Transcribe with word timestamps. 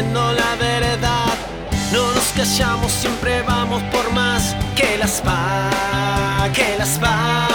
sosteniendo 0.00 0.32
la 0.32 0.56
verdad. 0.56 1.34
No 1.92 2.12
nos 2.12 2.32
callamos, 2.36 2.92
siempre 2.92 3.42
vamos 3.42 3.82
por 3.84 4.12
más 4.12 4.54
que 4.76 4.96
las 4.96 5.22
va, 5.26 6.48
que 6.52 6.76
las 6.78 6.98
va. 7.02 7.48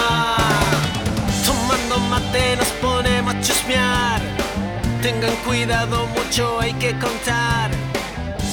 Tomando 1.45 1.97
mate 2.09 2.55
nos 2.57 2.67
ponemos 2.81 3.35
a 3.35 3.41
chusmear. 3.41 4.21
Tengan 5.01 5.35
cuidado, 5.45 6.07
mucho 6.07 6.59
hay 6.59 6.73
que 6.73 6.91
contar. 6.99 7.71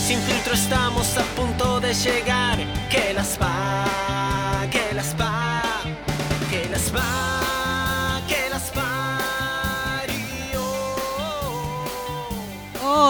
Sin 0.06 0.19
filtro 0.20 0.55
estamos 0.55 1.16
a 1.16 1.22
punto 1.36 1.80
de 1.80 1.95
llegar. 1.95 2.59
Que 2.91 3.12
las 3.14 3.38
va, 3.41 4.66
que 4.70 4.95
las 4.95 5.14
va, 5.20 5.31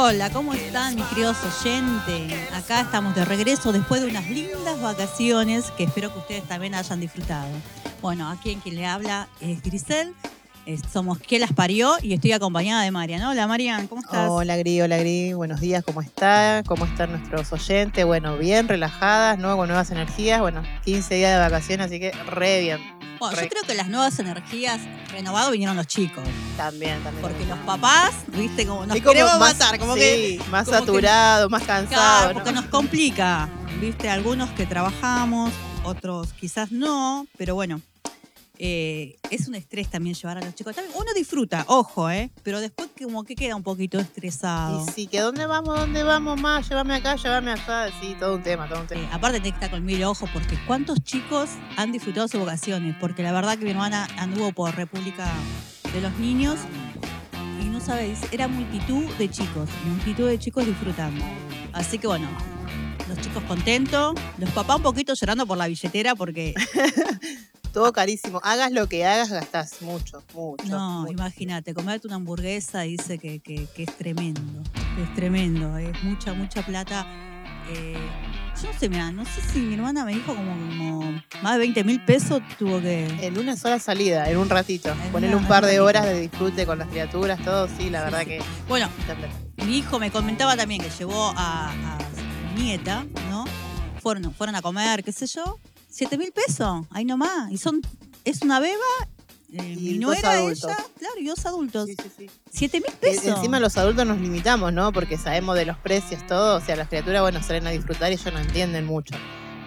Hola, 0.05 0.31
¿cómo 0.31 0.53
están 0.53 0.97
mis 0.97 1.05
queridos 1.05 1.37
oyentes? 1.45 2.53
Acá 2.53 2.81
estamos 2.81 3.15
de 3.15 3.25
regreso 3.25 3.71
después 3.71 4.01
de 4.01 4.09
unas 4.09 4.29
lindas 4.29 4.83
vacaciones 4.83 5.71
que 5.77 5.85
espero 5.85 6.13
que 6.13 6.19
ustedes 6.19 6.43
también 6.43 6.75
hayan 6.75 6.99
disfrutado. 6.99 7.47
Bueno, 8.01 8.29
aquí 8.29 8.51
en 8.51 8.59
quien 8.59 8.75
le 8.75 8.85
habla 8.85 9.29
es 9.41 9.63
Grisel. 9.63 10.13
Somos 10.93 11.21
¿Qué 11.21 11.39
las 11.39 11.53
parió? 11.53 11.95
Y 12.03 12.15
estoy 12.15 12.33
acompañada 12.33 12.83
de 12.83 12.91
Marian. 12.91 13.23
Hola 13.23 13.47
Marian, 13.47 13.87
¿cómo 13.87 14.01
estás? 14.01 14.29
Hola 14.29 14.57
Gri, 14.57 14.81
hola 14.81 14.99
Gri, 14.99 15.35
buenos 15.35 15.61
días, 15.61 15.85
¿cómo 15.85 16.01
está? 16.01 16.65
¿Cómo 16.67 16.85
están 16.85 17.13
nuestros 17.13 17.53
oyentes? 17.53 18.05
Bueno, 18.05 18.37
bien, 18.37 18.67
relajadas. 18.67 19.37
Con 19.37 19.69
nuevas 19.69 19.93
energías, 19.93 20.41
bueno, 20.41 20.65
15 20.85 21.15
días 21.15 21.33
de 21.33 21.39
vacaciones, 21.39 21.87
así 21.87 22.01
que 22.01 22.11
re 22.27 22.61
bien. 22.61 23.02
Bueno, 23.31 23.37
yo 23.37 23.43
re- 23.43 23.49
creo 23.49 23.63
que 23.63 23.75
las 23.75 23.89
nuevas 23.89 24.19
energías 24.19 24.81
renovadas 25.11 25.51
vinieron 25.53 25.77
los 25.77 25.87
chicos. 25.87 26.25
También, 26.57 27.03
también. 27.03 27.23
Porque 27.23 27.45
los 27.47 27.59
papás, 27.61 28.13
viste, 28.29 28.67
como 28.67 28.87
nos 28.87 28.97
como 28.99 29.13
queremos 29.13 29.39
más- 29.39 29.59
matar, 29.59 29.79
como 29.79 29.95
sí, 29.95 30.01
que 30.01 30.41
más 30.51 30.65
como 30.67 30.79
que- 30.79 30.85
saturado, 30.87 31.49
más 31.51 31.63
Claro, 31.63 31.87
cansado. 31.89 32.33
porque 32.35 32.53
¿no? 32.53 32.61
nos 32.63 32.71
complica, 32.71 33.49
¿viste? 33.81 34.09
Algunos 34.11 34.51
que 34.51 34.67
trabajamos, 34.67 35.53
otros 35.85 36.33
quizás 36.35 36.71
no, 36.73 37.27
pero 37.37 37.55
bueno, 37.55 37.81
eh, 38.59 39.17
es 39.31 39.49
un 39.49 39.55
estrés 39.55 39.89
también 39.91 40.15
llevar 40.15 40.39
a 40.39 40.41
los 40.43 40.55
chicos. 40.55 40.75
También 40.77 40.95
Uno 40.97 41.13
disfruta, 41.15 41.65
ojo, 41.69 42.11
¿eh? 42.11 42.31
Pero 42.43 42.61
después 42.61 42.89
como 43.03 43.25
que 43.25 43.35
queda 43.35 43.57
un 43.57 43.63
poquito 43.63 43.99
estresado. 43.99 44.85
Y 44.87 44.93
sí, 44.93 45.07
que 45.07 45.21
¿dónde 45.21 45.47
vamos? 45.47 45.77
¿Dónde 45.79 46.03
vamos 46.05 46.41
más? 46.41 46.69
Llévame 46.69 46.95
acá, 46.95 47.17
llévame 47.17 47.53
allá. 47.53 47.89
Sí, 48.01 48.15
todo 48.21 48.37
un 48.37 48.43
tema, 48.43 48.69
todo 48.69 48.79
un 48.81 48.85
Eh, 48.85 48.89
tema. 48.91 49.09
aparte 49.15 49.41
tiene 49.41 49.51
que 49.59 49.65
estar 49.65 49.71
con 49.71 49.85
mil 49.85 50.03
ojos 50.05 50.29
porque 50.33 50.57
¿cuántos 50.67 51.03
chicos 51.03 51.51
han 51.77 51.91
disfrutado 51.93 52.29
sus 52.29 52.41
vacaciones? 52.41 52.95
Porque 53.01 53.23
la 53.23 53.33
verdad 53.33 53.59
que 53.59 53.65
mi 53.65 53.71
hermana 53.73 54.07
anduvo 54.19 54.53
por 54.53 54.75
República 54.77 55.29
de 55.93 56.01
los 56.01 56.17
Niños 56.19 56.59
y 57.61 57.65
no 57.65 57.81
sabéis, 57.81 58.19
era 58.33 58.49
multitud 58.49 59.05
de 59.19 59.31
chicos, 59.31 59.69
multitud 59.87 60.29
de 60.29 60.39
chicos 60.39 60.67
disfrutando. 60.67 61.25
Así 61.73 61.99
que 61.99 62.07
bueno, 62.07 62.29
los 63.09 63.19
chicos 63.21 63.43
contentos, 63.45 64.15
los 64.39 64.51
papás 64.51 64.77
un 64.77 64.83
poquito 64.83 65.15
llorando 65.15 65.47
por 65.47 65.57
la 65.59 65.67
billetera 65.67 66.15
porque 66.15 66.55
Todo 67.73 67.93
carísimo. 67.93 68.39
Hagas 68.43 68.71
lo 68.73 68.87
que 68.89 69.07
hagas, 69.07 69.31
gastás 69.31 69.81
mucho, 69.83 70.23
mucho. 70.35 70.65
no, 70.67 71.07
imagínate, 71.11 71.73
comerte 71.75 72.07
una 72.07 72.17
hamburguesa 72.17 72.83
dice 72.83 73.19
que, 73.19 73.41
que- 73.41 73.67
que 73.75 73.85
es 73.85 73.97
tremendo, 73.97 74.63
es 75.03 75.15
tremendo, 75.15 75.79
es 75.79 76.03
mucha, 76.05 76.35
mucha 76.35 76.63
plata. 76.65 77.07
Eh, 77.71 77.97
yo 78.61 78.71
no 78.73 78.79
sé, 78.79 78.89
mira, 78.91 79.11
no 79.11 79.25
sé 79.25 79.41
si 79.41 79.59
mi 79.61 79.75
hermana 79.75 80.05
me 80.05 80.13
dijo 80.13 80.35
como, 80.35 80.53
como 80.53 81.23
más 81.43 81.55
de 81.55 81.59
20 81.61 81.85
mil 81.85 82.05
pesos 82.05 82.43
tuvo 82.59 82.81
que... 82.83 83.07
En 83.27 83.39
una 83.39 83.57
sola 83.57 83.79
salida, 83.79 84.29
en 84.29 84.37
un 84.37 84.51
ratito. 84.51 84.93
Ponerle 85.11 85.37
un 85.37 85.47
par 85.49 85.65
de 85.65 85.81
horas 85.81 86.05
de 86.05 86.21
disfrute 86.21 86.67
con 86.67 86.79
las 86.79 86.89
criaturas, 86.89 87.43
todo, 87.43 87.69
sí, 87.69 87.89
la 87.89 88.01
Sí, 88.01 88.05
verdad 88.05 88.21
sí. 88.21 88.27
que 88.27 88.43
Bueno, 88.69 88.89
mi 89.65 89.79
hijo 89.79 89.99
me 89.99 90.11
comentaba 90.11 90.57
también 90.57 90.83
que 90.83 90.91
llevó 90.91 91.33
a, 91.37 91.71
a 91.71 91.99
mi 92.55 92.65
nieta, 92.65 93.07
¿no? 93.31 93.45
Fueron, 94.03 94.35
fueron 94.35 94.57
a 94.57 94.61
comer, 94.63 95.03
qué 95.03 95.13
sé 95.13 95.27
yo, 95.27 95.59
7 95.93 96.17
mil 96.19 96.33
pesos, 96.33 96.87
ahí 96.91 97.05
nomás. 97.05 97.51
Y 97.51 97.59
son, 97.59 97.81
es 98.25 98.43
una 98.43 98.61
beba, 98.61 98.77
eh, 99.53 99.75
Y 99.77 99.77
mi 99.77 99.99
dos 99.99 100.01
nuera, 100.15 100.33
adultos. 100.33 100.65
ella, 100.65 100.77
claro, 100.99 101.15
y 101.21 101.27
dos 101.27 101.45
adultos. 101.47 101.87
Sí, 101.89 101.97
sí, 102.03 102.11
sí. 102.17 102.31
7 102.51 102.81
mil 102.81 102.89
Eh, 102.91 102.97
pesos. 103.01 103.27
Encima 103.27 103.61
los 103.61 103.77
adultos 103.77 104.07
nos 104.07 104.19
limitamos, 104.19 104.73
¿no? 104.73 104.93
Porque 104.93 105.19
sabemos 105.19 105.55
de 105.57 105.67
los 105.67 105.77
precios, 105.79 106.27
todo. 106.27 106.57
O 106.57 106.61
sea, 106.61 106.77
las 106.77 106.89
criaturas, 106.89 107.21
bueno, 107.23 107.43
salen 107.43 107.67
a 107.67 107.71
disfrutar 107.71 108.11
y 108.11 108.15
ellos 108.15 108.33
no 108.33 108.39
entienden 108.41 108.87
mucho. 108.87 109.15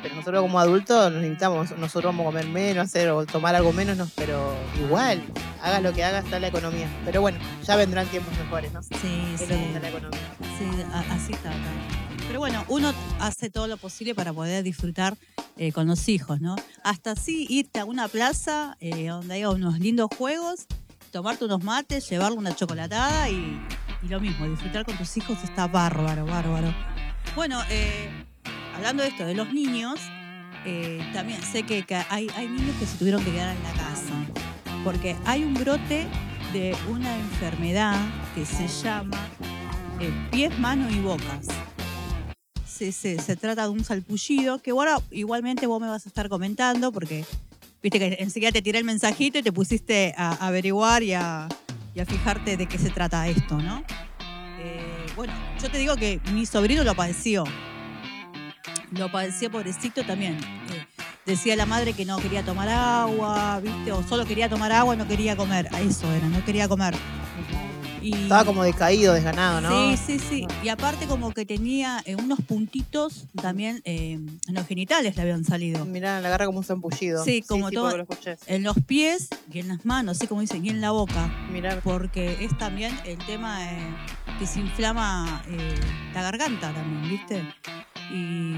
Pero 0.02 0.16
nosotros 0.16 0.42
como 0.42 0.60
adultos 0.60 1.12
nos 1.12 1.22
limitamos. 1.22 1.72
Nosotros 1.78 2.06
vamos 2.06 2.24
a 2.24 2.26
comer 2.30 2.48
menos, 2.48 2.86
hacer 2.86 3.10
o 3.10 3.26
tomar 3.26 3.54
algo 3.56 3.74
menos, 3.74 3.96
no, 3.98 4.08
pero 4.16 4.56
igual, 4.84 5.24
hagas 5.62 5.82
lo 5.84 5.94
que 5.94 6.04
hagas, 6.04 6.26
está 6.26 6.40
la 6.40 6.48
economía. 6.48 6.88
Pero 7.06 7.22
bueno, 7.22 7.38
ya 7.64 7.76
vendrán 7.76 8.08
tiempos 8.08 8.36
mejores, 8.38 8.72
¿no? 8.74 8.82
Sí, 8.84 8.92
Es 9.36 9.42
sí. 9.42 9.48
la 9.82 9.90
economía. 9.90 10.20
Sí, 10.58 10.66
así 11.12 11.34
está 11.34 11.50
acá. 11.50 11.60
Pero 12.28 12.40
bueno, 12.40 12.64
uno 12.70 12.92
hace 13.20 13.50
todo 13.52 13.68
lo 13.68 13.78
posible 13.78 14.16
para 14.16 14.34
poder 14.34 14.64
disfrutar 14.64 15.16
eh, 15.58 15.72
con 15.72 15.88
los 15.88 16.10
hijos, 16.10 16.42
¿no? 16.42 16.56
Hasta 16.84 17.12
así 17.12 17.48
irte 17.50 17.80
a 17.80 17.86
una 17.86 18.10
plaza 18.10 18.76
eh, 18.82 19.08
donde 19.08 19.36
haya 19.36 19.50
unos 19.50 19.80
lindos 19.80 20.10
juegos, 20.18 20.66
tomarte 21.12 21.46
unos 21.46 21.64
mates, 21.64 22.10
llevarle 22.10 22.38
una 22.38 22.54
chocolatada 22.54 23.30
y, 23.30 23.58
y 24.04 24.08
lo 24.10 24.20
mismo, 24.20 24.50
disfrutar 24.50 24.86
con 24.86 24.98
tus 24.98 25.16
hijos 25.16 25.38
está 25.46 25.68
bárbaro, 25.68 26.26
bárbaro. 26.26 26.74
Bueno, 27.36 27.62
eh, 27.70 28.10
hablando 28.76 29.04
de 29.04 29.10
esto, 29.10 29.26
de 29.26 29.34
los 29.34 29.54
niños, 29.54 30.00
también 31.14 31.42
sé 31.42 31.64
que, 31.64 31.86
hay, 32.10 32.28
hay 32.36 32.48
niños 32.48 32.76
que 32.80 32.86
se 32.86 32.98
tuvieron 32.98 33.24
que 33.24 33.32
quedar 33.32 33.56
en 33.56 33.64
la 33.64 33.72
casa, 33.74 34.14
porque 34.84 35.16
hay 35.26 35.44
un 35.44 35.54
brote 35.54 36.08
de 36.52 36.76
una 36.90 37.16
enfermedad 37.18 37.96
que 38.34 38.46
se 38.46 38.68
llama 38.68 39.30
pies, 40.32 40.58
manos 40.60 40.92
y 40.92 41.00
bocas. 41.00 41.48
Sí, 42.78 42.92
sí, 42.92 43.18
se 43.20 43.38
trata 43.38 43.64
de 43.64 43.70
un 43.70 43.86
salpullido 43.86 44.60
que 44.60 44.72
ahora 44.72 44.98
igualmente 45.10 45.66
vos 45.66 45.80
me 45.80 45.88
vas 45.88 46.06
a 46.06 46.10
estar 46.10 46.28
comentando 46.28 46.92
porque 46.92 47.24
viste 47.82 48.00
que 48.00 48.18
enseguida 48.20 48.52
te 48.52 48.62
tiré 48.62 48.80
el 48.80 48.84
mensajito 48.84 49.38
y 49.38 49.44
te 49.44 49.54
pusiste 49.54 50.14
a 50.18 50.46
averiguar 50.46 51.02
y 51.02 51.14
a, 51.14 51.48
y 51.94 52.04
fijarte 52.04 52.58
de 52.58 52.66
qué 52.66 52.78
se 52.78 52.90
trata 52.90 53.30
esto, 53.30 53.58
¿no? 53.62 53.82
Eh, 54.60 55.06
bueno, 55.16 55.32
yo 55.62 55.72
te 55.72 55.78
digo 55.78 55.96
que 55.96 56.20
mi 56.34 56.46
sobrino 56.46 56.84
lo 56.84 56.96
padeció. 56.96 57.46
Lo 58.92 59.10
padeció 59.10 59.50
pobrecito 59.50 60.04
también. 60.04 60.34
Eh, 60.34 60.86
decía 61.26 61.56
la 61.56 61.66
madre 61.66 61.94
que 61.94 62.04
no 62.04 62.18
quería 62.18 62.44
tomar 62.44 62.68
agua, 62.68 63.62
¿viste? 63.62 63.94
O 63.94 64.04
solo 64.04 64.26
quería 64.26 64.50
tomar 64.50 64.74
agua, 64.74 64.98
no 64.98 65.08
quería 65.08 65.38
comer. 65.38 65.70
Eso 65.80 66.12
era, 66.12 66.28
no 66.28 66.44
quería 66.44 66.68
comer. 66.68 66.94
Y, 68.06 68.14
Estaba 68.14 68.46
como 68.46 68.64
decaído, 68.64 69.14
desganado, 69.14 69.62
¿no? 69.62 69.70
Sí, 69.70 69.98
sí, 69.98 70.20
sí. 70.20 70.48
Y 70.64 70.70
aparte 70.70 71.08
como 71.08 71.34
que 71.34 71.46
tenía 71.46 72.02
eh, 72.06 72.16
unos 72.16 72.40
puntitos 72.42 73.26
también 73.42 73.82
eh, 73.84 74.14
en 74.48 74.54
los 74.54 74.68
genitales 74.68 75.16
le 75.16 75.22
habían 75.24 75.44
salido. 75.44 75.86
Mirá, 75.86 76.22
la 76.22 76.28
agarra 76.28 76.46
como 76.46 76.60
un 76.60 76.64
zampullido. 76.64 77.24
Sí, 77.24 77.42
como 77.42 77.72
todo- 77.72 78.06
porque 78.06 78.32
lo. 78.32 78.38
En 78.56 78.64
los 78.64 78.76
pies 78.86 79.30
y 79.52 79.60
en 79.60 79.70
las 79.70 79.86
manos, 79.86 80.18
así 80.18 80.28
como 80.28 80.42
dicen, 80.42 80.64
y 80.64 80.70
en 80.70 80.82
la 80.82 80.92
boca. 80.92 81.32
Mirá, 81.52 81.80
Porque 81.84 82.38
es 82.46 82.56
también 82.60 82.96
el 83.06 83.18
tema 83.26 83.66
eh, 83.72 83.96
que 84.38 84.46
se 84.46 84.60
inflama 84.60 85.42
eh, 85.48 85.74
la 86.14 86.22
garganta 86.22 86.72
también, 86.74 87.10
¿viste? 87.10 87.44
Y, 88.12 88.54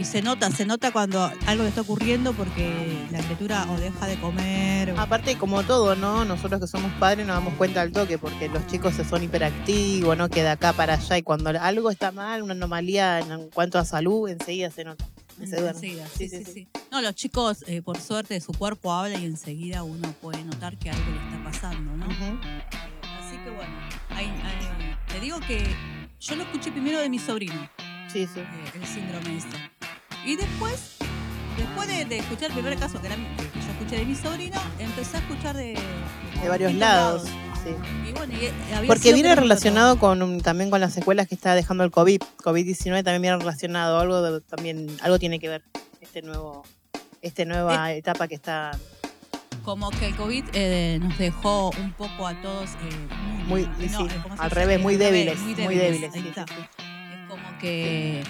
y 0.00 0.04
se 0.04 0.22
nota, 0.22 0.50
se 0.50 0.64
nota 0.64 0.92
cuando 0.92 1.30
algo 1.46 1.62
le 1.62 1.68
está 1.68 1.82
ocurriendo 1.82 2.32
porque 2.32 3.04
la 3.10 3.18
criatura 3.18 3.66
o 3.70 3.76
deja 3.78 4.06
de 4.06 4.18
comer. 4.18 4.92
o- 4.92 4.98
Aparte, 5.00 5.36
como 5.36 5.62
todo, 5.62 5.94
¿no? 5.94 6.24
Nosotros 6.24 6.58
que 6.60 6.66
somos 6.66 6.90
padres 6.98 7.26
nos 7.26 7.36
damos 7.36 7.52
cuenta 7.54 7.82
al 7.82 7.92
toque, 7.92 8.16
porque 8.16 8.48
los 8.48 8.66
chicos 8.66 8.77
se 8.92 9.04
son 9.04 9.22
hiperactivos, 9.22 10.16
¿no? 10.16 10.28
Que 10.28 10.42
de 10.42 10.48
acá 10.50 10.72
para 10.72 10.94
allá, 10.94 11.18
y 11.18 11.22
cuando 11.22 11.50
algo 11.50 11.90
está 11.90 12.12
mal, 12.12 12.42
una 12.42 12.52
anomalía 12.54 13.18
en 13.20 13.50
cuanto 13.50 13.78
a 13.78 13.84
salud, 13.84 14.28
enseguida 14.28 14.70
se 14.70 14.84
nota. 14.84 15.04
Enseguida, 15.40 16.06
sí, 16.16 16.28
sí, 16.28 16.44
sí. 16.44 16.68
No, 16.90 17.00
los 17.00 17.14
chicos, 17.14 17.64
eh, 17.68 17.80
por 17.82 17.98
suerte, 18.00 18.40
su 18.40 18.52
cuerpo 18.52 18.92
habla 18.92 19.18
y 19.18 19.24
enseguida 19.24 19.82
uno 19.84 20.12
puede 20.20 20.42
notar 20.44 20.76
que 20.78 20.90
algo 20.90 21.04
le 21.12 21.16
está 21.16 21.44
pasando, 21.44 21.96
¿no? 21.96 22.06
Eh, 22.10 22.64
así 23.20 23.36
que 23.44 23.50
bueno, 23.50 23.72
hay- 24.10 24.26
hay- 24.26 24.96
te 25.12 25.20
digo 25.20 25.38
que 25.40 25.62
yo 26.20 26.34
lo 26.36 26.42
escuché 26.42 26.72
primero 26.72 26.98
de 26.98 27.08
mi 27.08 27.18
sobrino, 27.20 27.68
Sí, 28.12 28.26
sí. 28.32 28.40
eh, 28.40 28.46
el 28.74 28.86
síndrome 28.86 29.36
este. 29.36 29.56
Y 30.24 30.34
después, 30.36 30.96
después 31.56 31.86
de, 31.88 32.04
de 32.04 32.18
escuchar 32.18 32.48
el 32.48 32.54
primer 32.54 32.76
caso 32.78 33.00
que, 33.00 33.06
era, 33.06 33.16
que 33.16 33.60
yo 33.60 33.70
escuché 33.72 33.96
de 33.98 34.04
mi 34.06 34.14
sobrino, 34.16 34.60
empecé 34.80 35.18
a 35.18 35.20
escuchar 35.20 35.56
de... 35.56 35.78
De 36.42 36.48
varios 36.48 36.74
lados. 36.74 37.24
Sí. 37.68 38.08
Y 38.08 38.12
bueno, 38.12 38.32
y, 38.34 38.44
eh, 38.46 38.52
Porque 38.86 39.12
viene 39.12 39.34
relacionado 39.34 39.98
con 39.98 40.22
un- 40.22 40.40
también 40.40 40.70
con 40.70 40.80
las 40.80 40.92
secuelas 40.94 41.28
que 41.28 41.34
está 41.34 41.54
dejando 41.54 41.84
el 41.84 41.90
COVID. 41.90 42.20
COVID-19 42.44 43.02
también 43.04 43.22
viene 43.22 43.36
relacionado. 43.38 43.98
Algo 44.00 44.22
de- 44.22 44.40
también 44.40 44.88
algo 45.02 45.18
tiene 45.18 45.38
que 45.38 45.48
ver 45.48 45.62
este 46.00 46.22
nuevo 46.22 46.64
este 47.20 47.44
nueva 47.46 47.92
Eh, 47.92 47.98
etapa 47.98 48.28
que 48.28 48.36
está 48.36 48.70
Como 49.64 49.90
que 49.90 50.06
el 50.06 50.16
COVID 50.16 50.44
eh, 50.54 50.98
nos 51.02 51.18
dejó 51.18 51.70
un 51.70 51.92
poco 51.92 52.26
a 52.26 52.40
todos 52.40 52.70
eh, 52.70 53.46
muy 53.46 53.62
no, 53.62 53.84
y 53.84 53.88
no, 53.88 53.98
sí, 53.98 54.04
eh, 54.14 54.20
¿cómo 54.22 54.36
se 54.36 54.42
al 54.42 54.50
revés, 54.50 54.80
muy 54.80 54.96
débiles, 54.96 55.38
muy 55.40 55.74
débiles, 55.74 56.12
sí, 56.14 56.20
sí, 56.22 56.42
que, 57.58 58.22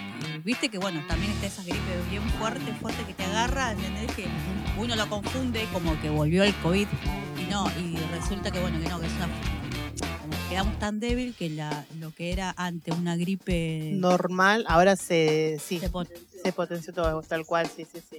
viste 0.45 0.69
que 0.69 0.79
bueno, 0.79 1.03
también 1.09 1.31
está 1.33 1.47
esa 1.47 1.63
gripe 1.63 1.79
bien 2.11 2.23
fuerte, 2.39 2.73
fuerte 2.81 3.05
que 3.05 3.15
te 3.15 3.25
agarra, 3.25 3.73
¿entendés? 3.73 4.11
Que 4.17 4.27
uno 4.79 4.97
lo 4.97 5.09
confunde 5.09 5.67
como 5.73 6.01
que 6.01 6.11
volvió 6.11 6.45
el 6.45 6.55
COVID 6.57 6.87
y 7.39 7.51
no, 7.51 7.67
y 7.81 7.97
resulta 8.15 8.51
que 8.51 8.61
bueno, 8.61 8.79
que 8.81 8.89
no, 8.89 9.01
que 9.01 9.07
es 9.07 9.13
una, 9.15 9.29
quedamos 10.51 10.79
tan 10.79 11.01
débil 11.01 11.35
que 11.39 11.51
la, 11.51 11.85
lo 11.99 12.11
que 12.15 12.33
era 12.33 12.55
antes 12.57 12.95
una 12.97 13.17
gripe 13.17 13.93
Normal, 13.95 14.65
ahora 14.69 14.97
se, 14.97 15.59
sí, 15.65 15.79
se 15.79 15.89
pon- 15.91 16.09
se 16.43 16.53
potenció 16.53 16.93
todo, 16.93 17.23
tal 17.23 17.45
cual, 17.45 17.67
sí, 17.75 17.87
sí, 17.93 18.01
sí. 18.09 18.19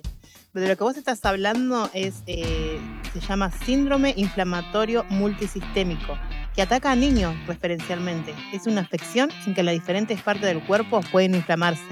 Pero 0.51 0.63
de 0.63 0.69
lo 0.69 0.77
que 0.77 0.83
vos 0.83 0.97
estás 0.97 1.23
hablando 1.25 1.89
es, 1.93 2.15
eh, 2.27 2.79
se 3.13 3.19
llama 3.21 3.51
síndrome 3.65 4.13
inflamatorio 4.17 5.05
multisistémico, 5.09 6.17
que 6.55 6.61
ataca 6.61 6.91
a 6.91 6.95
niños 6.95 7.35
preferencialmente. 7.45 8.33
Es 8.53 8.67
una 8.67 8.81
afección 8.81 9.29
en 9.45 9.53
que 9.53 9.63
las 9.63 9.73
diferentes 9.73 10.21
partes 10.21 10.45
del 10.45 10.61
cuerpo 10.63 11.01
pueden 11.11 11.35
inflamarse. 11.35 11.83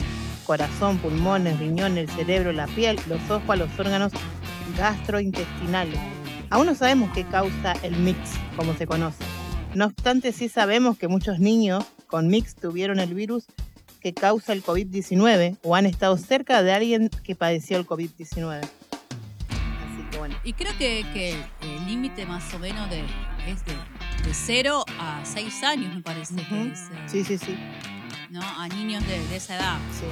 Corazón, 0.46 0.98
pulmones, 0.98 1.60
riñones, 1.60 2.10
el 2.10 2.16
cerebro, 2.16 2.52
la 2.54 2.68
piel, 2.68 3.00
los 3.08 3.30
ojos, 3.30 3.58
los 3.58 3.80
órganos 3.80 4.12
gastrointestinales. 4.78 6.00
Aún 6.50 6.66
no 6.66 6.76
sabemos 6.76 7.12
qué 7.14 7.26
causa 7.26 7.74
el 7.84 7.96
mix, 7.98 8.18
como 8.56 8.74
se 8.74 8.88
conoce. 8.88 9.24
No 9.76 9.86
obstante, 9.86 10.32
sí 10.32 10.48
sabemos 10.48 10.98
que 10.98 11.08
muchos 11.08 11.40
niños 11.40 11.86
con 12.08 12.30
mix 12.30 12.56
tuvieron 12.56 13.00
el 13.00 13.14
virus 13.14 13.46
que 14.00 14.14
causa 14.14 14.54
el 14.54 14.64
COVID-19 14.64 15.58
o 15.64 15.76
han 15.76 15.86
estado 15.86 16.18
cerca 16.18 16.64
de 16.64 16.72
alguien 16.72 17.10
que 17.24 17.36
padeció 17.36 17.78
el 17.78 17.86
COVID-19. 17.86 18.62
Así 18.62 18.70
que 20.10 20.18
bueno. 20.18 20.36
Y 20.44 20.54
creo 20.54 20.72
que, 20.78 21.36
el 21.62 21.86
límite 21.86 22.26
más 22.26 22.54
o 22.54 22.60
menos 22.60 22.90
es 23.48 23.66
de, 23.66 23.74
de 24.28 24.34
0 24.34 24.84
a 25.00 25.22
6 25.24 25.64
años, 25.64 25.96
me 25.96 26.02
parece 26.02 26.36
que 26.36 26.42
es, 26.72 26.80
eh, 26.80 26.84
Sí, 27.08 27.24
sí, 27.24 27.38
sí, 27.38 27.58
¿no? 28.30 28.42
A 28.42 28.68
niños 28.68 29.06
de, 29.08 29.18
de 29.28 29.36
esa 29.38 29.56
edad. 29.56 29.78
sí, 29.98 30.06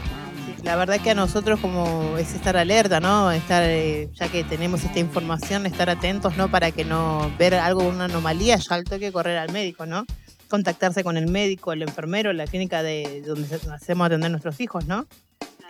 sí. 0.45 0.63
La 0.63 0.77
verdad 0.77 1.01
que 1.01 1.11
a 1.11 1.15
nosotros 1.15 1.59
como 1.59 2.17
es 2.17 2.33
estar 2.33 2.55
alerta, 2.55 2.99
¿no? 3.01 3.29
Estar, 3.31 3.63
eh, 3.65 4.09
ya 4.13 4.29
que 4.29 4.43
tenemos 4.45 4.83
esta 4.85 4.99
información, 4.99 5.65
estar 5.65 5.89
atentos, 5.89 6.37
¿no? 6.37 6.49
Para 6.49 6.71
que 6.71 6.85
no 6.85 7.29
ver 7.37 7.55
algo, 7.55 7.83
una 7.83 8.05
anomalía, 8.05 8.55
ya 8.55 8.75
al 8.75 8.85
toque 8.85 9.11
correr 9.11 9.37
al 9.37 9.51
médico, 9.51 9.85
¿no? 9.85 10.05
Contactarse 10.49 11.03
con 11.03 11.17
el 11.17 11.27
médico, 11.29 11.73
el 11.73 11.81
enfermero, 11.81 12.31
la 12.31 12.47
clínica 12.47 12.83
de 12.83 13.21
donde 13.27 13.53
hacemos 13.73 14.07
atender 14.07 14.27
a 14.27 14.29
nuestros 14.29 14.59
hijos, 14.61 14.85
¿no? 14.85 15.05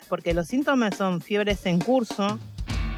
Porque 0.08 0.36
los 0.36 0.46
síntomas 0.48 0.96
son 0.96 1.20
fiebres 1.22 1.66
en 1.66 1.80
curso, 1.80 2.40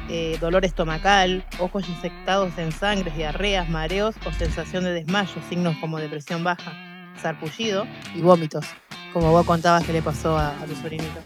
eh, 0.08 0.38
dolor 0.40 0.64
estomacal, 0.64 1.44
ojos 1.58 1.86
inyectados 1.88 2.56
en 2.56 2.72
sangre, 2.72 3.10
diarreas, 3.10 3.68
mareos 3.68 4.14
o 4.26 4.32
sensación 4.32 4.84
de 4.84 4.92
desmayo, 4.92 5.34
signos 5.48 5.76
como 5.78 5.98
depresión 5.98 6.42
baja, 6.42 6.72
sarpullido 7.20 7.86
y 8.14 8.22
vómitos, 8.22 8.64
como 9.12 9.30
vos 9.32 9.44
contabas 9.44 9.84
que 9.84 9.92
le 9.92 10.00
pasó 10.00 10.38
a, 10.38 10.54
tu 10.66 10.74
sobrinito. 10.76 11.20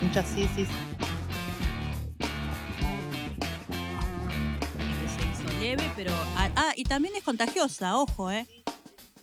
Muchas 0.00 0.26
hizo 0.36 0.70
leve, 5.60 5.90
pero. 5.96 6.12
Ah, 6.36 6.50
ah, 6.54 6.72
y 6.76 6.84
también 6.84 7.16
es 7.16 7.24
contagiosa, 7.24 7.96
ojo, 7.96 8.30
¿eh? 8.30 8.46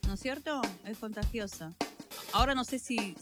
¿No 0.08 0.16
es 0.16 0.20
cierto? 0.20 0.62
Es 0.86 0.98
contagiosa. 0.98 1.72
Ahora 2.34 2.54
no 2.54 2.66
sé 2.66 2.80
si 2.80 3.16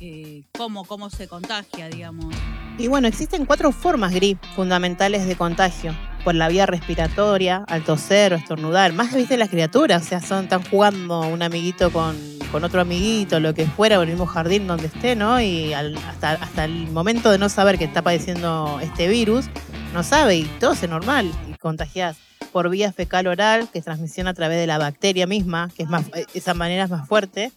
eh, 0.00 0.44
cómo, 0.56 0.84
cómo 0.84 1.10
se 1.10 1.28
contagia, 1.28 1.88
digamos. 1.88 2.34
Y 2.78 2.86
bueno, 2.88 3.08
existen 3.08 3.44
cuatro 3.46 3.72
formas, 3.72 4.14
Gris, 4.14 4.36
fundamentales 4.54 5.26
de 5.26 5.36
contagio. 5.36 5.94
Por 6.24 6.34
la 6.34 6.48
vía 6.48 6.66
respiratoria, 6.66 7.64
al 7.68 7.84
toser 7.84 8.32
o 8.32 8.36
estornudar. 8.36 8.92
Más 8.92 9.14
viste 9.14 9.36
las 9.36 9.48
criaturas, 9.48 10.02
o 10.02 10.04
sea, 10.04 10.20
son, 10.20 10.44
están 10.44 10.62
jugando 10.64 11.20
un 11.20 11.42
amiguito 11.42 11.90
con, 11.90 12.16
con 12.52 12.64
otro 12.64 12.80
amiguito, 12.80 13.40
lo 13.40 13.54
que 13.54 13.66
fuera, 13.66 13.98
o 13.98 14.02
el 14.02 14.08
mismo 14.08 14.26
jardín 14.26 14.66
donde 14.66 14.86
esté, 14.86 15.16
¿no? 15.16 15.40
Y 15.40 15.72
hasta, 15.72 16.32
hasta 16.32 16.64
el 16.64 16.88
momento 16.90 17.30
de 17.30 17.38
no 17.38 17.48
saber 17.48 17.78
que 17.78 17.84
está 17.84 18.02
padeciendo 18.02 18.78
este 18.82 19.08
virus, 19.08 19.46
no 19.94 20.02
sabe 20.02 20.36
y 20.36 20.44
todo 20.60 20.72
es 20.72 20.88
normal 20.88 21.30
y 21.48 21.54
contagias 21.54 22.18
por 22.52 22.68
vía 22.70 22.92
fecal 22.92 23.26
oral, 23.26 23.68
que 23.70 23.78
es 23.78 23.84
transmisión 23.84 24.26
a 24.26 24.34
través 24.34 24.58
de 24.58 24.66
la 24.66 24.78
bacteria 24.78 25.26
misma, 25.26 25.70
que 25.76 25.82
es 25.82 25.88
más, 25.88 26.06
eh, 26.14 26.26
esa 26.34 26.54
manera 26.54 26.84
es 26.84 26.90
más 26.90 27.06
fuerte, 27.06 27.52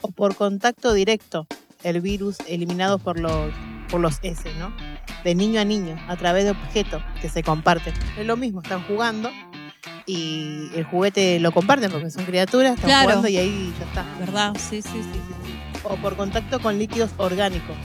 o 0.00 0.08
por 0.08 0.36
contacto 0.36 0.92
directo, 0.92 1.46
el 1.84 2.00
virus 2.00 2.38
eliminado 2.48 2.98
por 2.98 3.20
los, 3.20 3.52
por 3.90 4.00
los 4.00 4.18
S, 4.22 4.42
¿no? 4.58 4.72
De 5.22 5.34
niño 5.34 5.60
a 5.60 5.64
niño, 5.64 5.96
a 6.08 6.16
través 6.16 6.44
de 6.44 6.50
objetos 6.50 7.02
que 7.20 7.28
se 7.28 7.42
comparten. 7.42 7.94
Es 8.18 8.26
lo 8.26 8.36
mismo, 8.36 8.60
están 8.62 8.82
jugando 8.84 9.30
y 10.06 10.68
el 10.74 10.84
juguete 10.84 11.38
lo 11.40 11.52
comparten 11.52 11.90
porque 11.90 12.10
son 12.10 12.24
criaturas, 12.24 12.74
están 12.74 12.88
Claro. 12.88 13.04
jugando 13.08 13.28
y 13.28 13.36
ahí 13.36 13.72
ya 13.78 13.84
está. 13.86 14.04
¿Verdad? 14.18 14.52
Sí, 14.58 14.82
sí, 14.82 14.88
sí. 14.92 15.20
O 15.84 15.96
por 15.96 16.16
contacto 16.16 16.60
con 16.60 16.78
líquidos 16.78 17.10
orgánicos, 17.18 17.76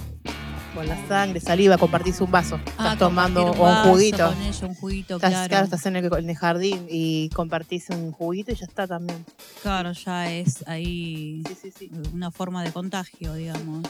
con 0.74 0.88
la 0.88 0.96
sangre, 1.08 1.40
saliva, 1.40 1.78
compartís 1.78 2.22
un 2.22 2.32
vaso, 2.32 2.56
estás 2.58 2.74
Ah, 2.78 2.96
tomando 2.98 3.42
compartir 3.42 3.62
o 3.62 3.66
un 3.66 3.76
vaso 3.76 3.90
juguito. 3.90 4.26
Con 4.62 4.70
un 4.70 4.76
juguito, 4.76 5.16
Estás, 5.16 5.30
claro. 5.32 5.50
claro, 5.50 5.64
estás 5.66 5.86
en 5.88 5.96
el, 5.96 6.10
en 6.14 6.30
el 6.30 6.36
jardín 6.36 6.86
y 6.90 7.30
compartís 7.30 7.90
un 7.90 8.12
juguito 8.12 8.52
y 8.52 8.56
ya 8.56 8.66
está 8.66 8.88
también. 8.88 9.26
Claro, 9.62 9.92
ya 9.94 10.32
es 10.32 10.64
ahí 10.68 11.44
Sí, 11.48 11.56
sí, 11.62 11.74
sí. 11.78 11.92
una 12.14 12.32
forma 12.32 12.64
de 12.64 12.72
contagio, 12.72 13.34
digamos. 13.34 13.84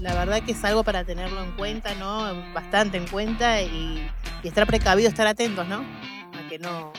La 0.00 0.12
verdad 0.14 0.42
que 0.42 0.52
es 0.52 0.64
algo 0.64 0.82
para 0.82 1.04
tenerlo 1.04 1.42
en 1.42 1.52
cuenta, 1.52 1.94
¿no? 1.94 2.24
Bastante 2.52 2.96
en 2.98 3.06
cuenta 3.06 3.62
y, 3.62 4.06
y 4.42 4.48
estar 4.48 4.66
precavido, 4.66 5.08
estar 5.08 5.26
atentos, 5.26 5.66
¿no? 5.68 5.76
A 5.78 6.48
que 6.48 6.58
no 6.58 6.92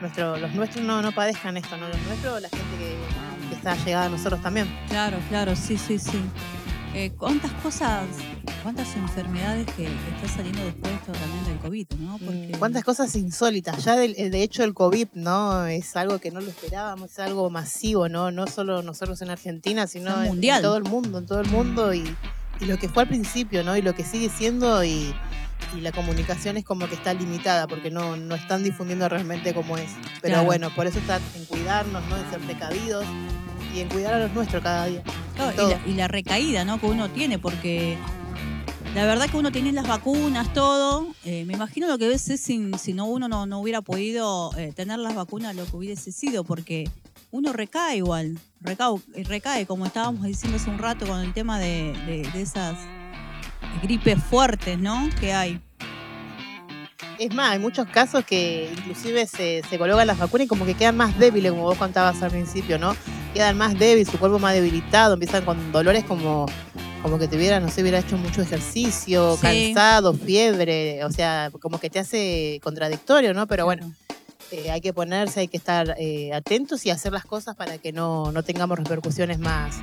nuestro, 0.00 0.36
los 0.38 0.54
nuestros 0.54 0.84
no, 0.84 1.02
no 1.02 1.12
padezcan 1.12 1.56
esto, 1.56 1.76
¿no? 1.76 1.88
Los 1.88 2.00
nuestros, 2.06 2.40
la 2.40 2.48
gente 2.48 2.76
que, 2.78 3.48
que 3.48 3.54
está 3.56 3.74
llegada 3.84 4.06
a 4.06 4.08
nosotros 4.08 4.40
también. 4.40 4.66
Claro, 4.88 5.18
claro, 5.28 5.54
sí, 5.56 5.76
sí, 5.76 5.98
sí. 5.98 6.18
Eh, 6.92 7.12
¿Cuántas 7.16 7.52
cosas, 7.62 8.04
cuántas 8.64 8.96
enfermedades 8.96 9.64
que, 9.76 9.84
que 9.84 9.90
está 10.16 10.28
saliendo 10.36 10.64
después 10.64 10.92
esto 10.92 11.12
también 11.12 11.44
del 11.44 11.58
COVID, 11.58 11.86
¿no? 12.00 12.18
Porque 12.18 12.52
Cuántas 12.58 12.82
cosas 12.82 13.14
insólitas. 13.14 13.84
Ya 13.84 13.94
del- 13.96 14.14
de 14.14 14.42
hecho 14.42 14.64
el 14.64 14.74
COVID, 14.74 15.06
¿no? 15.14 15.66
Es 15.66 15.94
algo 15.94 16.18
que 16.18 16.32
no 16.32 16.40
lo 16.40 16.48
esperábamos, 16.48 17.12
es 17.12 17.18
algo 17.20 17.48
masivo, 17.48 18.08
¿no? 18.08 18.32
No 18.32 18.48
solo 18.48 18.82
nosotros 18.82 19.22
en 19.22 19.30
Argentina, 19.30 19.86
sino 19.86 20.10
en, 20.24 20.40
todo 20.62 20.76
el 20.76 20.82
mundo, 20.84 21.18
en 21.18 21.26
todo 21.26 21.40
el 21.40 21.48
mundo 21.48 21.94
y, 21.94 22.02
y 22.60 22.64
lo 22.64 22.76
que 22.76 22.88
fue 22.88 23.04
al 23.04 23.08
principio, 23.08 23.62
¿no? 23.62 23.76
Y 23.76 23.82
lo 23.82 23.94
que 23.94 24.02
sigue 24.04 24.28
siendo 24.28 24.82
y, 24.82 25.14
y 25.76 25.80
la 25.82 25.92
comunicación 25.92 26.56
es 26.56 26.64
como 26.64 26.88
que 26.88 26.96
está 26.96 27.14
limitada 27.14 27.68
porque 27.68 27.92
no, 27.92 28.16
no 28.16 28.34
están 28.34 28.64
difundiendo 28.64 29.08
realmente 29.08 29.54
como 29.54 29.78
es. 29.78 29.90
Pero 30.22 30.34
Claro. 30.34 30.44
bueno, 30.44 30.70
por 30.74 30.88
eso 30.88 30.98
está 30.98 31.20
en 31.36 31.44
cuidarnos, 31.44 32.02
¿no? 32.08 32.16
En 32.16 32.28
ser 32.30 32.40
precavidos 32.40 33.04
y 33.74 33.80
en 33.80 33.88
cuidar 33.88 34.14
a 34.14 34.18
los 34.20 34.32
nuestros 34.32 34.62
cada 34.62 34.86
día. 34.86 35.02
Claro, 35.36 35.52
en 35.60 35.66
y, 35.68 35.70
la, 35.70 35.80
y 35.86 35.94
la 35.94 36.08
recaída 36.08 36.64
¿no? 36.64 36.80
que 36.80 36.86
uno 36.86 37.08
tiene, 37.10 37.38
porque 37.38 37.96
la 38.94 39.04
verdad 39.06 39.28
que 39.30 39.36
uno 39.36 39.52
tiene 39.52 39.72
las 39.72 39.86
vacunas, 39.86 40.52
todo. 40.52 41.06
eh, 41.24 41.44
me 41.46 41.54
imagino 41.54 41.86
lo 41.86 41.96
que 41.98 42.08
ves 42.08 42.28
es 42.30 42.40
si, 42.40 42.70
si 42.78 42.92
no 42.92 43.06
uno 43.06 43.28
no, 43.28 43.46
no 43.46 43.60
hubiera 43.60 43.80
podido 43.82 44.50
eh, 44.56 44.72
tener 44.74 44.98
las 44.98 45.14
vacunas, 45.14 45.54
lo 45.54 45.64
que 45.66 45.76
hubiese 45.76 46.10
sido, 46.12 46.44
porque 46.44 46.88
uno 47.30 47.52
recae 47.52 47.98
igual, 47.98 48.38
recau- 48.62 49.02
eh, 49.14 49.22
recae, 49.24 49.64
como 49.66 49.86
estábamos 49.86 50.24
diciendo 50.24 50.56
hace 50.56 50.68
un 50.70 50.78
rato 50.78 51.06
con 51.06 51.20
el 51.20 51.32
tema 51.32 51.58
de, 51.60 51.92
de- 52.06 52.28
de 52.32 52.42
esas 52.42 52.76
gripes 53.82 54.20
fuertes, 54.24 54.78
¿no? 54.78 55.08
Que 55.20 55.32
hay. 55.32 55.60
Es 57.18 57.32
más, 57.34 57.50
hay 57.52 57.58
muchos 57.58 57.86
casos 57.88 58.24
que 58.24 58.72
inclusive 58.76 59.26
se, 59.26 59.62
se 59.68 59.78
colocan 59.78 60.06
las 60.06 60.18
vacunas 60.18 60.46
y 60.46 60.48
como 60.48 60.64
que 60.64 60.74
quedan 60.74 60.96
más 60.96 61.18
débiles, 61.18 61.52
como 61.52 61.64
vos 61.64 61.76
contabas 61.78 62.20
al 62.22 62.30
principio, 62.30 62.78
¿no? 62.78 62.96
Quedan 63.34 63.56
más 63.56 63.78
débiles, 63.78 64.08
su 64.08 64.18
cuerpo 64.18 64.38
más 64.38 64.54
debilitado, 64.54 65.14
empiezan 65.14 65.44
con 65.44 65.70
dolores 65.72 66.02
como, 66.04 66.46
como 67.02 67.18
que 67.18 67.28
te 67.28 67.36
hubiera, 67.36 67.60
no 67.60 67.68
sé, 67.68 67.82
hubiera 67.82 68.00
hecho 68.00 68.16
mucho 68.18 68.42
ejercicio, 68.42 69.36
Sí. 69.36 69.42
cansado, 69.74 70.14
fiebre, 70.14 71.04
o 71.04 71.12
sea, 71.12 71.50
como 71.60 71.78
que 71.78 71.90
te 71.90 72.00
hace 72.00 72.58
contradictorio, 72.62 73.32
¿no? 73.32 73.46
Pero 73.46 73.66
bueno, 73.66 73.92
eh, 74.50 74.70
hay 74.72 74.80
que 74.80 74.92
ponerse, 74.92 75.40
hay 75.40 75.48
que 75.48 75.56
estar 75.58 75.94
eh, 75.98 76.32
atentos 76.34 76.84
y 76.86 76.90
hacer 76.90 77.12
las 77.12 77.24
cosas 77.24 77.54
para 77.54 77.78
que 77.78 77.92
no, 77.92 78.32
no 78.32 78.42
tengamos 78.42 78.76
repercusiones 78.76 79.38
más, 79.38 79.76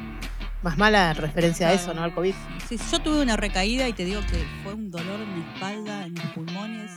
más 0.62 0.78
malas 0.78 1.16
en 1.16 1.22
referencia 1.24 1.70
a 1.70 1.74
eso, 1.74 1.94
¿no? 1.94 2.04
Al 2.04 2.14
COVID. 2.14 2.34
Sí, 2.68 2.78
yo 2.92 3.00
tuve 3.00 3.22
una 3.22 3.38
recaída 3.38 3.88
y 3.88 3.94
te 3.94 4.04
digo 4.04 4.20
que 4.30 4.46
fue 4.64 4.74
un 4.74 4.92
dolor 4.92 5.22
en 5.22 5.34
mi 5.36 5.54
espalda, 5.54 6.06
en 6.06 6.14
mis 6.16 6.24
pulmones, 6.36 6.92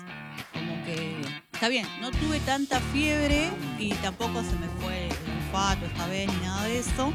como 0.52 0.84
que 0.84 1.14
está 1.52 1.68
bien, 1.68 1.86
no 2.00 2.10
tuve 2.10 2.40
tanta 2.40 2.80
fiebre 2.92 3.50
y 3.78 3.90
tampoco 3.94 4.42
se 4.42 4.56
me 4.56 4.66
fue 4.82 5.08
olfato 5.50 5.86
esta 5.86 6.06
vez 6.06 6.28
ni 6.32 6.40
nada 6.46 6.64
de 6.64 6.78
eso, 6.78 7.12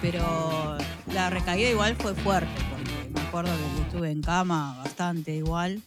pero 0.00 0.76
la 1.12 1.30
recaída 1.30 1.68
igual 1.70 1.94
fue 1.96 2.14
fuerte, 2.14 2.50
porque 2.70 3.10
me 3.14 3.20
acuerdo 3.20 3.50
que 3.76 3.82
estuve 3.82 4.10
en 4.10 4.20
cama 4.22 4.76
bastante 4.78 5.34
igual. 5.36 5.80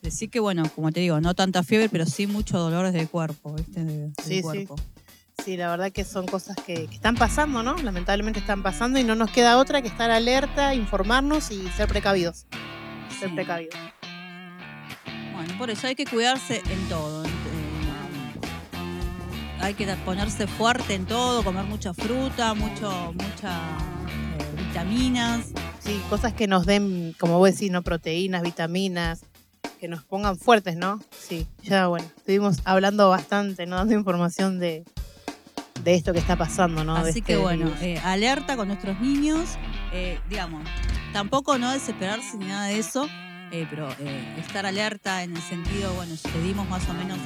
Decir 0.00 0.30
que 0.30 0.40
bueno, 0.40 0.64
como 0.74 0.90
te 0.92 1.00
digo, 1.00 1.20
no 1.20 1.34
tanta 1.34 1.62
fiebre, 1.62 1.88
pero 1.88 2.06
sí 2.06 2.26
muchos 2.26 2.58
dolores 2.58 2.92
de 2.92 3.06
cuerpo, 3.06 3.54
¿viste? 3.54 3.84
De- 3.84 3.92
del 4.08 4.12
Sí, 4.22 4.36
sí. 4.36 4.42
cuerpo. 4.42 4.76
Sí, 5.44 5.56
la 5.56 5.68
verdad 5.70 5.90
que 5.90 6.04
son 6.04 6.26
cosas 6.26 6.56
que, 6.64 6.86
que 6.86 6.94
están 6.94 7.16
pasando, 7.16 7.62
¿no? 7.64 7.76
Lamentablemente 7.76 8.38
están 8.38 8.62
pasando 8.62 8.98
y 9.00 9.04
no 9.04 9.14
nos 9.16 9.30
queda 9.30 9.58
otra 9.58 9.82
que 9.82 9.88
estar 9.88 10.10
alerta, 10.10 10.74
informarnos 10.74 11.50
y 11.50 11.66
ser 11.70 11.88
precavidos. 11.88 12.46
Ser 13.18 13.28
Sí. 13.30 13.34
precavidos. 13.34 13.74
Bueno, 15.34 15.58
por 15.58 15.70
eso 15.70 15.86
hay 15.88 15.94
que 15.96 16.04
cuidarse 16.06 16.62
en 16.70 16.88
todo. 16.88 17.24
en- 17.24 17.41
hay 19.62 19.74
que 19.74 19.86
ponerse 20.04 20.46
fuerte 20.46 20.94
en 20.94 21.06
todo, 21.06 21.44
comer 21.44 21.64
mucha 21.64 21.94
fruta, 21.94 22.52
mucho, 22.52 23.12
mucha 23.14 23.78
eh, 24.08 24.62
vitaminas. 24.66 25.52
Sí, 25.78 26.00
cosas 26.10 26.32
que 26.32 26.48
nos 26.48 26.66
den, 26.66 27.14
como 27.18 27.38
vos 27.38 27.52
decís, 27.52 27.70
¿no? 27.70 27.82
Proteínas, 27.82 28.42
vitaminas, 28.42 29.24
que 29.80 29.86
nos 29.86 30.02
pongan 30.02 30.36
fuertes, 30.36 30.76
¿no? 30.76 31.00
Sí, 31.16 31.46
ya 31.62 31.86
bueno, 31.86 32.06
estuvimos 32.16 32.58
hablando 32.64 33.08
bastante, 33.08 33.66
¿no? 33.66 33.76
Dando 33.76 33.94
información 33.94 34.58
de, 34.58 34.84
de 35.84 35.94
esto 35.94 36.12
que 36.12 36.18
está 36.18 36.36
pasando, 36.36 36.82
¿no? 36.82 36.96
Así 36.96 37.20
este 37.20 37.22
que 37.22 37.36
bueno, 37.36 37.66
virus. 37.66 37.82
eh, 37.82 37.98
alerta 38.04 38.56
con 38.56 38.66
nuestros 38.66 39.00
niños, 39.00 39.50
eh, 39.92 40.18
digamos, 40.28 40.68
tampoco 41.12 41.56
no 41.58 41.70
desesperarse 41.70 42.36
ni 42.36 42.46
nada 42.46 42.66
de 42.66 42.80
eso, 42.80 43.08
eh, 43.52 43.66
pero 43.70 43.88
eh, 44.00 44.36
estar 44.38 44.66
alerta 44.66 45.22
en 45.22 45.36
el 45.36 45.42
sentido, 45.42 45.94
bueno, 45.94 46.14
pedimos 46.32 46.68
más 46.68 46.88
o 46.88 46.94
menos... 46.94 47.18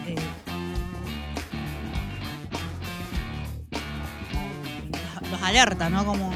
los- 5.37 5.49
alerta, 5.49 5.89
¿no? 5.91 6.05
Como 6.05 6.31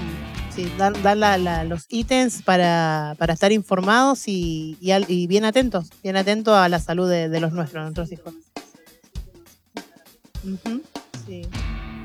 Sí, 0.54 0.70
la- 0.78 1.38
la- 1.38 1.64
los 1.64 1.86
ítems 1.88 2.42
para, 2.42 3.14
para 3.18 3.32
estar 3.34 3.52
informados 3.52 4.26
y, 4.26 4.76
y 4.80 4.90
al- 4.90 5.06
y 5.08 5.26
bien 5.28 5.44
atentos, 5.44 5.90
bien 6.02 6.16
atentos 6.16 6.54
a 6.56 6.68
la 6.68 6.80
salud 6.80 7.08
de, 7.08 7.28
de 7.28 7.40
los 7.40 7.52
nuestros, 7.52 7.82
nuestros 7.84 8.10
hijos. 8.12 8.34
Sí. 11.26 11.42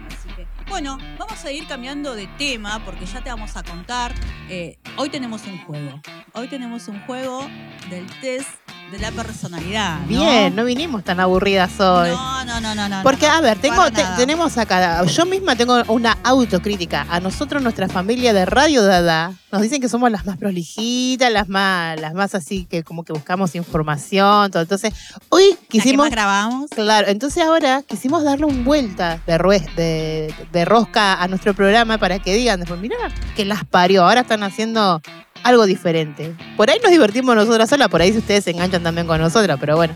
Así 0.08 0.30
que, 0.36 0.48
bueno, 0.70 0.98
vamos 1.18 1.44
a 1.44 1.52
ir 1.52 1.68
cambiando 1.68 2.14
de 2.16 2.28
tema 2.38 2.84
porque 2.86 3.06
ya 3.06 3.24
te 3.24 3.30
vamos 3.30 3.56
a 3.58 3.64
contar. 3.64 4.14
eh, 4.50 4.78
hoy 4.98 5.10
tenemos 5.10 5.42
un 5.48 5.58
juego. 5.66 6.00
Hoy 6.34 6.48
tenemos 6.48 6.88
un 6.88 7.00
juego 7.02 7.48
del 7.90 8.06
test 8.22 8.48
de 8.92 9.00
la 9.00 9.12
personalidad. 9.12 10.00
¿no? 10.02 10.08
Bien, 10.08 10.56
no 10.56 10.64
vinimos 10.64 11.04
tan 11.04 11.20
aburridas 11.20 11.80
hoy. 11.80 12.10
No, 12.10 12.46
no, 12.46 12.62
no, 12.62 12.76
no, 12.76 12.88
no. 12.88 13.04
Porque, 13.04 13.26
a 13.28 13.42
ver, 13.42 13.58
tengo, 13.60 13.90
te- 13.92 14.04
tenemos 14.16 14.58
acá, 14.58 15.04
yo 15.06 15.26
misma 15.26 15.56
tengo 15.56 15.82
una 15.88 16.18
autocrítica. 16.24 17.06
A 17.10 17.20
nosotros, 17.20 17.62
nuestra 17.64 17.88
familia 17.90 18.32
de 18.34 18.46
Radio 18.46 18.84
Dada, 18.84 19.34
nos 19.52 19.62
dicen 19.62 19.82
que 19.82 19.90
somos 19.90 20.12
las 20.12 20.26
más 20.26 20.38
prolijitas, 20.38 21.32
las 21.32 21.50
más, 21.50 22.00
las 22.00 22.14
más 22.14 22.36
así 22.36 22.66
que 22.66 22.84
como 22.84 23.04
que 23.04 23.14
buscamos 23.14 23.56
información, 23.56 24.52
todo. 24.52 24.62
Entonces, 24.62 24.94
hoy 25.30 25.50
La 25.52 25.58
que 25.58 25.66
quisimos 25.68 26.06
más 26.06 26.12
grabamos. 26.12 26.70
Claro, 26.70 27.08
entonces 27.08 27.44
ahora 27.44 27.82
quisimos 27.82 28.24
darle 28.24 28.46
un 28.46 28.64
vuelta 28.64 29.20
de, 29.26 29.38
de, 29.76 30.34
de 30.52 30.66
rosca 30.66 31.16
a 31.22 31.28
nuestro 31.28 31.54
programa 31.54 31.98
para 31.98 32.20
que 32.20 32.34
digan 32.36 32.60
después, 32.60 32.80
mira, 32.80 32.96
que 33.36 33.46
las 33.46 33.66
parió, 33.66 34.04
ahora 34.06 34.22
están 34.22 34.44
haciendo 34.44 35.02
algo 35.46 35.66
diferente. 35.66 36.36
Por 36.58 36.70
ahí 36.70 36.80
nos 36.82 36.92
divertimos 36.92 37.36
nosotras 37.36 37.70
solas, 37.70 37.88
por 37.90 38.02
ahí 38.02 38.12
si 38.12 38.18
ustedes 38.18 38.44
se 38.44 38.52
enganchan 38.52 38.84
también 38.84 39.08
con 39.08 39.20
nosotras, 39.22 39.58
pero 39.60 39.76
bueno, 39.76 39.96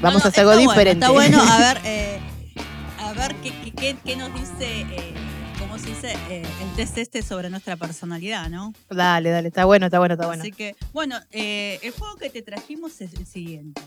vamos 0.00 0.02
No, 0.02 0.18
no, 0.20 0.24
a 0.24 0.28
hacer 0.28 0.40
algo 0.40 0.54
bueno, 0.54 0.70
diferente. 0.70 1.04
está 1.04 1.10
bueno, 1.12 1.42
a 1.42 1.58
ver, 1.58 1.80
eh, 1.84 2.18
a 2.98 3.12
ver 3.12 3.34
qué, 3.42 3.50
qué- 3.64 3.72
qué- 3.72 3.96
qué 4.04 4.16
nos 4.16 4.32
dice, 4.32 4.80
eh, 4.82 5.14
cómo 5.58 5.76
se 5.78 5.86
dice, 5.88 6.12
eh, 6.30 6.42
el 6.62 6.76
test 6.76 6.98
este 6.98 7.22
sobre 7.22 7.50
nuestra 7.50 7.76
personalidad, 7.76 8.48
¿no? 8.48 8.72
dale, 8.88 9.30
dale, 9.30 9.48
está 9.48 9.64
bueno, 9.64 9.86
está 9.86 9.98
bueno, 9.98 10.14
está 10.14 10.26
bueno. 10.26 10.42
Así 10.42 10.52
que, 10.52 10.76
bueno, 10.92 11.16
el 11.32 11.90
juego 11.90 12.16
que 12.16 12.30
te 12.30 12.42
trajimos 12.42 13.00
es 13.00 13.12
el 13.14 13.26
siguiente. 13.26 13.82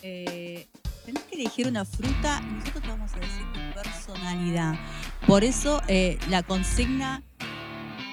Tenés 0.00 1.22
que 1.28 1.34
elegir 1.36 1.66
una 1.68 1.84
fruta 1.84 2.40
y 2.48 2.54
nosotros 2.54 2.82
te 2.82 2.88
vamos 2.88 3.12
a 3.12 3.16
decir 3.16 3.42
tu 3.52 3.82
personalidad. 3.82 4.74
Por 5.26 5.44
eso, 5.44 5.82
la 6.28 6.42
consigna. 6.42 7.22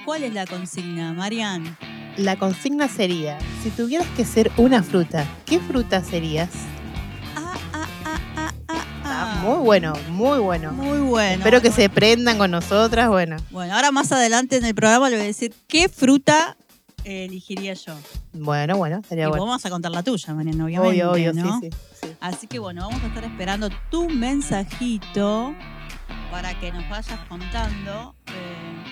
¿Cuál 0.07 0.23
es 0.23 0.33
la 0.33 0.45
consigna, 0.45 1.11
Marian? 1.11 1.77
La 2.15 2.37
consigna 2.37 2.87
sería, 2.87 3.37
si 3.61 3.69
tuvieras 3.71 4.07
que 4.15 4.23
ser 4.23 4.49
una 4.55 4.81
fruta, 4.81 5.27
¿qué 5.45 5.59
fruta 5.59 6.01
serías? 6.01 6.47
Ah, 7.35 7.53
ah, 7.73 7.87
ah, 8.05 8.21
ah, 8.37 8.53
ah, 8.69 8.85
Ah, 9.03 9.03
ah. 9.03 9.41
muy 9.43 9.65
bueno, 9.65 9.91
muy 10.11 10.39
bueno. 10.39 10.71
Muy 10.71 10.99
bueno. 10.99 11.39
Espero 11.39 11.61
que 11.61 11.73
se 11.73 11.89
prendan 11.89 12.37
con 12.37 12.51
nosotras, 12.51 13.09
bueno. 13.09 13.35
Bueno, 13.51 13.75
ahora 13.75 13.91
más 13.91 14.09
adelante 14.13 14.55
en 14.55 14.63
el 14.63 14.73
programa 14.75 15.09
le 15.09 15.17
voy 15.17 15.25
a 15.25 15.27
decir 15.27 15.53
qué 15.67 15.89
fruta 15.89 16.55
eh, 17.03 17.25
elegiría 17.25 17.73
yo. 17.73 17.93
Bueno, 18.31 18.77
bueno, 18.77 19.01
Y 19.03 19.07
sería 19.09 19.27
bueno. 19.27 19.45
vamos 19.45 19.65
a 19.65 19.69
contar 19.69 19.91
la 19.91 20.03
tuya, 20.03 20.33
Marian, 20.33 20.61
obviamente. 20.61 21.03
Obvio, 21.03 21.11
obvio, 21.11 21.33
¿no? 21.33 21.59
sí, 21.59 21.69
sí, 21.69 21.77
sí. 22.03 22.07
Así 22.21 22.47
que 22.47 22.59
bueno, 22.59 22.87
vamos 22.87 23.03
a 23.03 23.07
estar 23.07 23.25
esperando 23.25 23.69
tu 23.91 24.07
mensajito 24.07 25.53
para 26.31 26.57
que 26.61 26.71
nos 26.71 26.87
vayas 26.89 27.19
contando 27.27 28.15
eh, 28.27 28.46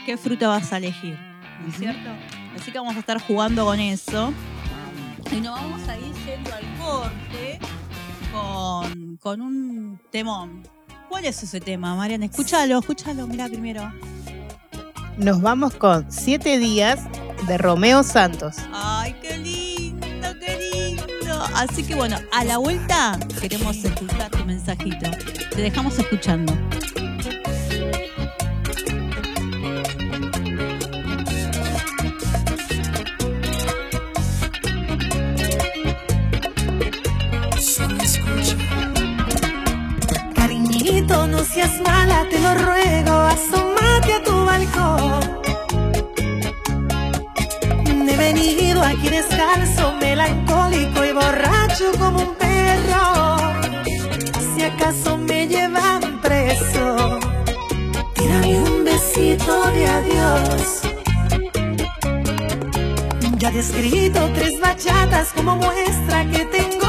qué 0.05 0.17
fruta 0.17 0.47
vas 0.47 0.71
a 0.71 0.77
elegir, 0.77 1.17
¿no 1.61 1.67
es 1.67 1.77
cierto? 1.77 2.09
Así 2.55 2.71
que 2.71 2.77
vamos 2.77 2.95
a 2.95 2.99
estar 2.99 3.19
jugando 3.19 3.65
con 3.65 3.79
eso. 3.79 4.31
Y 5.31 5.41
nos 5.41 5.59
vamos 5.59 5.87
a 5.89 5.97
ir 5.97 6.13
yendo 6.25 6.53
al 6.53 6.77
corte 6.77 7.59
con, 8.31 9.17
con 9.17 9.41
un 9.41 9.99
temón. 10.11 10.63
¿Cuál 11.09 11.25
es 11.25 11.41
ese 11.41 11.59
tema, 11.59 11.95
Marian? 11.95 12.23
Escúchalo, 12.23 12.79
escúchalo, 12.79 13.27
mira 13.27 13.47
primero. 13.47 13.91
Nos 15.17 15.41
vamos 15.41 15.73
con 15.73 16.11
siete 16.11 16.59
días 16.59 16.99
de 17.47 17.57
Romeo 17.57 18.03
Santos. 18.03 18.57
Ay, 18.73 19.15
qué 19.21 19.37
lindo, 19.37 20.27
qué 20.39 20.69
lindo. 20.71 21.41
Así 21.55 21.83
que 21.83 21.95
bueno, 21.95 22.17
a 22.31 22.43
la 22.43 22.57
vuelta 22.57 23.17
queremos 23.41 23.77
escuchar 23.83 24.29
tu 24.29 24.45
mensajito. 24.45 25.09
Te 25.51 25.61
dejamos 25.61 25.97
escuchando. 25.97 26.53
Seas 41.53 41.79
mala, 41.81 42.25
te 42.29 42.39
lo 42.39 42.53
ruego, 42.55 43.13
asómate 43.35 44.13
a 44.13 44.23
tu 44.23 44.45
balcón. 44.45 45.35
He 48.09 48.17
venido 48.17 48.81
aquí 48.81 49.09
descalzo, 49.09 49.93
melancólico 49.99 51.03
y 51.03 51.11
borracho 51.11 51.91
como 51.99 52.19
un 52.19 52.35
perro. 52.35 53.37
Si 54.55 54.63
acaso 54.63 55.17
me 55.17 55.47
llevan 55.47 56.21
preso, 56.21 57.19
tírame 58.15 58.59
un 58.59 58.83
besito 58.85 59.71
de 59.71 59.87
adiós. 59.87 60.81
Ya 63.37 63.49
he 63.49 63.59
escrito 63.59 64.29
tres 64.33 64.59
bachatas 64.61 65.33
como 65.33 65.57
muestra 65.57 66.25
que 66.31 66.45
tengo 66.45 66.84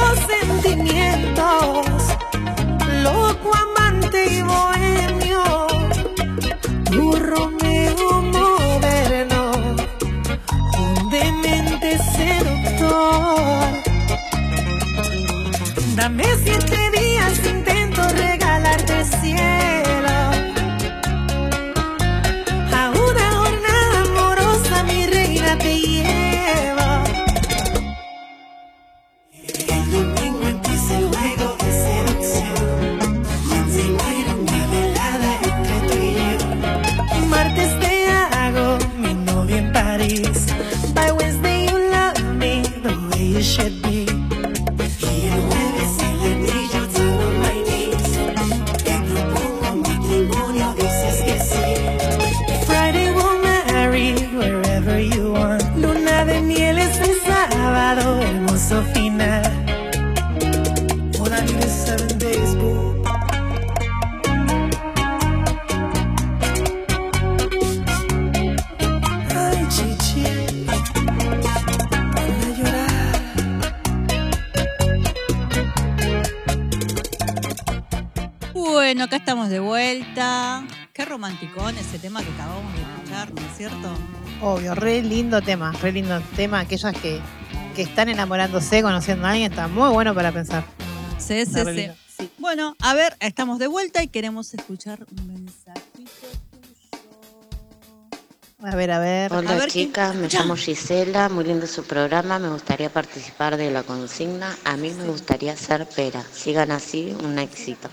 lindo 85.27 85.43
tema, 85.43 85.73
re 85.83 85.91
lindo 85.91 86.21
tema. 86.37 86.61
Aquellas 86.61 86.95
que, 87.01 87.21
que 87.75 87.83
están 87.83 88.09
enamorándose, 88.09 88.81
conociendo 88.81 89.27
a 89.27 89.31
alguien, 89.31 89.51
está 89.51 89.67
muy 89.67 89.89
bueno 89.91 90.15
para 90.15 90.31
pensar. 90.31 90.65
Sí, 91.19 91.45
sí, 91.47 91.61
sí. 92.17 92.31
Bueno, 92.39 92.77
a 92.81 92.95
ver, 92.95 93.17
estamos 93.19 93.59
de 93.59 93.67
vuelta 93.67 94.05
y 94.05 94.09
queremos 94.09 94.55
escuchar 94.55 95.05
un 95.11 95.27
mensajito 95.27 96.29
tuyo. 96.53 97.01
A 98.63 98.77
ver, 98.77 98.93
a 98.93 99.01
ver. 99.01 99.33
A 99.33 99.39
Hola 99.39 99.55
ver, 99.57 99.69
¿quién- 99.69 99.89
chicas, 99.89 100.15
me 100.15 100.29
ya. 100.29 100.41
llamo 100.43 100.55
Gisela, 100.55 101.29
muy 101.29 101.43
lindo 101.45 101.67
su 101.67 101.83
programa, 101.83 102.39
me 102.39 102.49
gustaría 102.49 102.89
participar 102.89 103.57
de 103.57 103.73
la 103.73 103.83
consigna, 103.83 104.57
a 104.65 104.77
mí 104.77 104.91
me 104.97 105.07
gustaría 105.07 105.57
ser 105.57 105.89
pera, 105.89 106.23
sigan 106.33 106.71
así, 106.71 107.17
un 107.25 107.41
éxito. 107.41 107.89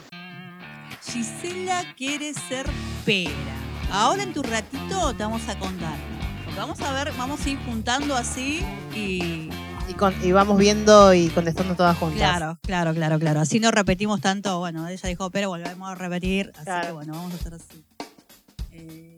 Gisela 1.03 1.95
quiere 1.97 2.31
ser 2.35 2.67
pera. 3.03 3.31
Ahora 3.91 4.21
en 4.21 4.33
tu 4.33 4.43
ratito 4.43 5.13
te 5.15 5.23
vamos 5.23 5.41
a 5.49 5.57
contar. 5.57 6.12
Vamos 6.57 6.79
a 6.81 6.93
ver, 6.93 7.11
vamos 7.17 7.45
a 7.45 7.49
ir 7.49 7.57
juntando 7.65 8.15
así 8.15 8.63
y. 8.95 9.49
Y, 9.89 9.93
con- 9.95 10.15
y 10.23 10.31
vamos 10.31 10.57
viendo 10.57 11.13
y 11.13 11.27
contestando 11.29 11.75
todas 11.75 11.97
juntas. 11.97 12.17
Claro, 12.19 12.57
claro, 12.61 12.93
claro, 12.93 13.19
claro. 13.19 13.41
Así 13.41 13.59
no 13.59 13.69
repetimos 13.69 14.21
tanto. 14.21 14.59
Bueno, 14.59 14.87
ella 14.87 15.09
dijo 15.09 15.29
pera, 15.29 15.47
volvemos 15.49 15.89
a 15.89 15.95
repetir. 15.95 16.51
Así 16.55 16.63
Claro. 16.63 16.87
que 16.87 16.91
bueno, 16.93 17.13
vamos 17.13 17.33
a 17.33 17.35
hacer 17.35 17.53
así. 17.55 17.83
Eh, 18.71 19.17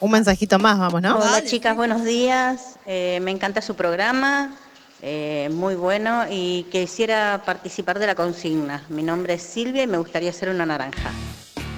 Un 0.00 0.10
mensajito 0.10 0.58
más, 0.58 0.78
vamos, 0.78 1.00
¿no? 1.00 1.16
Vale, 1.18 1.30
Hola 1.30 1.44
chicas, 1.44 1.72
sí. 1.72 1.76
buenos 1.76 2.02
días. 2.04 2.76
Eh, 2.86 3.20
me 3.22 3.30
encanta 3.30 3.62
su 3.62 3.76
programa, 3.76 4.56
eh, 5.00 5.48
muy 5.52 5.76
bueno 5.76 6.24
y 6.28 6.64
quisiera 6.72 7.42
participar 7.46 8.00
de 8.00 8.08
la 8.08 8.14
consigna. 8.16 8.82
Mi 8.88 9.04
nombre 9.04 9.34
es 9.34 9.42
Silvia 9.42 9.84
y 9.84 9.86
me 9.86 9.98
gustaría 9.98 10.32
ser 10.32 10.48
una 10.48 10.66
naranja. 10.66 11.12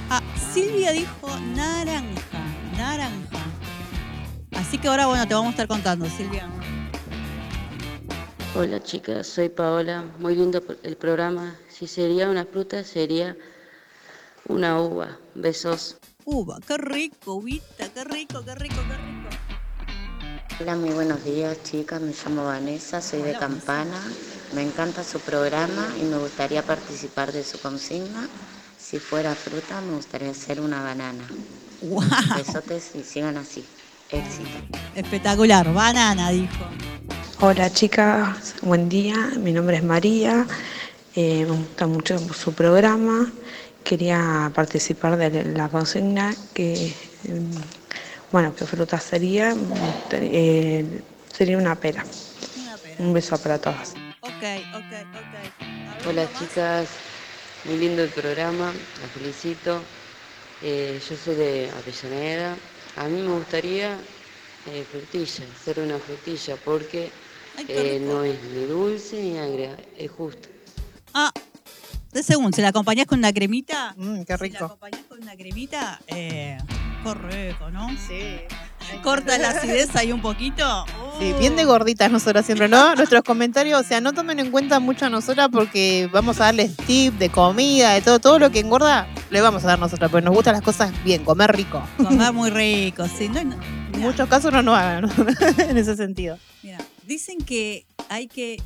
Ah, 0.08 0.22
Silvia 0.54 0.92
dijo 0.92 1.28
naranja, 1.54 2.38
naranja. 2.78 3.25
Así 4.66 4.78
que 4.78 4.88
ahora, 4.88 5.06
bueno, 5.06 5.28
te 5.28 5.32
vamos 5.32 5.46
a 5.46 5.50
estar 5.52 5.68
contando, 5.68 6.06
Silvia. 6.06 6.48
Hola 8.56 8.82
chicas, 8.82 9.28
soy 9.28 9.48
Paola. 9.48 10.04
Muy 10.18 10.34
lindo 10.34 10.60
el 10.82 10.96
programa. 10.96 11.54
Si 11.68 11.86
sería 11.86 12.28
una 12.28 12.44
fruta, 12.44 12.82
sería 12.82 13.36
una 14.48 14.80
uva. 14.80 15.18
Besos. 15.36 15.98
Uva, 16.24 16.58
qué 16.66 16.78
rico, 16.78 17.34
uvita, 17.34 17.88
qué 17.94 18.02
rico, 18.02 18.44
qué 18.44 18.56
rico, 18.56 18.74
qué 18.88 18.96
rico. 18.96 19.28
Hola, 20.60 20.74
muy 20.74 20.90
buenos 20.90 21.22
días 21.22 21.62
chicas. 21.62 22.00
Me 22.02 22.12
llamo 22.12 22.46
Vanessa, 22.46 23.00
soy 23.00 23.20
de 23.20 23.34
Vanessa. 23.34 23.46
Campana. 23.46 24.02
Me 24.52 24.62
encanta 24.62 25.04
su 25.04 25.20
programa 25.20 25.94
y 26.00 26.04
me 26.06 26.18
gustaría 26.18 26.64
participar 26.64 27.30
de 27.30 27.44
su 27.44 27.60
consigna. 27.60 28.28
Si 28.76 28.98
fuera 28.98 29.32
fruta, 29.36 29.80
me 29.82 29.94
gustaría 29.94 30.34
ser 30.34 30.60
una 30.60 30.82
banana. 30.82 31.24
¡Wow! 31.82 32.02
Besotes 32.36 32.96
y 32.96 33.04
sigan 33.04 33.36
así. 33.36 33.64
Éxito. 34.10 34.58
Espectacular, 34.94 35.72
banana, 35.72 36.30
dijo. 36.30 36.64
Hola 37.40 37.70
chicas, 37.72 38.54
buen 38.62 38.88
día, 38.88 39.16
mi 39.36 39.52
nombre 39.52 39.76
es 39.76 39.82
María, 39.82 40.46
eh, 41.14 41.44
me 41.44 41.56
gusta 41.56 41.86
mucho 41.86 42.18
su 42.32 42.54
programa, 42.54 43.30
quería 43.84 44.50
participar 44.54 45.16
de 45.16 45.44
la 45.44 45.68
consigna 45.68 46.34
que, 46.54 46.94
mm, 47.24 48.30
bueno, 48.32 48.54
¿qué 48.54 48.64
fruta 48.64 48.98
sería? 49.00 49.54
Eh, 50.12 51.02
sería 51.30 51.58
una 51.58 51.74
pera. 51.74 52.04
Una 52.62 52.76
pera. 52.76 52.96
Un 53.00 53.12
beso 53.12 53.36
para 53.38 53.58
todas. 53.58 53.90
Ok, 54.20 54.44
ok, 54.72 54.92
ok. 55.14 56.06
Hola 56.08 56.26
chicas, 56.38 56.88
muy 57.64 57.76
lindo 57.78 58.04
el 58.04 58.10
programa, 58.10 58.72
las 59.02 59.10
felicito. 59.12 59.82
Eh, 60.62 60.98
yo 61.06 61.16
soy 61.16 61.34
de 61.34 61.70
Avellaneda. 61.76 62.56
A 62.96 63.04
mí 63.08 63.20
me 63.20 63.34
gustaría 63.34 63.98
eh, 64.66 64.84
frutilla, 64.90 65.44
ser 65.64 65.80
una 65.80 65.98
frutilla, 65.98 66.56
porque 66.64 67.10
eh, 67.68 67.98
rico. 68.00 68.12
no 68.12 68.24
es 68.24 68.42
ni 68.42 68.64
dulce 68.64 69.22
ni 69.22 69.38
agria, 69.38 69.76
es 69.98 70.10
justo. 70.10 70.48
Ah, 71.12 71.32
de 72.12 72.22
segundo, 72.22 72.54
si 72.56 72.62
la 72.62 72.68
acompañás 72.68 73.06
con 73.06 73.18
una 73.18 73.32
cremita. 73.32 73.94
Mm, 73.96 74.22
qué 74.22 74.24
Si 74.24 74.30
la 74.30 74.36
rico. 74.36 74.64
acompañás 74.64 75.02
con 75.08 75.22
una 75.22 75.36
cremita, 75.36 76.00
eh, 76.06 76.56
rico, 77.04 77.70
¿no? 77.70 77.88
Sí. 78.08 78.38
Corta 79.02 79.38
la 79.38 79.50
acidez 79.50 79.94
ahí 79.96 80.12
un 80.12 80.20
poquito. 80.20 80.84
Sí, 81.18 81.32
bien 81.38 81.56
de 81.56 81.64
gorditas 81.64 82.10
nosotras 82.10 82.44
siempre, 82.44 82.68
¿no? 82.68 82.94
Nuestros 82.94 83.22
comentarios, 83.22 83.80
o 83.80 83.84
sea, 83.84 84.00
no 84.00 84.12
tomen 84.12 84.38
en 84.38 84.50
cuenta 84.50 84.80
mucho 84.80 85.06
a 85.06 85.08
nosotras 85.10 85.48
porque 85.50 86.10
vamos 86.12 86.40
a 86.40 86.44
darles 86.44 86.76
tip 86.76 87.14
de 87.14 87.30
comida, 87.30 87.94
de 87.94 88.02
todo, 88.02 88.18
todo 88.18 88.38
lo 88.38 88.50
que 88.50 88.60
engorda, 88.60 89.06
le 89.30 89.40
vamos 89.40 89.64
a 89.64 89.68
dar 89.68 89.78
nosotras, 89.78 90.10
porque 90.10 90.24
nos 90.24 90.34
gustan 90.34 90.54
las 90.54 90.62
cosas 90.62 90.92
bien, 91.04 91.24
comer 91.24 91.56
rico. 91.56 91.82
Comer 91.96 92.32
muy 92.32 92.50
rico, 92.50 93.06
sí. 93.08 93.28
No, 93.28 93.42
no, 93.44 93.56
En 93.94 94.00
muchos 94.00 94.28
casos 94.28 94.52
no 94.52 94.62
nos 94.62 94.76
hagan 94.76 95.10
en 95.58 95.78
ese 95.78 95.96
sentido. 95.96 96.38
mirá, 96.62 96.78
dicen 97.06 97.38
que 97.38 97.86
hay 98.08 98.28
que. 98.28 98.62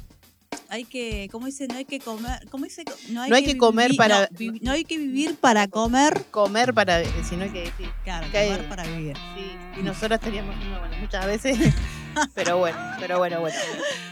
Hay 0.69 0.85
que, 0.85 1.29
¿cómo 1.31 1.47
dice? 1.47 1.67
No 1.69 1.77
hay 1.77 1.85
que 1.85 1.99
comer, 2.01 2.47
¿cómo 2.51 2.65
dice? 2.65 2.85
No 3.11 3.23
hay, 3.23 3.31
No 3.31 3.37
hay 3.37 3.45
que 3.45 3.57
comer 3.57 3.93
para- 3.97 4.29
No, 4.39 4.53
no 4.63 4.73
hay 4.73 4.85
que 4.85 4.99
vivir 4.99 5.37
para 5.37 5.69
comer, 5.69 6.25
Comer 6.31 6.75
para, 6.75 7.03
si 7.25 7.37
no 7.37 7.45
hay 7.45 7.51
que 7.51 7.61
decir. 7.63 7.91
claro, 8.05 8.27
hay- 8.33 8.49
comer 8.49 8.69
para 8.69 8.83
vivir. 8.85 9.17
Sí, 9.37 9.53
y 9.81 9.83
nosotras 9.83 10.21
teníamos, 10.21 10.57
no, 10.57 10.79
bueno, 10.81 10.97
muchas 11.01 11.27
veces, 11.27 11.57
pero 12.35 12.59
bueno, 12.59 12.79
pero 12.99 13.19
bueno, 13.19 13.41
bueno. 13.41 13.57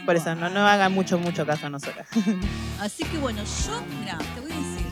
Por 0.05 0.15
eso, 0.15 0.33
no 0.35 0.49
nos 0.49 0.69
hagan 0.69 0.93
mucho, 0.93 1.17
mucho 1.17 1.45
caso 1.45 1.67
a 1.67 1.69
nosotras. 1.69 2.07
Así 2.79 3.03
que 3.05 3.17
bueno, 3.17 3.41
yo, 3.43 3.81
mira, 3.99 4.17
te 4.35 4.41
voy 4.41 4.51
a 4.51 4.55
decir, 4.55 4.87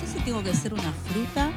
yo 0.00 0.12
si 0.18 0.24
tengo 0.24 0.42
que 0.42 0.54
ser 0.54 0.74
una 0.74 0.92
fruta, 0.92 1.50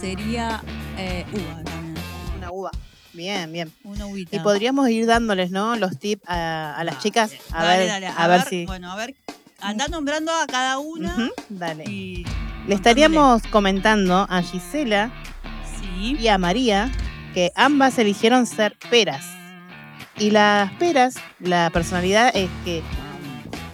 sería 0.00 0.62
eh, 0.98 1.24
uva 1.32 1.62
también, 1.64 1.94
Una 2.38 2.50
uva. 2.50 2.70
Bien, 3.12 3.52
bien. 3.52 3.72
una 3.84 4.06
uvita. 4.06 4.34
Y 4.36 4.40
podríamos 4.40 4.88
ir 4.88 5.06
dándoles, 5.06 5.50
¿no? 5.50 5.76
Los 5.76 5.98
tips 5.98 6.22
a, 6.28 6.74
a 6.76 6.84
las 6.84 6.98
chicas. 7.00 7.32
A 7.52 7.64
Dale, 7.64 7.78
ver, 7.80 7.88
dale, 7.88 8.06
a, 8.08 8.28
ver, 8.28 8.42
si. 8.42 8.64
Bueno, 8.66 8.90
a 8.90 8.96
ver, 8.96 9.14
andá 9.60 9.86
nombrando 9.88 10.32
a 10.32 10.46
cada 10.46 10.78
una 10.78 11.30
dale. 11.48 11.84
y... 11.84 12.24
Le 12.66 12.74
estaríamos 12.76 13.42
comentando 13.48 14.26
a 14.30 14.40
Gisela 14.42 15.10
Sí, 15.80 16.16
y 16.20 16.28
a 16.28 16.38
María 16.38 16.90
que 17.34 17.50
ambas 17.56 17.98
eligieron 17.98 18.46
ser 18.46 18.76
peras. 18.90 19.24
Y 20.18 20.30
las 20.30 20.70
peras, 20.74 21.16
la 21.40 21.70
personalidad 21.70 22.30
es 22.36 22.48
que 22.64 22.82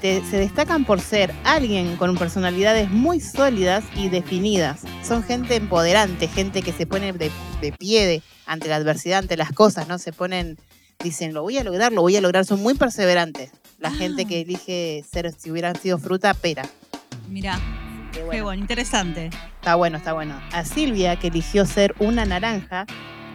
se 0.01 0.37
destacan 0.39 0.85
por 0.85 1.01
ser 1.01 1.33
alguien 1.45 1.97
con 1.97 2.17
personalidades 2.17 2.91
muy 2.91 3.21
sólidas 3.21 3.85
y 3.97 4.09
definidas. 4.09 4.81
Son 5.03 5.23
gente 5.23 5.57
empoderante, 5.57 6.29
gente 6.29 6.63
que 6.63 6.73
se 6.73 6.87
pone 6.87 7.13
de, 7.13 7.31
de 7.61 7.73
pie 7.73 8.07
de- 8.07 8.23
ante 8.47 8.69
la 8.69 8.77
adversidad, 8.77 9.19
ante 9.21 9.37
las 9.37 9.53
cosas, 9.53 9.89
¿no? 9.89 9.99
Se 9.99 10.13
ponen, 10.13 10.57
dicen, 11.03 11.35
lo 11.35 11.43
voy 11.43 11.59
a 11.59 11.65
lograr, 11.65 11.93
lo 11.93 12.03
voy 12.03 12.17
a 12.17 12.21
lograr. 12.21 12.45
Son 12.45 12.63
muy 12.63 12.75
perseverantes. 12.75 13.51
La 13.79 13.89
Ah. 13.89 13.93
gente 13.93 14.25
que 14.25 14.41
elige 14.41 15.05
ser, 15.11 15.33
si 15.37 15.51
hubieran 15.51 15.77
sido 15.77 15.99
fruta, 15.99 16.33
pera. 16.35 16.63
mira, 17.29 17.59
Qué 18.13 18.21
qué 18.21 18.25
bueno. 18.25 18.45
bueno, 18.45 18.61
interesante. 18.63 19.31
Está 19.61 19.75
bueno, 19.75 19.99
está 19.99 20.13
bueno. 20.15 20.41
A 20.53 20.65
Silvia, 20.65 21.17
que 21.17 21.27
eligió 21.29 21.67
ser 21.67 21.95
una 21.99 22.25
naranja, 22.25 22.87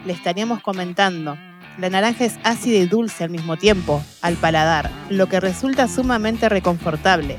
le 0.04 0.12
estaríamos 0.12 0.60
comentando. 0.62 1.36
La 1.78 1.90
naranja 1.90 2.24
es 2.24 2.34
ácida 2.44 2.78
y 2.78 2.86
dulce 2.86 3.24
al 3.24 3.30
mismo 3.30 3.56
tiempo, 3.56 4.02
al 4.22 4.36
paladar, 4.36 4.90
lo 5.10 5.28
que 5.28 5.40
resulta 5.40 5.88
sumamente 5.88 6.48
reconfortable. 6.48 7.36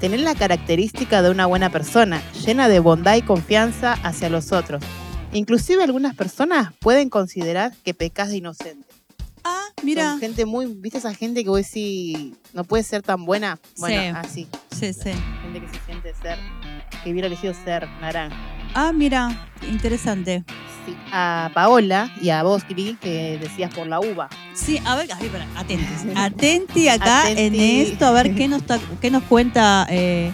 Tener 0.00 0.20
la 0.20 0.34
característica 0.34 1.20
de 1.22 1.30
una 1.30 1.46
buena 1.46 1.70
persona, 1.70 2.22
llena 2.46 2.68
de 2.68 2.78
bondad 2.80 3.16
y 3.16 3.22
confianza 3.22 3.94
hacia 4.04 4.30
los 4.30 4.52
otros. 4.52 4.82
Inclusive 5.32 5.82
algunas 5.84 6.14
personas 6.14 6.72
pueden 6.78 7.10
considerar 7.10 7.72
que 7.84 7.92
pecas 7.92 8.30
de 8.30 8.38
inocente. 8.38 8.86
Ah, 9.44 9.66
mira, 9.82 10.10
Son 10.12 10.20
gente 10.20 10.46
muy, 10.46 10.66
¿viste 10.66 10.98
esa 10.98 11.14
gente 11.14 11.42
que 11.44 11.50
vos 11.50 11.58
decís 11.60 12.32
no 12.54 12.64
puede 12.64 12.82
ser 12.84 13.02
tan 13.02 13.24
buena? 13.26 13.58
Bueno, 13.78 14.18
Sí. 14.20 14.28
así, 14.28 14.48
sí, 14.70 14.92
sí. 14.94 15.10
gente 15.42 15.60
que 15.60 15.68
se 15.68 15.84
siente 15.84 16.14
ser, 16.22 16.38
que 17.02 17.10
hubiera 17.10 17.26
elegido 17.26 17.54
ser 17.54 17.88
naranja. 18.00 18.36
Ah, 18.74 18.92
mira, 18.92 19.48
interesante. 19.68 20.44
Sí, 20.86 20.96
a 21.12 21.50
Paola 21.54 22.10
y 22.20 22.30
a 22.30 22.42
vos, 22.42 22.64
Kiri, 22.64 22.96
que 23.00 23.38
decías 23.40 23.72
por 23.74 23.86
la 23.86 24.00
uva. 24.00 24.28
Sí, 24.54 24.78
a 24.84 24.96
ver, 24.96 25.08
atenti. 25.56 25.84
Atenti 26.14 26.88
acá 26.88 27.22
Atenti. 27.22 27.42
en 27.42 27.54
esto, 27.54 28.06
a 28.06 28.12
ver 28.12 28.34
qué 28.34 28.48
nos, 28.48 28.62
qué 29.00 29.10
nos 29.10 29.22
cuenta 29.24 29.86
eh, 29.90 30.32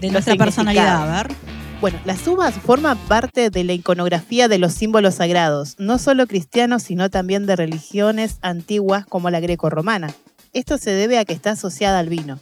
de 0.00 0.06
Los 0.08 0.12
nuestra 0.12 0.36
personalidad. 0.36 1.10
A 1.10 1.22
ver. 1.22 1.34
Bueno, 1.80 1.98
las 2.04 2.24
uvas 2.28 2.54
forman 2.54 2.96
parte 3.08 3.50
de 3.50 3.64
la 3.64 3.72
iconografía 3.72 4.46
de 4.46 4.58
los 4.58 4.72
símbolos 4.72 5.16
sagrados, 5.16 5.74
no 5.78 5.98
solo 5.98 6.28
cristianos, 6.28 6.84
sino 6.84 7.10
también 7.10 7.44
de 7.44 7.56
religiones 7.56 8.38
antiguas 8.40 9.04
como 9.04 9.30
la 9.30 9.40
greco-romana. 9.40 10.14
Esto 10.52 10.78
se 10.78 10.92
debe 10.92 11.18
a 11.18 11.24
que 11.24 11.32
está 11.32 11.52
asociada 11.52 11.98
al 11.98 12.08
vino. 12.08 12.38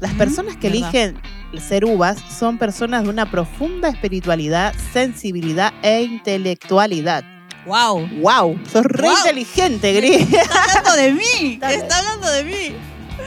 Las 0.00 0.14
personas 0.14 0.56
que 0.56 0.66
eligen 0.66 1.16
ser 1.60 1.84
uvas 1.84 2.18
son 2.38 2.58
personas 2.58 3.02
de 3.04 3.10
una 3.10 3.30
profunda 3.30 3.88
espiritualidad, 3.88 4.74
sensibilidad 4.92 5.72
e 5.82 6.02
intelectualidad. 6.02 7.24
¡Wow! 7.66 8.08
¡Wow! 8.20 8.58
Sos 8.70 8.84
re 8.84 9.08
inteligente, 9.08 9.92
Gris. 9.92 10.26
Está 10.32 10.64
hablando 10.64 10.92
de 10.96 11.12
mí. 11.12 11.52
Está- 11.54 11.72
Está 11.72 11.98
hablando 11.98 12.30
de 12.30 12.44
mí. 12.44 12.76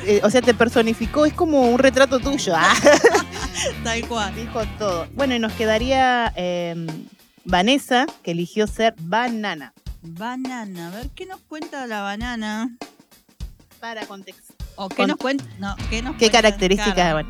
Eh, 0.06 0.20
o 0.24 0.30
sea, 0.30 0.42
te 0.42 0.54
personificó, 0.54 1.26
es 1.26 1.34
como 1.34 1.62
un 1.70 1.80
retrato 1.80 2.20
tuyo. 2.20 2.54
Ah. 2.56 2.74
Tal 3.84 4.06
cual. 4.08 4.36
Dijo 4.36 4.62
todo. 4.78 5.08
Bueno, 5.14 5.36
y 5.36 5.40
nos 5.40 5.54
quedaría 5.54 6.34
eh, 6.36 6.86
Vanessa, 7.46 8.06
que 8.24 8.32
eligió 8.32 8.68
ser 8.68 8.94
banana. 9.00 9.74
Banana. 10.02 10.90
A 10.90 10.92
ver, 10.92 11.10
¿qué 11.16 11.26
nos 11.26 11.40
cuenta 11.42 11.88
la 11.88 12.02
banana? 12.02 12.76
Para 13.80 14.06
contexto. 14.06 14.45
¿O 14.76 14.90
qué 14.90 14.96
Con- 14.96 15.08
nos 15.08 15.18
cuenta? 15.18 15.44
No, 15.60 15.76
¿qué 15.90 16.02
nos 16.02 16.14
¿Qué 16.14 16.26
cuenta? 16.30 16.42
características? 16.42 17.14
Bueno, 17.14 17.30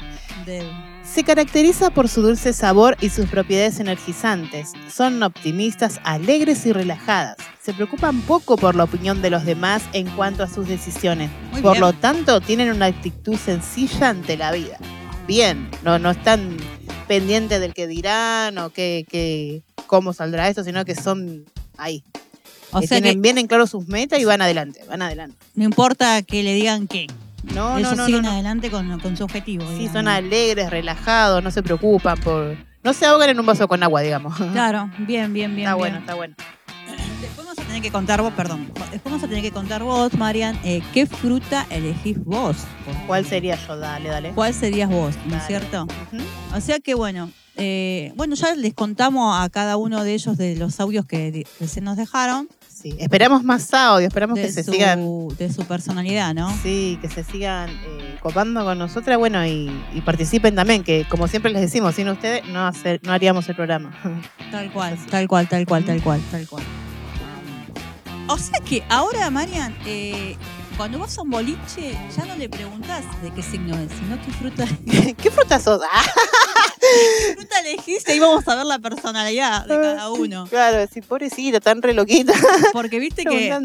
se 1.04 1.24
caracteriza 1.24 1.92
por 1.92 2.10
su 2.10 2.22
dulce 2.22 2.52
sabor 2.54 2.98
y 3.02 3.10
sus 3.10 3.28
propiedades 3.28 3.80
energizantes. 3.80 4.74
Son 4.94 5.22
optimistas, 5.24 6.00
alegres 6.04 6.66
y 6.66 6.74
relajadas. 6.74 7.38
Se 7.62 7.74
preocupan 7.74 8.22
poco 8.22 8.58
por 8.58 8.76
la 8.76 8.84
opinión 8.84 9.22
de 9.22 9.30
los 9.30 9.46
demás 9.46 9.84
en 9.94 10.08
cuanto 10.12 10.44
a 10.44 10.48
sus 10.48 10.68
decisiones. 10.68 11.30
Muy 11.52 11.62
por 11.62 11.74
bien. 11.74 11.82
lo 11.82 11.94
tanto, 11.94 12.42
tienen 12.42 12.72
una 12.72 12.88
actitud 12.88 13.38
sencilla 13.38 14.10
ante 14.10 14.38
la 14.38 14.52
vida. 14.52 14.78
bien, 15.28 15.70
no, 15.84 15.98
no 16.00 16.12
están 16.12 16.58
pendientes 17.08 17.60
del 17.60 17.74
que 17.74 17.88
dirán 17.88 18.58
o 18.58 18.70
que, 18.72 19.06
que, 19.10 19.62
cómo 19.88 20.14
saldrá 20.14 20.48
esto, 20.50 20.64
sino 20.64 20.86
que 20.86 20.96
son 20.96 21.46
ahí. 21.78 22.04
O 22.72 22.80
que 22.82 22.88
sea 22.88 23.00
tienen 23.00 23.18
que 23.18 23.22
bien 23.22 23.38
en 23.38 23.48
claro 23.48 23.68
sus 23.68 23.88
metas 23.88 24.20
y 24.20 24.26
van 24.26 24.42
adelante, 24.42 24.84
van 24.88 25.02
adelante. 25.02 25.38
no 25.56 25.64
importa 25.64 26.22
que 26.24 26.44
le 26.44 26.54
digan 26.56 26.88
qué. 26.88 27.08
No, 27.54 27.78
Ellos 27.78 27.92
no, 27.92 27.98
no, 27.98 28.06
siguen 28.06 28.24
no, 28.24 28.32
adelante 28.32 28.72
con, 28.72 29.00
con 29.00 29.16
su 29.16 29.24
objetivo. 29.24 29.64
Sí, 29.68 29.74
digamos. 29.74 29.94
son 29.94 30.08
alegres, 30.08 30.70
relajados, 30.70 31.44
no 31.44 31.52
se 31.52 31.64
preocupan 31.64 32.18
por... 32.20 32.58
No 32.84 32.94
se 32.94 33.06
ahogan 33.06 33.30
en 33.30 33.40
un 33.40 33.46
vaso 33.46 33.68
con 33.68 33.82
agua, 33.84 34.02
digamos. 34.02 34.36
Claro, 34.54 34.90
bien, 35.00 35.34
bien, 35.34 35.56
bien. 35.56 35.68
está 35.68 35.76
bien. 35.76 35.78
bueno, 35.78 35.98
está 35.98 36.16
bueno. 36.16 36.36
Después 37.22 37.48
vamos 37.48 37.60
a 37.60 37.64
tener 37.64 37.82
que 37.82 37.92
contar 37.92 38.22
vos, 38.22 38.34
perdón. 38.34 38.72
Después 38.92 39.04
vamos 39.04 39.24
a 39.24 39.28
tener 39.28 39.44
que 39.44 39.52
contar 39.52 39.84
vos, 39.84 40.14
Marian, 40.14 40.60
eh, 40.64 40.82
qué 40.94 41.06
fruta 41.06 41.66
elegís 41.70 42.24
vos. 42.24 42.58
¿Cuál 43.08 43.26
sería 43.26 43.56
yo? 43.56 43.78
Dale, 43.78 44.10
dale. 44.10 44.32
¿Cuál 44.32 44.54
serías 44.54 44.90
vos, 44.90 45.16
no 45.26 45.36
es 45.36 45.48
cierto? 45.48 45.84
Ujú. 45.84 46.24
O 46.56 46.62
sea 46.62 46.80
que 46.80 46.94
bueno, 46.94 47.32
eh, 47.58 48.12
bueno, 48.16 48.36
ya 48.36 48.54
les 48.56 48.74
contamos 48.74 49.40
a 49.40 49.50
cada 49.50 49.78
uno 49.78 50.04
de 50.04 50.14
ellos 50.14 50.38
de 50.38 50.56
los 50.56 50.80
audios 50.80 51.06
que, 51.06 51.46
se 51.66 51.82
nos 51.82 51.96
dejaron, 51.96 52.50
Sí, 52.86 52.96
esperamos 53.00 53.44
más 53.44 53.74
audio, 53.74 54.06
esperamos 54.06 54.36
de 54.36 54.44
que 54.44 54.52
se 54.52 54.64
sigan 54.64 55.28
de 55.40 55.52
su 55.52 55.66
personalidad, 55.66 56.36
¿no? 56.36 56.56
Sí, 56.62 57.00
que 57.02 57.10
se 57.10 57.24
sigan 57.24 57.68
eh, 57.68 58.20
copando 58.22 58.64
con 58.64 58.78
nosotras, 58.78 59.18
bueno, 59.18 59.44
y, 59.44 59.72
y 59.92 60.02
participen 60.02 60.54
también, 60.54 60.84
que 60.84 61.04
como 61.10 61.28
siempre 61.28 61.52
les 61.52 61.62
decimos, 61.62 61.96
sin 61.96 62.08
ustedes 62.10 62.48
no, 62.48 62.68
hacer, 62.68 63.00
no 63.02 63.12
haríamos 63.12 63.50
el 63.50 63.56
programa. 63.56 63.92
Tal 64.52 64.72
cual, 64.72 65.00
tal 65.10 65.28
cual, 65.28 65.50
tal 65.50 65.66
cual, 65.66 65.84
tal 65.84 66.04
cual, 66.04 66.22
tal 66.30 66.48
cual. 66.48 66.64
O 68.28 68.38
sea 68.38 68.60
que 68.60 68.84
ahora, 68.88 69.32
Marian, 69.32 69.76
eh, 69.88 70.38
cuando 70.78 71.00
vas 71.00 71.18
a 71.18 71.24
un 71.24 71.32
boliche, 71.32 71.98
ya 72.16 72.26
no 72.26 72.36
le 72.36 72.50
preguntas 72.50 73.04
de 73.24 73.32
qué 73.32 73.42
signo 73.42 73.76
es, 73.80 73.90
sino 73.94 74.22
qué 74.22 74.32
fruta, 74.32 74.68
¿Qué 75.24 75.32
fruta 75.32 75.60
sos? 75.60 75.82
Ah, 76.96 77.28
qué 77.28 77.34
fruta 77.36 77.60
elegiste 77.60 78.16
y 78.16 78.20
vamos 78.20 78.48
a 78.48 78.56
ver 78.56 78.66
la 78.66 78.80
personalidad 78.80 79.66
de 79.66 79.76
cada 79.76 80.10
uno. 80.12 80.48
claro, 80.48 80.78
decir, 80.78 81.04
pobrecita, 81.04 81.60
tan 81.60 81.82
re 81.82 81.94
loquita. 81.94 82.34
Porque 82.74 83.00
viste 83.00 83.24
que, 83.24 83.58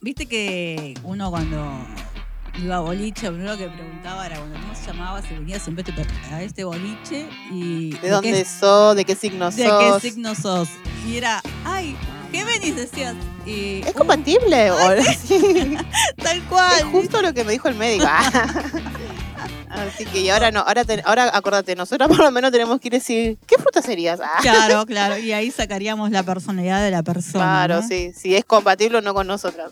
viste 0.00 0.26
que 0.26 0.94
uno 1.04 1.30
cuando 1.30 1.86
iba 2.60 2.76
a 2.76 2.80
boliche, 2.80 3.26
lo 3.26 3.32
primero 3.32 3.56
que 3.56 3.68
preguntaba 3.68 4.26
era, 4.26 4.38
bueno, 4.38 4.54
¿cómo 4.60 4.74
se 4.74 4.86
llamaba? 4.86 5.22
Si 5.22 5.34
venía 5.34 5.58
siempre 5.58 5.84
a 6.30 6.42
este 6.42 6.64
boliche 6.64 7.26
y... 7.50 7.90
¿De 7.98 8.10
dónde 8.10 8.32
qué, 8.32 8.44
sos? 8.44 8.96
¿De 8.96 9.04
qué 9.04 9.14
signo 9.14 9.50
¿De 9.50 9.62
qué 9.62 9.88
sos? 9.88 10.02
signo 10.02 10.34
sos? 10.34 10.68
Y 11.08 11.16
era, 11.16 11.42
ay, 11.64 11.96
¿qué 12.30 12.44
venís? 12.44 12.76
Decías. 12.76 13.14
Y, 13.46 13.82
¿Es 13.86 13.94
compatible? 13.94 14.70
Sí. 15.24 15.76
Tal 16.22 16.42
cual. 16.48 16.78
Es 16.78 16.84
justo 16.84 17.22
lo 17.22 17.32
que 17.32 17.44
me 17.44 17.52
dijo 17.52 17.68
el 17.68 17.74
médico. 17.74 18.06
Así 19.72 20.04
que 20.04 20.20
y 20.20 20.28
ahora 20.30 20.50
no, 20.50 20.60
ahora, 20.60 20.84
te- 20.84 21.02
ahora 21.04 21.30
acordate, 21.34 21.74
nosotros 21.74 22.08
por 22.08 22.18
lo 22.18 22.30
menos 22.30 22.50
tenemos 22.52 22.78
que 22.80 22.88
ir 22.88 22.94
a 22.94 22.98
decir, 22.98 23.38
¿qué 23.46 23.56
fruta 23.56 23.80
serías? 23.82 24.20
Ah. 24.20 24.38
Claro, 24.42 24.84
claro. 24.86 25.18
Y 25.18 25.32
ahí 25.32 25.50
sacaríamos 25.50 26.10
la 26.10 26.22
personalidad 26.22 26.82
de 26.82 26.90
la 26.90 27.02
persona. 27.02 27.44
Claro, 27.44 27.80
¿no? 27.80 27.88
sí, 27.88 28.12
si 28.14 28.34
es 28.36 28.44
compatible 28.44 28.98
o 28.98 29.00
no 29.00 29.14
con 29.14 29.26
nosotros. 29.26 29.70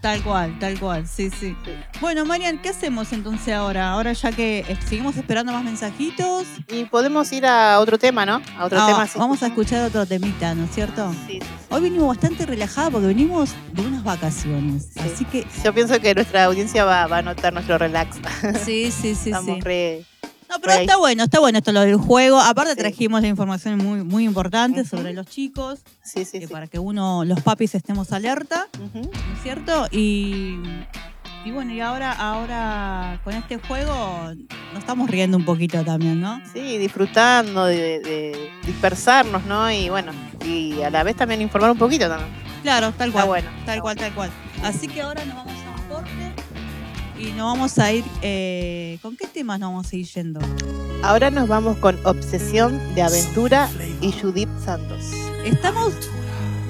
Tal 0.00 0.22
cual, 0.22 0.58
tal 0.58 0.78
cual. 0.78 1.06
Sí, 1.06 1.30
sí. 1.30 1.56
Bueno, 2.00 2.24
Marian, 2.24 2.58
¿qué 2.62 2.68
hacemos 2.70 3.12
entonces 3.12 3.52
ahora? 3.54 3.90
Ahora 3.90 4.12
ya 4.12 4.30
que 4.32 4.60
eh, 4.68 4.76
seguimos 4.88 5.16
esperando 5.16 5.52
más 5.52 5.64
mensajitos. 5.64 6.46
Y 6.68 6.84
podemos 6.84 7.30
ir 7.32 7.46
a 7.46 7.80
otro 7.80 7.98
tema, 7.98 8.24
¿no? 8.24 8.40
A 8.58 8.64
otro 8.66 8.78
Ah, 8.80 8.86
tema. 8.86 9.06
sí. 9.06 9.18
vamos 9.18 9.42
a 9.42 9.48
escuchar 9.48 9.84
otro 9.86 10.06
temita, 10.06 10.54
¿no 10.54 10.64
es 10.64 10.70
cierto? 10.74 11.12
Sí, 11.26 11.40
sí, 11.40 11.48
Hoy 11.70 11.82
venimos 11.82 12.08
bastante 12.08 12.46
relajados 12.46 12.92
porque 12.92 13.06
venimos 13.08 13.50
de 13.72 13.82
unas 13.82 14.02
vacaciones. 14.04 14.88
Sí. 14.94 15.00
Así 15.00 15.24
que, 15.24 15.46
Yo 15.64 15.72
pienso 15.74 16.00
que 16.00 16.14
nuestra 16.14 16.44
audiencia 16.44 16.84
va, 16.84 17.06
va 17.06 17.18
a 17.18 17.22
notar 17.22 17.52
nuestro 17.52 17.78
relax. 17.78 18.16
sí, 18.64 18.90
sí, 18.90 19.14
sí, 19.14 19.32
Estamos 19.40 19.56
sí. 19.56 19.60
re. 19.62 20.04
No, 20.48 20.56
pero 20.60 20.72
está 20.72 20.96
bueno, 20.96 21.22
está 21.24 21.38
bueno 21.38 21.58
esto 21.58 21.70
lo 21.70 21.80
del 21.82 21.94
juego. 21.96 22.40
Aparte 22.40 22.72
Sí. 22.72 22.78
trajimos 22.78 23.22
la 23.22 23.28
información 23.28 23.78
muy, 23.78 24.02
muy 24.02 24.24
importante 24.24 24.84
sobre 24.84 25.12
los 25.12 25.26
chicos, 25.26 25.78
Sí, 26.02 26.24
sí, 26.24 26.40
que 26.40 26.48
para 26.48 26.66
que 26.66 26.78
uno, 26.80 27.24
los 27.24 27.40
papis 27.40 27.74
estemos 27.76 28.10
alerta. 28.12 28.66
¿no 28.92 29.00
es 29.00 29.42
cierto? 29.44 29.86
Y, 29.92 30.56
y 31.44 31.52
bueno, 31.52 31.72
y 31.72 31.80
ahora, 31.80 32.10
ahora 32.12 33.20
con 33.22 33.32
este 33.34 33.58
juego 33.58 33.94
nos 34.72 34.78
estamos 34.80 35.08
riendo 35.08 35.36
un 35.36 35.44
poquito 35.44 35.84
también, 35.84 36.20
¿no? 36.20 36.40
Sí, 36.52 36.78
disfrutando 36.78 37.66
de, 37.66 38.00
de 38.00 38.50
dispersarnos, 38.66 39.44
¿no? 39.44 39.70
Y 39.70 39.88
bueno, 39.88 40.10
y 40.44 40.82
a 40.82 40.90
la 40.90 41.04
vez 41.04 41.14
también 41.14 41.42
informar 41.42 41.70
un 41.70 41.78
poquito 41.78 42.08
también. 42.08 42.28
Claro, 42.64 42.90
tal 42.92 43.10
Está 43.10 43.20
cual. 43.20 43.26
bueno. 43.28 43.48
Tal 43.64 43.68
está 43.78 43.80
cual, 43.82 43.96
tal 43.96 44.12
cual. 44.14 44.30
Así 44.64 44.88
que 44.88 45.00
ahora 45.00 45.24
nos 45.24 45.36
vamos 45.36 45.52
a 45.54 45.80
un 45.80 45.88
corte 45.88 46.39
y 47.20 47.32
nos 47.32 47.52
vamos 47.52 47.78
a 47.78 47.92
ir. 47.92 48.04
eh, 48.22 48.98
¿Con 49.02 49.16
qué 49.16 49.26
temas 49.26 49.60
nos 49.60 49.70
vamos 49.70 49.92
a 49.92 49.96
ir 49.96 50.06
yendo? 50.06 50.40
Ahora 51.02 51.30
nos 51.30 51.48
vamos 51.48 51.76
con 51.78 51.98
Obsesión 52.04 52.78
de 52.94 53.02
Aventura 53.02 53.68
y 54.00 54.12
Judith 54.12 54.48
Santos. 54.64 55.04
Estamos 55.44 55.92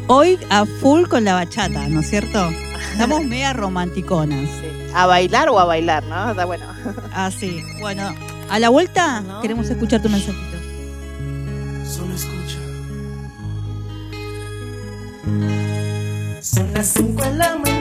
hoy 0.07 0.39
a 0.51 0.65
full 0.67 1.05
con 1.09 1.25
la 1.25 1.35
bachata, 1.35 1.89
¿no 1.89 2.01
es 2.01 2.11
cierto? 2.11 2.49
Estamos 2.93 3.25
mega 3.27 3.53
romanticonas. 3.53 4.49
Sí. 4.49 4.67
¿A 4.95 5.07
bailar 5.07 5.49
o 5.49 5.59
a 5.59 5.65
bailar, 5.65 6.03
no? 6.05 6.31
Está 6.31 6.45
bueno. 6.45 6.65
Así. 7.13 7.63
Bueno, 7.81 8.15
a 8.49 8.59
la 8.59 8.69
vuelta 8.69 9.21
No. 9.21 9.41
queremos 9.41 9.69
escuchar 9.71 10.03
tu 10.03 10.09
mensajito. 10.09 10.57
Solo 11.89 12.15
escucha. 12.15 12.59
Son 16.41 16.73
las 16.73 16.87
5 16.89 17.23
de 17.23 17.35
la 17.35 17.57
mañana 17.57 17.80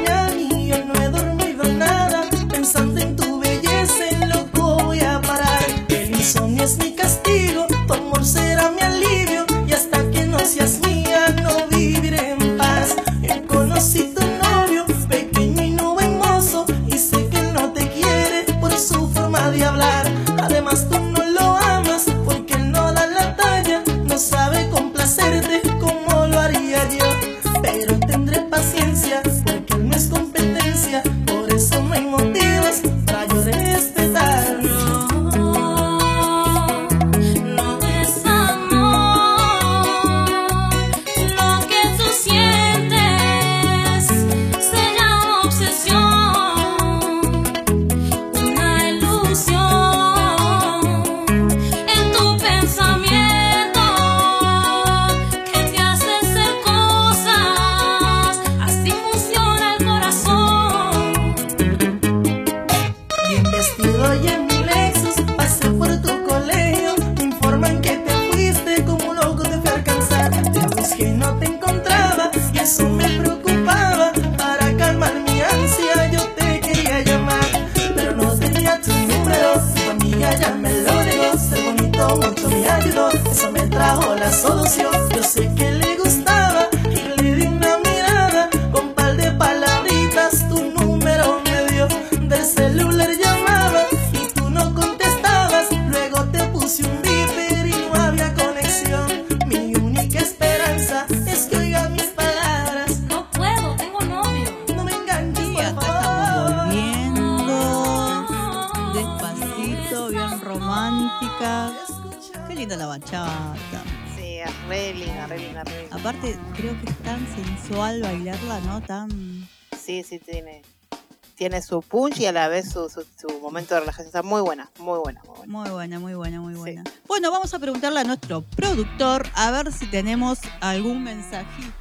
tiene. 121.59 121.67
su 121.67 121.81
punch 121.81 122.19
y 122.19 122.25
a 122.25 122.31
la 122.31 122.47
vez 122.47 122.69
su, 122.71 122.89
su, 122.89 123.05
su 123.19 123.39
momento 123.39 123.73
de 123.75 123.81
relajación. 123.81 124.07
Está 124.07 124.23
muy 124.23 124.41
buena, 124.41 124.69
muy 124.79 124.99
buena, 124.99 125.21
muy 125.25 125.35
buena. 125.37 125.51
Muy 125.59 125.69
buena, 125.69 125.99
muy 125.99 126.13
buena, 126.15 126.39
muy 126.41 126.53
Sí. 126.53 126.59
buena. 126.59 126.83
Bueno, 127.07 127.31
vamos 127.31 127.53
a 127.53 127.59
preguntarle 127.59 127.99
a 127.99 128.03
nuestro 128.03 128.41
productor 128.41 129.27
a 129.35 129.51
ver 129.51 129.71
si 129.73 129.85
tenemos 129.87 130.39
algún 130.61 131.03
mensajito. 131.03 131.73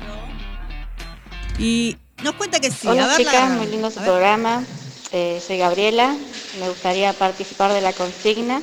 Y 1.59 1.97
nos 2.23 2.35
cuenta 2.35 2.61
que 2.61 2.71
sí. 2.71 2.87
a 2.89 2.93
Hola 2.93 3.07
ver, 3.09 3.17
chicas, 3.17 3.35
la- 3.35 3.57
muy 3.57 3.67
lindo 3.67 3.91
su 3.91 4.01
programa. 4.01 4.63
Eh, 5.13 5.43
soy 5.45 5.59
Gabriela, 5.59 6.15
me 6.61 6.69
gustaría 6.69 7.13
participar 7.15 7.73
de 7.73 7.81
la 7.81 7.93
consigna 7.93 8.61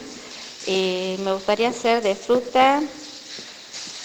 y 0.67 1.15
me 1.23 1.33
gustaría 1.33 1.69
hacer 1.69 2.01
de 2.03 2.15
fruta 2.15 2.81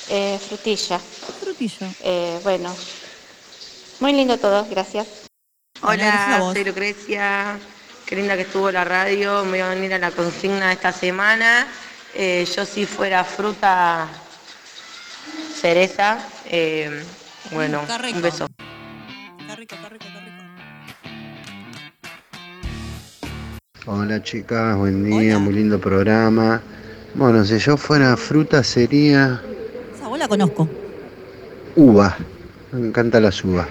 eh, 0.09 0.39
frutilla. 0.49 0.99
Frutillo. 1.41 1.87
Eh, 2.01 2.41
bueno, 2.43 2.75
muy 4.01 4.13
lindo 4.13 4.39
todo, 4.39 4.67
gracias. 4.71 5.07
Hola, 5.83 6.53
soy 6.53 6.65
Lucrecia. 6.65 7.59
Qué 8.07 8.17
linda 8.17 8.35
que 8.37 8.43
estuvo 8.43 8.71
la 8.71 8.85
radio. 8.85 9.45
Me 9.45 9.51
voy 9.51 9.61
a 9.61 9.69
venir 9.71 9.95
a 9.95 9.99
la 9.99 10.11
consigna 10.11 10.73
esta 10.73 10.93
semana. 10.93 11.67
Eh, 12.15 12.47
yo 12.57 12.65
si 12.65 12.87
fuera 12.87 13.25
fruta 13.25 14.09
cereza. 15.61 16.19
eh, 16.53 17.03
bueno, 17.53 17.83
Mm, 17.83 18.03
rico. 18.03 18.17
un 18.17 18.23
beso. 18.23 18.47
Qué 19.47 19.57
rico, 19.57 19.77
qué 19.81 19.89
rico, 19.89 20.05
qué 20.05 20.21
rico. 20.21 20.43
Hola 23.87 24.23
chicas, 24.23 24.77
buen 24.77 25.05
día, 25.05 25.37
Hola. 25.37 25.39
muy 25.39 25.55
lindo 25.55 25.81
programa. 25.81 26.61
Bueno, 27.15 27.45
si 27.45 27.59
yo 27.59 27.77
fuera 27.77 28.17
fruta 28.17 28.63
sería 28.65 29.41
Esa 29.97 30.09
bola 30.09 30.27
conozco. 30.29 30.69
uva. 31.77 32.17
Me 32.73 32.89
encantan 32.89 33.23
las 33.25 33.43
uvas. 33.45 33.67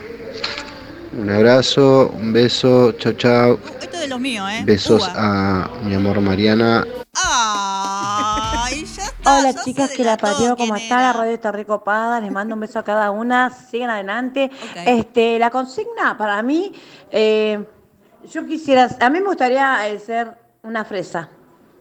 Un 1.12 1.30
abrazo, 1.30 2.12
un 2.14 2.32
beso, 2.32 2.92
chao 2.94 3.14
chao. 3.14 3.60
Esto 3.82 3.96
es 3.96 4.02
de 4.02 4.08
los 4.08 4.20
míos, 4.20 4.48
¿eh? 4.52 4.62
Besos 4.64 5.10
a 5.16 5.68
mi 5.84 5.96
amor 5.96 6.22
Mariana. 6.22 6.86
Ay, 7.16 8.86
ya 8.86 9.04
está. 9.06 9.40
Hola 9.40 9.52
ya 9.52 9.64
chicas 9.64 9.90
que 9.92 10.04
la 10.04 10.18
parió, 10.18 10.56
¿cómo 10.56 10.76
está? 10.76 11.02
La 11.02 11.14
radio 11.14 11.34
está 11.34 11.52
recopada, 11.52 12.20
les 12.20 12.32
mando 12.32 12.54
un 12.54 12.62
beso 12.62 12.78
a 12.78 12.84
cada 12.84 13.10
una, 13.10 13.50
sigan 13.50 13.90
adelante. 13.90 14.52
Este, 14.86 15.40
la 15.40 15.50
consigna 15.50 16.16
para 16.16 16.44
mí, 16.44 16.74
eh, 17.10 17.66
yo 18.32 18.46
quisiera, 18.46 18.88
a 19.00 19.10
mí 19.10 19.20
me 19.20 19.26
gustaría 19.26 19.90
eh, 19.90 19.98
ser 19.98 20.32
una 20.62 20.86
fresa, 20.86 21.30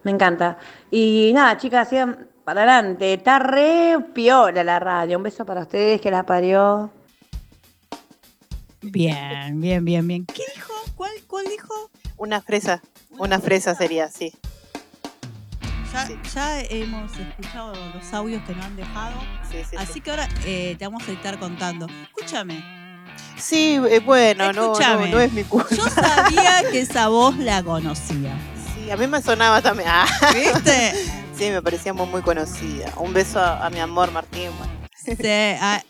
me 0.03 0.11
encanta. 0.11 0.57
Y 0.89 1.31
nada, 1.35 1.55
chicas, 1.57 1.87
sigan 1.87 2.27
para 2.43 2.63
adelante, 2.63 3.13
está 3.13 3.37
re 3.37 3.99
piola 4.11 4.63
la 4.63 4.79
radio, 4.79 5.17
un 5.17 5.23
beso 5.23 5.45
para 5.45 5.61
ustedes 5.61 6.01
que 6.01 6.09
la 6.09 6.23
parió. 6.23 6.89
Bien, 8.81 9.59
bien, 9.59 9.83
bien, 9.83 10.07
bien. 10.07 10.25
¿Qué 10.25 10.43
dijo? 10.55 10.73
¿Cuál, 10.95 11.11
cuál 11.27 11.45
dijo? 11.47 11.73
Una 12.17 12.41
fresa, 12.41 12.81
una 13.17 13.39
fresa 13.39 13.75
sería, 13.75 14.09
sí. 14.09 14.33
Ya, 15.93 16.05
Sí. 16.05 16.15
ya 16.33 16.61
hemos 16.61 17.17
escuchado 17.17 17.73
los 17.93 18.13
audios 18.13 18.43
que 18.45 18.53
nos 18.53 18.65
han 18.65 18.75
dejado. 18.75 19.19
Sí, 19.51 19.57
sí, 19.69 19.75
Así 19.77 19.93
sí. 19.93 20.01
que 20.01 20.11
ahora 20.11 20.29
eh, 20.45 20.75
te 20.77 20.85
vamos 20.85 21.07
a 21.07 21.11
estar 21.11 21.39
contando. 21.39 21.87
Escúchame, 22.03 22.63
Sí, 23.37 23.79
eh, 23.89 23.99
bueno, 23.99 24.51
no, 24.53 24.73
no, 24.73 25.07
no 25.07 25.19
es 25.19 25.31
mi 25.33 25.43
culpa. 25.43 25.73
yo 25.75 25.87
sabía 25.89 26.61
que 26.71 26.79
esa 26.81 27.07
voz 27.07 27.37
la 27.37 27.63
conocía. 27.63 28.37
Sí, 28.75 28.91
a 28.91 28.97
mí 28.97 29.07
me 29.07 29.21
sonaba 29.21 29.61
también. 29.61 29.89
Ah, 29.91 30.05
¿Viste? 30.33 30.93
sí, 31.37 31.49
me 31.49 31.61
parecía 31.61 31.93
muy, 31.93 32.05
muy 32.07 32.21
conocida. 32.21 32.93
Un 32.97 33.13
beso 33.13 33.39
a, 33.39 33.65
a 33.65 33.69
mi 33.69 33.79
amor 33.79 34.11
Martín. 34.11 34.49
bueno. 34.57 34.71
Se- 35.17 35.57
a- 35.59 35.83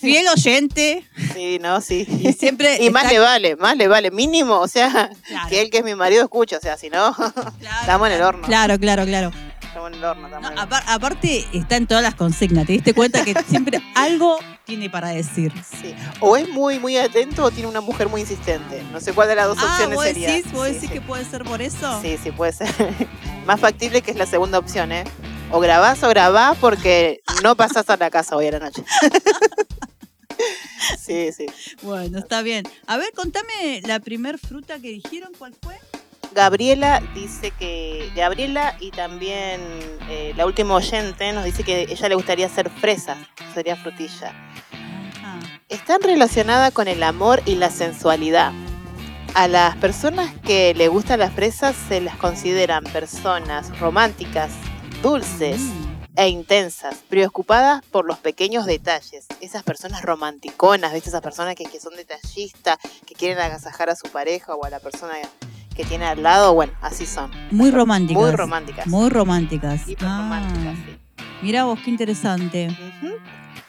fiel 0.00 0.26
oyente 0.36 1.04
Sí, 1.34 1.58
no, 1.60 1.80
sí. 1.80 2.06
y 2.08 2.32
siempre. 2.32 2.82
Y 2.84 2.90
más 2.90 3.04
está- 3.04 3.14
le 3.14 3.18
vale, 3.20 3.56
más 3.56 3.76
le 3.76 3.88
vale, 3.88 4.10
mínimo, 4.10 4.54
o 4.60 4.68
sea, 4.68 5.10
Claro. 5.26 5.48
que 5.48 5.60
él 5.60 5.70
que 5.70 5.78
es 5.78 5.84
mi 5.84 5.94
marido 5.94 6.22
escucha, 6.22 6.56
o 6.58 6.60
sea, 6.60 6.76
si 6.76 6.88
no, 6.90 7.14
Claro, 7.14 7.52
estamos 7.80 8.08
en 8.08 8.14
el 8.14 8.22
horno. 8.22 8.46
Claro, 8.46 8.78
claro, 8.78 9.04
claro. 9.04 9.32
Estamos 9.62 9.92
en 9.92 9.98
el 9.98 10.04
horno, 10.04 10.26
estamos 10.26 10.42
No, 10.42 10.48
en 10.48 10.52
el 10.54 10.58
horno. 10.64 10.76
apar- 10.76 10.84
aparte 10.88 11.46
está 11.52 11.76
en 11.76 11.86
todas 11.86 12.02
las 12.02 12.14
consignas. 12.14 12.66
¿Te 12.66 12.72
diste 12.72 12.94
cuenta 12.94 13.22
que 13.24 13.34
siempre 13.48 13.80
algo 13.94 14.38
tiene 14.64 14.88
para 14.90 15.08
decir? 15.10 15.52
Sí. 15.80 15.94
O 16.20 16.36
es 16.36 16.48
muy, 16.48 16.78
muy 16.78 16.96
atento 16.96 17.44
o 17.44 17.50
tiene 17.50 17.68
una 17.68 17.80
mujer 17.82 18.08
muy 18.08 18.22
insistente. 18.22 18.82
No 18.92 19.00
sé 19.00 19.12
cuál 19.12 19.28
de 19.28 19.34
las 19.36 19.46
dos 19.46 19.58
Ah, 19.60 19.66
opciones 19.72 19.94
vos 19.96 20.04
sería. 20.06 20.32
decís, 20.32 20.50
vos 20.52 20.66
Sí, 20.66 20.72
decís 20.74 20.88
sí. 20.88 20.94
que 20.94 21.00
puede 21.02 21.24
ser 21.26 21.44
por 21.44 21.60
eso. 21.62 22.00
Sí, 22.02 22.16
sí, 22.22 22.30
puede 22.32 22.52
ser. 22.52 22.68
Más 23.46 23.60
factible 23.60 24.00
que 24.02 24.10
es 24.10 24.16
la 24.16 24.26
segunda 24.26 24.58
opción, 24.58 24.90
¿eh? 24.90 25.04
O 25.50 25.60
grabás 25.60 26.02
o 26.02 26.08
grabás 26.08 26.58
porque 26.58 27.22
no 27.42 27.56
pasás 27.56 27.88
a 27.88 27.96
la 27.96 28.10
casa 28.10 28.36
hoy 28.36 28.48
a 28.48 28.52
la 28.52 28.58
noche. 28.58 28.84
sí, 30.98 31.32
sí. 31.32 31.46
Bueno, 31.82 32.18
está 32.18 32.42
bien. 32.42 32.64
A 32.86 32.98
ver, 32.98 33.12
contame 33.14 33.80
la 33.86 33.98
primer 34.00 34.38
fruta 34.38 34.78
que 34.78 34.88
dijeron, 34.88 35.32
¿cuál 35.38 35.54
fue? 35.62 35.76
Gabriela 36.34 37.02
dice 37.14 37.50
que. 37.58 38.10
Gabriela 38.14 38.76
y 38.78 38.90
también 38.90 39.60
eh, 40.10 40.34
la 40.36 40.44
última 40.44 40.74
oyente 40.74 41.32
nos 41.32 41.44
dice 41.44 41.62
que 41.64 41.82
ella 41.82 42.08
le 42.08 42.14
gustaría 42.14 42.46
hacer 42.46 42.68
fresa, 42.68 43.16
sería 43.54 43.76
frutilla. 43.76 44.34
Ajá. 45.16 45.38
Están 45.70 46.02
relacionadas 46.02 46.72
con 46.72 46.88
el 46.88 47.02
amor 47.02 47.42
y 47.46 47.54
la 47.54 47.70
sensualidad. 47.70 48.52
A 49.34 49.46
las 49.48 49.76
personas 49.76 50.32
que 50.44 50.74
le 50.74 50.88
gustan 50.88 51.20
las 51.20 51.32
fresas 51.32 51.76
se 51.88 52.00
las 52.00 52.16
consideran 52.16 52.84
personas 52.84 53.78
románticas, 53.78 54.50
dulces 55.02 55.60
e 56.16 56.28
intensas, 56.28 56.96
preocupadas 57.08 57.84
por 57.90 58.04
los 58.04 58.18
pequeños 58.18 58.66
detalles. 58.66 59.26
Esas 59.40 59.62
personas 59.62 60.02
romanticonas, 60.02 60.92
¿viste? 60.92 61.10
Esas 61.10 61.22
personas 61.22 61.54
que, 61.54 61.64
que 61.64 61.78
son 61.78 61.94
detallistas, 61.94 62.78
que 63.06 63.14
quieren 63.14 63.38
agasajar 63.38 63.88
a 63.90 63.96
su 63.96 64.08
pareja 64.08 64.54
o 64.54 64.64
a 64.64 64.70
la 64.70 64.80
persona 64.80 65.14
que 65.76 65.84
tiene 65.84 66.06
al 66.06 66.22
lado, 66.24 66.54
bueno, 66.54 66.72
así 66.82 67.06
son. 67.06 67.30
Muy 67.52 67.70
románticas. 67.70 68.20
Muy 68.20 68.32
románticas. 68.32 68.86
Muy 68.88 69.08
románticas. 69.08 69.82
Ah, 70.02 70.42
sí. 70.56 70.98
mira 71.40 71.64
vos, 71.64 71.78
qué 71.84 71.90
interesante. 71.90 72.76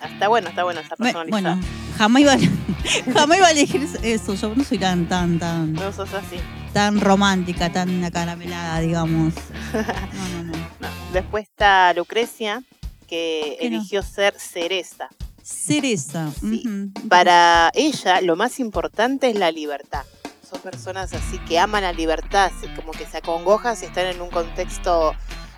Está 0.04 0.28
bueno, 0.28 0.50
está 0.50 0.64
bueno, 0.64 0.80
está 0.80 0.96
personalizado. 0.96 1.56
bueno, 1.56 1.68
jamás 1.98 2.22
iba, 2.22 2.34
a, 2.34 2.38
jamás 3.14 3.38
iba 3.38 3.48
a 3.48 3.52
elegir 3.52 3.88
eso. 4.02 4.34
Yo 4.34 4.56
no 4.56 4.64
soy 4.64 4.80
tan, 4.80 5.08
tan, 5.08 5.38
tan, 5.38 5.74
No 5.74 5.92
sos 5.92 6.12
así. 6.16 6.38
Tan 6.74 7.00
romántica, 7.02 7.72
tan 7.72 8.04
acaramelada, 8.04 8.80
digamos. 8.80 9.34
No, 9.74 10.30
no, 10.30 10.44
no. 10.44 10.58
No. 10.80 10.88
Después 11.14 11.44
está 11.44 11.94
Lucrecia, 11.94 12.64
que 13.08 13.58
eligió 13.60 14.02
ser 14.04 14.34
cereza. 14.40 15.10
Cereza. 15.44 16.32
Sí. 16.40 16.64
Para 17.10 17.72
ella, 17.74 18.22
lo 18.22 18.36
más 18.36 18.60
importante 18.60 19.30
es 19.30 19.36
la 19.36 19.52
libertad. 19.52 20.04
Son 20.48 20.60
personas 20.62 21.14
así 21.14 21.38
que 21.48 21.60
aman 21.60 21.84
la 21.84 21.94
libertad, 21.94 22.52
como 22.76 22.92
que 22.92 23.06
se 23.06 23.18
acongojan 23.18 23.76
si 23.76 23.86
están 23.86 24.08
en 24.08 24.22
un 24.22 24.30
contexto 24.30 25.14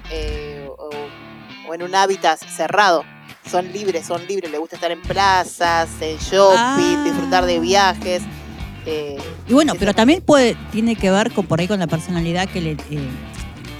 eh, 0.10 0.67
o, 0.69 0.89
o 1.69 1.74
en 1.74 1.84
un 1.84 1.95
hábitat 1.95 2.39
cerrado. 2.39 3.04
Son 3.50 3.71
libres, 3.71 4.06
son 4.06 4.26
libres, 4.28 4.52
les 4.52 4.60
gusta 4.60 4.76
estar 4.76 4.91
en 4.91 5.02
plazas, 5.02 5.89
en 6.02 6.17
shopping, 6.17 6.58
Ah. 6.97 7.04
disfrutar 7.06 7.45
de 7.45 7.60
viajes. 7.60 8.21
Eh, 8.86 9.17
Y 9.48 9.54
bueno, 9.54 9.74
pero 9.78 9.94
también 9.94 10.22
puede, 10.22 10.56
tiene 10.72 10.96
que 10.96 11.10
ver 11.12 11.32
con 11.32 11.46
por 11.46 11.60
ahí 11.60 11.67
con 11.67 11.80
la 11.80 11.88
personalidad 11.88 12.48
que 12.50 12.62
le. 12.62 12.72
eh, 12.72 13.10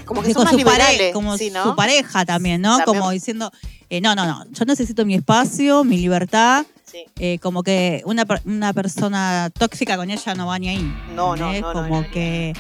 como 0.06 0.22
que 0.24 0.34
con 0.34 0.48
su, 0.48 0.58
pare- 0.64 1.12
como 1.14 1.38
sí, 1.38 1.50
¿no? 1.52 1.64
su 1.64 1.76
pareja 1.76 2.26
también, 2.26 2.62
¿no? 2.62 2.78
También. 2.80 3.00
Como 3.00 3.12
diciendo, 3.12 3.52
eh, 3.90 4.02
no, 4.02 4.14
no, 4.14 4.26
no, 4.26 4.46
yo 4.52 4.66
necesito 4.66 5.06
mi 5.06 5.16
espacio, 5.16 5.84
mi 5.84 5.98
libertad. 5.98 6.66
Sí. 6.84 7.06
eh, 7.20 7.40
como 7.40 7.64
que 7.64 8.02
una, 8.04 8.26
una 8.44 8.74
persona 8.74 9.50
tóxica 9.58 9.96
con 9.96 10.12
ella 10.12 10.36
no 10.36 10.48
va 10.48 10.60
ni 10.60 10.68
ahí. 10.68 10.94
No, 11.16 11.38
no, 11.38 11.54
no, 11.54 11.72
Como 11.72 12.02
no, 12.02 12.12
que 12.12 12.52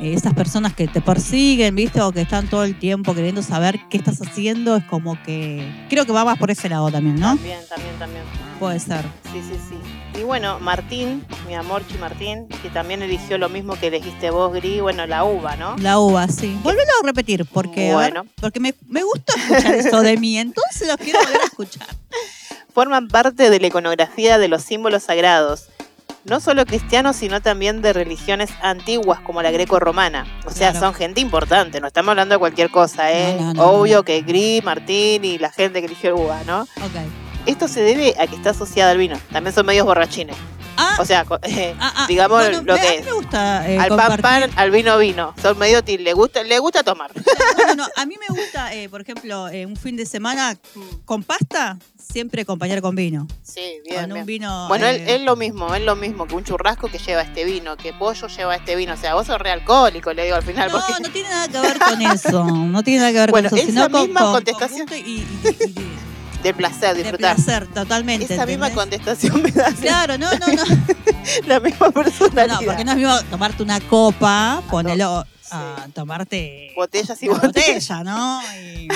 esas 0.00 0.32
personas 0.32 0.72
que 0.72 0.88
te 0.88 1.02
persiguen, 1.02 1.74
¿viste? 1.74 2.00
O 2.00 2.10
que 2.10 2.22
están 2.22 2.48
todo 2.48 2.64
el 2.64 2.78
tiempo 2.78 3.14
queriendo 3.14 3.42
saber 3.42 3.78
qué 3.90 3.98
estás 3.98 4.22
haciendo, 4.22 4.76
es 4.76 4.84
como 4.84 5.22
que. 5.22 5.70
Creo 5.90 6.06
que 6.06 6.12
va 6.12 6.24
más 6.24 6.38
por 6.38 6.50
ese 6.50 6.70
lado 6.70 6.90
también, 6.90 7.16
¿no? 7.16 7.34
También, 7.36 7.58
también, 7.68 7.94
también. 7.98 8.22
Puede 8.58 8.80
ser. 8.80 9.02
Sí, 9.30 9.40
sí, 9.46 9.58
sí. 9.68 9.76
Y 10.18 10.22
bueno, 10.22 10.60
Martín, 10.60 11.24
mi 11.48 11.54
amor 11.54 11.82
Chi 11.86 11.98
Martín, 11.98 12.46
que 12.62 12.70
también 12.70 13.02
eligió 13.02 13.36
lo 13.36 13.48
mismo 13.48 13.74
que 13.76 13.88
elegiste 13.88 14.30
vos, 14.30 14.52
Gris, 14.52 14.80
bueno, 14.80 15.06
la 15.06 15.24
uva, 15.24 15.56
¿no? 15.56 15.76
La 15.78 15.98
uva, 15.98 16.28
sí. 16.28 16.56
Volvelo 16.62 16.90
a 17.02 17.06
repetir, 17.06 17.44
porque, 17.46 17.90
a 17.90 17.96
ver, 17.98 18.12
Bueno. 18.12 18.30
porque 18.40 18.60
me, 18.60 18.74
me 18.88 19.02
gustó 19.02 19.34
escuchar 19.36 19.74
eso 19.74 20.02
de 20.02 20.16
mí, 20.16 20.38
entonces 20.38 20.86
lo 20.88 20.96
quiero 20.96 21.18
volver 21.20 21.40
a 21.40 21.44
escuchar. 21.44 21.88
Forman 22.74 23.08
parte 23.08 23.50
de 23.50 23.58
la 23.60 23.66
iconografía 23.66 24.38
de 24.38 24.46
los 24.48 24.62
símbolos 24.62 25.02
sagrados, 25.04 25.66
no 26.24 26.40
solo 26.40 26.64
cristianos, 26.64 27.16
sino 27.16 27.42
también 27.42 27.82
de 27.82 27.92
religiones 27.92 28.50
antiguas 28.62 29.18
como 29.20 29.42
la 29.42 29.50
greco-romana. 29.50 30.26
O 30.46 30.50
sea, 30.50 30.70
Claro. 30.70 30.86
son 30.86 30.94
gente 30.94 31.20
importante, 31.20 31.80
no 31.80 31.88
estamos 31.88 32.10
hablando 32.10 32.36
de 32.36 32.38
cualquier 32.38 32.70
cosa, 32.70 33.10
¿eh? 33.12 33.36
No, 33.38 33.46
no, 33.52 33.54
no, 33.54 33.70
Obvio 33.72 33.96
no. 33.98 34.02
que 34.04 34.22
Gris, 34.22 34.62
Martín 34.64 35.24
y 35.24 35.38
la 35.38 35.50
gente 35.50 35.80
que 35.80 35.86
eligió 35.86 36.10
el 36.14 36.22
uva, 36.22 36.40
¿no? 36.46 36.62
Ok. 36.62 37.33
Esto 37.46 37.68
se 37.68 37.80
debe 37.82 38.14
a 38.18 38.26
que 38.26 38.36
está 38.36 38.50
asociada 38.50 38.90
al 38.92 38.98
vino. 38.98 39.18
También 39.32 39.54
son 39.54 39.66
medios 39.66 39.86
borrachines. 39.86 40.36
Ah. 40.76 40.96
O 40.98 41.04
sea, 41.04 41.24
co- 41.24 41.38
eh, 41.44 41.72
Ah, 41.78 41.92
ah, 41.98 42.06
digamos 42.08 42.36
bueno, 42.38 42.62
lo 42.62 42.74
que 42.74 42.80
a 42.80 42.94
es. 42.94 43.04
me 43.04 43.12
gusta 43.12 43.68
eh, 43.70 43.78
al 43.78 43.90
pan 43.90 43.98
compartir. 44.16 44.22
pan, 44.22 44.50
al 44.56 44.70
vino 44.72 44.98
vino. 44.98 45.32
Son 45.40 45.56
medio 45.56 45.84
til, 45.84 46.02
le 46.02 46.12
gusta, 46.14 46.42
le 46.42 46.58
gusta 46.58 46.82
tomar. 46.82 47.12
Bueno, 47.56 47.76
no, 47.76 47.86
a 47.94 48.06
mí 48.06 48.16
me 48.18 48.34
gusta, 48.34 48.74
eh, 48.74 48.88
por 48.88 49.00
ejemplo, 49.00 49.46
eh, 49.50 49.66
un 49.66 49.76
fin 49.76 49.94
de 49.96 50.04
semana 50.04 50.56
con 51.04 51.22
pasta, 51.22 51.78
siempre 51.96 52.42
acompañar 52.42 52.80
con 52.82 52.96
vino. 52.96 53.28
Sí, 53.44 53.60
bien, 53.88 54.08
Con 54.10 54.18
un 54.18 54.26
vino. 54.26 54.66
Bueno, 54.66 54.88
él 54.88 55.24
lo 55.24 55.36
mismo, 55.36 55.72
él 55.76 55.86
lo 55.86 55.94
mismo 55.94 56.26
que 56.26 56.34
un 56.34 56.42
churrasco 56.42 56.88
que 56.88 56.98
lleva 56.98 57.22
este 57.22 57.44
vino, 57.44 57.76
que 57.76 57.92
pollo 57.92 58.26
lleva 58.26 58.56
este 58.56 58.74
vino. 58.74 58.94
O 58.94 58.96
sea, 58.96 59.14
vos 59.14 59.28
sos 59.28 59.38
re 59.38 59.52
alcohólico, 59.52 60.12
le 60.12 60.24
digo 60.24 60.34
al 60.34 60.42
final. 60.42 60.72
No, 60.72 60.80
porque... 60.84 61.02
no 61.04 61.08
tiene 61.10 61.28
nada 61.28 61.46
que 61.48 61.60
ver 61.60 61.78
con 61.78 62.02
eso. 62.02 62.44
No 62.46 62.82
tiene 62.82 62.98
nada 62.98 63.12
que 63.12 63.18
ver 63.20 63.30
Bueno, 63.30 63.48
con 63.48 63.58
eso. 63.60 63.68
esa 63.68 63.84
sino 63.84 63.90
con- 63.92 64.02
misma 64.06 64.20
con- 64.22 64.32
contestación- 64.32 64.88
con 64.88 64.96
gusto 64.98 65.08
y, 65.08 65.12
y- 65.12 65.48
y 65.48 65.84
de, 66.44 66.54
placer, 66.54 66.96
de 66.96 67.02
disfrutar. 67.02 67.34
placer, 67.36 67.66
totalmente. 67.66 68.32
Esa 68.32 68.46
misma 68.46 68.70
contestación 68.70 69.42
me 69.42 69.50
da 69.50 69.72
Claro, 69.72 70.16
no, 70.18 70.30
no, 70.32 70.46
no. 70.46 70.62
la 71.46 71.58
misma 71.60 71.86
No, 71.88 71.92
personalidad. 71.92 72.60
no, 72.60 72.66
porque 72.66 72.84
no 72.84 72.90
es 72.92 72.96
mismo 72.98 73.22
tomarte 73.24 73.62
una 73.62 73.80
copa, 73.80 74.62
ponelo 74.70 75.24
a 75.50 75.86
tomarte 75.94 76.72
Botellas 76.76 77.22
y 77.22 77.28
botellas. 77.28 77.52
botella, 77.54 78.04
¿no? 78.04 78.40
Y- 78.64 78.88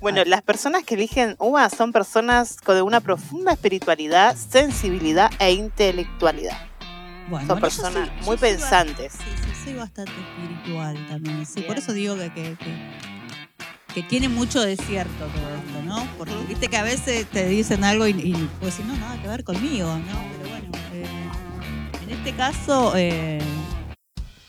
Bueno, 0.00 0.22
las 0.26 0.42
personas 0.42 0.84
que 0.84 0.94
eligen 0.94 1.36
uva 1.38 1.70
son 1.70 1.90
personas 1.90 2.56
con 2.62 2.80
una 2.82 3.00
profunda 3.00 3.52
espiritualidad, 3.52 4.36
sensibilidad 4.36 5.30
e 5.38 5.52
intelectualidad. 5.52 6.58
bueno, 7.28 7.46
son 7.46 7.58
bueno, 7.58 7.60
personas 7.62 8.08
soy- 8.08 8.16
muy 8.18 8.24
soy 8.24 8.36
pensantes. 8.36 9.12
Sí, 9.14 9.18
sí, 9.42 9.64
soy 9.64 9.74
bastante 9.74 10.12
espiritual 10.12 11.06
también. 11.08 11.46
Sí, 11.46 11.62
por 11.62 11.78
eso 11.78 11.92
digo 11.94 12.14
que, 12.16 12.30
que, 12.30 12.56
que- 12.58 13.15
que 13.96 14.02
tiene 14.02 14.28
mucho 14.28 14.60
de 14.60 14.76
cierto 14.76 15.24
todo 15.24 15.56
esto, 15.56 15.82
¿no? 15.82 16.06
Porque 16.18 16.34
viste 16.46 16.68
que 16.68 16.76
a 16.76 16.82
veces 16.82 17.26
te 17.30 17.48
dicen 17.48 17.82
algo 17.82 18.06
y, 18.06 18.10
y 18.10 18.50
pues 18.60 18.76
decir, 18.76 18.84
no, 18.84 18.94
nada 18.98 19.22
que 19.22 19.26
ver 19.26 19.42
conmigo, 19.42 19.86
¿no? 19.86 20.22
Pero 20.36 20.50
bueno, 20.50 20.70
eh, 20.92 21.06
en 22.02 22.10
este 22.10 22.34
caso 22.34 22.92
eh, 22.94 23.40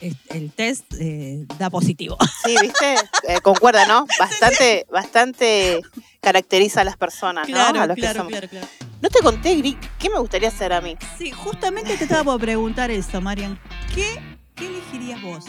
el 0.01 0.51
test 0.51 0.83
eh, 0.99 1.45
da 1.57 1.69
positivo. 1.69 2.17
Sí, 2.43 2.57
¿viste? 2.62 2.95
Eh, 3.29 3.39
concuerda, 3.41 3.86
¿no? 3.88 4.05
Bastante, 4.19 4.86
bastante 4.91 5.81
caracteriza 6.19 6.81
a 6.81 6.83
las 6.83 6.97
personas, 6.97 7.47
¿no? 7.47 7.55
Claro, 7.55 7.79
a 7.79 7.88
los 7.88 7.95
que 7.95 8.01
claro, 8.01 8.17
somos. 8.19 8.31
claro, 8.31 8.49
claro. 8.49 8.67
No 9.01 9.10
te 9.10 9.19
conté, 9.19 9.55
Gri, 9.55 9.77
¿qué 9.97 10.10
me 10.10 10.19
gustaría 10.19 10.49
hacer 10.49 10.73
a 10.73 10.81
mí? 10.81 10.97
Sí, 11.17 11.31
justamente 11.31 11.95
te 11.95 12.03
estaba 12.03 12.25
por 12.25 12.41
preguntar 12.41 12.91
eso, 12.91 13.21
Marian. 13.21 13.57
¿Qué, 13.95 14.19
qué 14.55 14.67
elegirías 14.67 15.21
vos? 15.21 15.45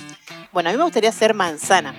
Bueno, 0.52 0.68
a 0.68 0.72
mí 0.72 0.78
me 0.78 0.84
gustaría 0.84 1.10
ser 1.10 1.34
manzana. 1.34 1.96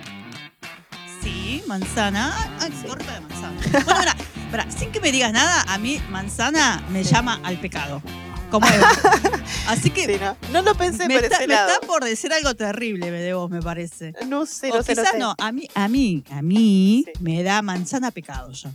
Manzana. 1.69 2.34
Ay, 2.60 2.71
torta 2.86 3.13
de 3.13 3.19
manzana. 3.21 4.15
Bueno, 4.49 4.65
sin 4.75 4.91
que 4.91 4.99
me 4.99 5.12
digas 5.12 5.32
nada, 5.32 5.62
a 5.67 5.77
mí 5.77 6.01
manzana 6.10 6.84
me 6.89 7.03
llama 7.03 7.39
al 7.43 7.60
pecado. 7.60 8.01
Como 8.49 8.65
Eva. 8.67 8.89
Así 9.67 9.91
que 9.91 10.08
Sí, 10.08 10.13
¿no? 10.19 10.36
No 10.51 10.63
lo 10.63 10.73
pensé 10.73 11.08
me, 11.08 11.13
por 11.13 11.23
está, 11.25 11.36
ese 11.38 11.47
me 11.47 11.53
lado. 11.53 11.69
está 11.69 11.86
por 11.86 12.03
decir 12.03 12.34
algo 12.34 12.55
terrible 12.55 13.12
de 13.12 13.34
vos, 13.36 13.51
me 13.51 13.62
parece. 13.62 14.13
No 14.25 14.47
sé, 14.47 14.71
O 14.71 14.77
no 14.77 14.82
sé, 14.84 14.95
no 14.95 15.01
quizás 15.03 15.12
sé. 15.13 15.19
no, 15.19 15.36
a 15.38 15.51
mí, 15.51 15.67
a 15.75 15.88
mí, 15.88 16.23
a 16.32 16.41
mí 16.41 17.03
Sí. 17.05 17.12
me 17.21 17.43
da 17.43 17.62
manzana 17.62 18.10
pecado 18.10 18.51
yo. 18.51 18.71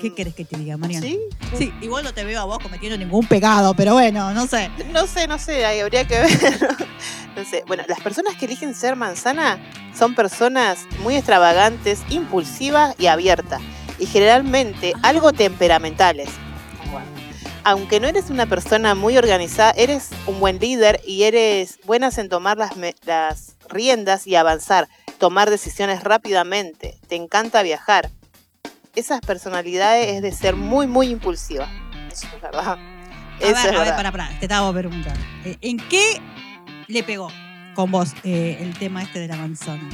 ¿Qué 0.00 0.10
Mm. 0.10 0.14
querés 0.14 0.34
que 0.34 0.44
te 0.44 0.56
diga, 0.56 0.76
Mariana? 0.76 1.06
¿Sí? 1.06 1.18
Sí, 1.56 1.72
igual 1.80 2.04
no 2.04 2.12
te 2.14 2.24
veo 2.24 2.40
a 2.40 2.44
vos 2.44 2.58
cometiendo 2.58 2.96
ningún 2.98 3.26
pecado, 3.26 3.74
pero 3.74 3.94
bueno, 3.94 4.32
no 4.32 4.46
sé. 4.46 4.70
No 4.92 5.06
sé, 5.06 5.26
no 5.26 5.38
sé, 5.38 5.64
ahí 5.64 5.80
habría 5.80 6.06
que 6.06 6.18
ver. 6.20 6.76
No 7.36 7.44
sé. 7.44 7.64
Bueno, 7.66 7.82
las 7.88 8.00
personas 8.00 8.34
que 8.36 8.46
eligen 8.46 8.74
ser 8.74 8.96
manzana 8.96 9.58
son 9.96 10.14
personas 10.14 10.78
muy 11.02 11.16
extravagantes, 11.16 12.00
impulsivas 12.10 12.94
y 12.98 13.06
abiertas. 13.06 13.60
Y 13.98 14.06
generalmente 14.06 14.92
algo 15.02 15.32
temperamentales. 15.32 16.28
Bueno, 16.90 17.06
aunque 17.64 17.98
no 18.00 18.06
eres 18.08 18.30
una 18.30 18.46
persona 18.46 18.94
muy 18.94 19.16
organizada, 19.18 19.72
eres 19.72 20.10
un 20.26 20.38
buen 20.40 20.58
líder 20.60 21.00
y 21.06 21.24
eres 21.24 21.80
buenas 21.84 22.18
en 22.18 22.28
tomar 22.28 22.56
las 22.58 23.56
riendas 23.68 24.26
y 24.26 24.36
avanzar, 24.36 24.88
tomar 25.18 25.50
decisiones 25.50 26.04
rápidamente. 26.04 26.98
Te 27.08 27.16
encanta 27.16 27.62
viajar. 27.62 28.10
Esas 28.94 29.20
personalidades 29.20 30.08
es 30.08 30.22
de 30.22 30.32
ser 30.32 30.56
muy, 30.56 30.86
muy 30.86 31.08
impulsiva. 31.08 31.68
Eso 32.10 32.26
es 32.34 32.42
verdad. 32.42 32.78
A 33.40 33.46
ver, 33.46 33.56
a 33.76 33.80
ver, 33.84 33.94
para, 33.94 34.10
para, 34.10 34.28
te 34.40 34.46
estaba 34.46 34.66
por 34.72 34.80
preguntar. 34.80 35.16
Eh, 35.44 35.56
¿En 35.60 35.76
qué 35.88 36.20
le 36.88 37.02
pegó 37.04 37.30
con 37.74 37.90
vos 37.92 38.12
eh, 38.24 38.58
el 38.60 38.76
tema 38.76 39.02
este 39.02 39.20
de 39.20 39.28
la 39.28 39.36
manzana? 39.36 39.88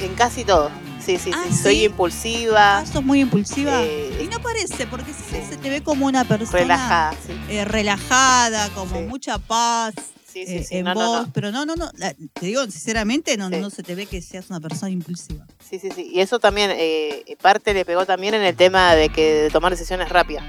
En 0.00 0.14
casi 0.14 0.44
todo. 0.44 0.70
Sí, 1.00 1.16
sí, 1.18 1.30
Ah, 1.34 1.44
sí. 1.48 1.54
Soy 1.54 1.76
¿sí? 1.76 1.84
impulsiva, 1.84 2.78
Ah, 2.78 2.86
sos 2.86 3.02
muy 3.02 3.20
impulsiva. 3.20 3.82
Eh, 3.82 4.22
y 4.24 4.26
no 4.26 4.40
parece, 4.40 4.86
porque 4.86 5.12
sí, 5.12 5.36
se 5.48 5.56
te 5.56 5.70
ve 5.70 5.82
como 5.82 6.04
una 6.06 6.24
persona 6.24 6.58
relajada. 6.58 7.12
Sí, 7.26 7.32
eh, 7.48 7.64
relajada, 7.64 8.68
como 8.70 8.98
Sí. 8.98 9.04
mucha 9.04 9.38
paz 9.38 9.94
sí, 10.34 10.46
sí. 10.46 10.54
eh, 10.56 10.64
sí. 10.68 10.76
en 10.76 10.84
No, 10.84 10.94
no, 10.94 11.00
vos. 11.06 11.26
no. 11.28 11.32
Pero 11.32 11.50
no, 11.50 11.64
no, 11.64 11.74
no. 11.76 11.90
te 12.34 12.46
digo 12.46 12.62
sinceramente, 12.64 13.36
no, 13.36 13.48
no 13.48 13.70
se 13.70 13.82
te 13.82 13.94
ve 13.94 14.06
que 14.06 14.20
seas 14.20 14.50
una 14.50 14.60
persona 14.60 14.90
impulsiva. 14.90 15.46
Sí, 15.66 15.78
sí, 15.78 15.88
sí. 15.94 16.10
Y 16.12 16.20
eso 16.20 16.38
también, 16.38 16.70
eh, 16.74 17.24
parte 17.40 17.72
le 17.72 17.84
pegó 17.84 18.04
también 18.04 18.34
en 18.34 18.42
el 18.42 18.54
tema 18.56 18.94
de 18.94 19.08
que 19.08 19.32
de 19.44 19.50
tomar 19.50 19.72
decisiones 19.72 20.08
rápidas. 20.10 20.44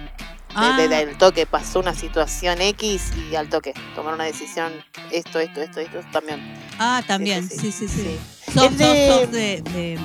Ah. 0.57 0.77
de- 0.77 0.87
del 0.87 1.17
toque, 1.17 1.45
pasó 1.45 1.79
una 1.81 1.93
situación 1.93 2.61
X 2.61 3.11
y 3.29 3.35
al 3.35 3.49
toque. 3.49 3.73
Tomar 3.93 4.13
una 4.13 4.23
decisión, 4.23 4.71
esto, 5.11 5.39
esto, 5.39 5.61
esto, 5.61 5.81
esto 5.81 5.99
también. 6.13 6.39
Ah, 6.79 7.03
también, 7.05 7.49
sí, 7.49 7.73
sí, 7.73 7.89
sí. 7.89 8.17
Sos, 8.53 8.77
de- 8.77 9.61
de, 9.61 9.97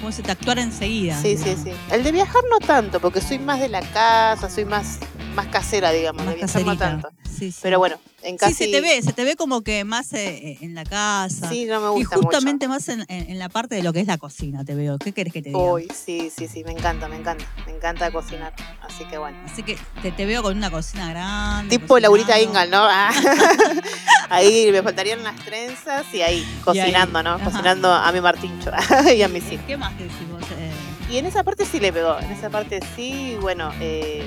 ¿Cómo 0.00 0.10
se 0.10 0.22
te 0.22 0.32
actuar 0.32 0.58
enseguida? 0.58 1.16
Sí, 1.22 1.36
sí, 1.36 1.44
digamos. 1.44 1.64
sí. 1.64 1.70
El 1.92 2.02
de 2.02 2.10
viajar 2.12 2.42
no 2.50 2.58
tanto, 2.66 2.98
porque 3.00 3.20
soy 3.20 3.38
más 3.38 3.60
de 3.60 3.68
la 3.68 3.80
casa, 3.82 4.50
soy 4.50 4.64
más, 4.64 4.98
más 5.36 5.46
casera, 5.46 5.92
digamos. 5.92 6.24
Más 6.24 6.34
de 6.34 6.40
viajar 6.40 6.62
no 6.66 6.76
tanto. 6.76 7.08
Sí, 7.36 7.50
sí. 7.52 7.58
Pero 7.62 7.78
bueno, 7.78 7.96
en 8.22 8.36
casi... 8.36 8.54
Sí, 8.54 8.64
se 8.66 8.70
te 8.70 8.80
ve, 8.80 9.02
se 9.02 9.12
te 9.12 9.24
ve 9.24 9.36
como 9.36 9.62
que 9.62 9.84
más 9.84 10.12
eh, 10.12 10.58
en 10.60 10.74
la 10.74 10.84
casa. 10.84 11.48
Sí, 11.48 11.64
no 11.66 11.80
me 11.80 11.86
y 11.98 12.02
gusta 12.02 12.16
mucho. 12.16 12.28
justamente 12.28 12.68
más 12.68 12.88
en, 12.88 13.00
en- 13.08 13.30
en 13.30 13.38
la 13.38 13.48
parte 13.48 13.74
de 13.74 13.82
lo 13.82 13.92
que 13.92 14.00
es 14.00 14.06
la 14.06 14.18
cocina, 14.18 14.64
te 14.64 14.74
veo. 14.74 14.98
¿Qué 14.98 15.12
querés 15.12 15.32
que 15.32 15.42
te 15.42 15.48
diga? 15.50 15.60
Uy, 15.60 15.88
sí, 15.94 16.30
sí, 16.36 16.48
sí, 16.48 16.62
me 16.64 16.72
encanta, 16.72 17.08
me 17.08 17.16
encanta. 17.16 17.44
Me 17.66 17.72
encanta 17.72 18.10
cocinar. 18.10 18.54
Así 18.82 19.04
que 19.04 19.18
bueno. 19.18 19.36
Así 19.44 19.62
que 19.62 19.76
te, 20.02 20.12
te 20.12 20.26
veo 20.26 20.42
con 20.42 20.56
una 20.56 20.70
cocina 20.70 21.08
grande. 21.10 21.76
Tipo 21.78 21.98
Laurita. 21.98 22.40
Ingal, 22.40 22.70
¿no? 22.70 22.78
Ah. 22.82 23.10
ahí 24.30 24.68
me 24.72 24.82
faltarían 24.82 25.22
las 25.22 25.36
trenzas 25.44 26.06
y 26.12 26.22
ahí, 26.22 26.44
cocinando, 26.64 27.22
¿no? 27.22 27.30
ajá. 27.34 27.44
Cocinando 27.44 27.92
a 27.92 28.10
mi 28.12 28.20
Martincho 28.20 28.70
y 29.16 29.22
a 29.22 29.28
mi 29.28 29.40
sí. 29.40 29.58
¿Qué 29.66 29.76
más 29.76 29.92
decimos? 29.98 30.42
Eh, 30.58 30.70
Y 31.10 31.18
en 31.18 31.26
esa 31.26 31.42
parte 31.44 31.64
sí 31.66 31.80
le 31.80 31.92
pegó, 31.92 32.18
en 32.18 32.30
esa 32.30 32.50
parte 32.50 32.80
sí, 32.96 33.36
bueno, 33.40 33.70
eh, 33.80 34.24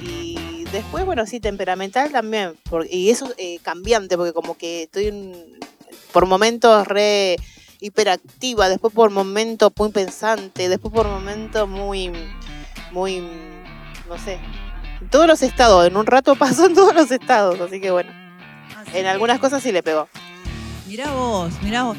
y 0.00 0.51
después, 0.72 1.04
bueno, 1.04 1.26
sí, 1.26 1.38
temperamental 1.40 2.10
también, 2.10 2.54
por- 2.68 2.86
y 2.90 3.10
eso 3.10 3.32
eh, 3.36 3.58
cambiante, 3.62 4.16
porque 4.16 4.32
como 4.32 4.56
que 4.56 4.84
estoy 4.84 5.08
un- 5.08 5.58
por 6.12 6.26
momentos 6.26 6.86
re 6.88 7.36
hiperactiva, 7.80 8.68
después 8.68 8.92
por 8.94 9.10
momentos 9.10 9.72
muy 9.76 9.90
pensante, 9.90 10.68
después 10.68 10.92
por 10.92 11.06
momentos 11.06 11.68
muy, 11.68 12.10
muy, 12.92 13.20
no 14.08 14.18
sé, 14.18 14.38
en 15.00 15.08
todos 15.08 15.26
los 15.26 15.42
estados, 15.42 15.86
en 15.86 15.96
un 15.96 16.06
rato 16.06 16.34
paso 16.36 16.66
en 16.66 16.74
todos 16.74 16.94
los 16.94 17.10
estados, 17.10 17.60
así 17.60 17.80
que 17.80 17.90
bueno, 17.90 18.10
así 18.76 18.98
en 18.98 19.06
algunas 19.06 19.38
cosas 19.38 19.62
sí 19.62 19.72
le 19.72 19.82
pegó. 19.82 20.08
Mirá 20.86 21.12
vos, 21.12 21.52
mirá 21.62 21.84
vos. 21.84 21.96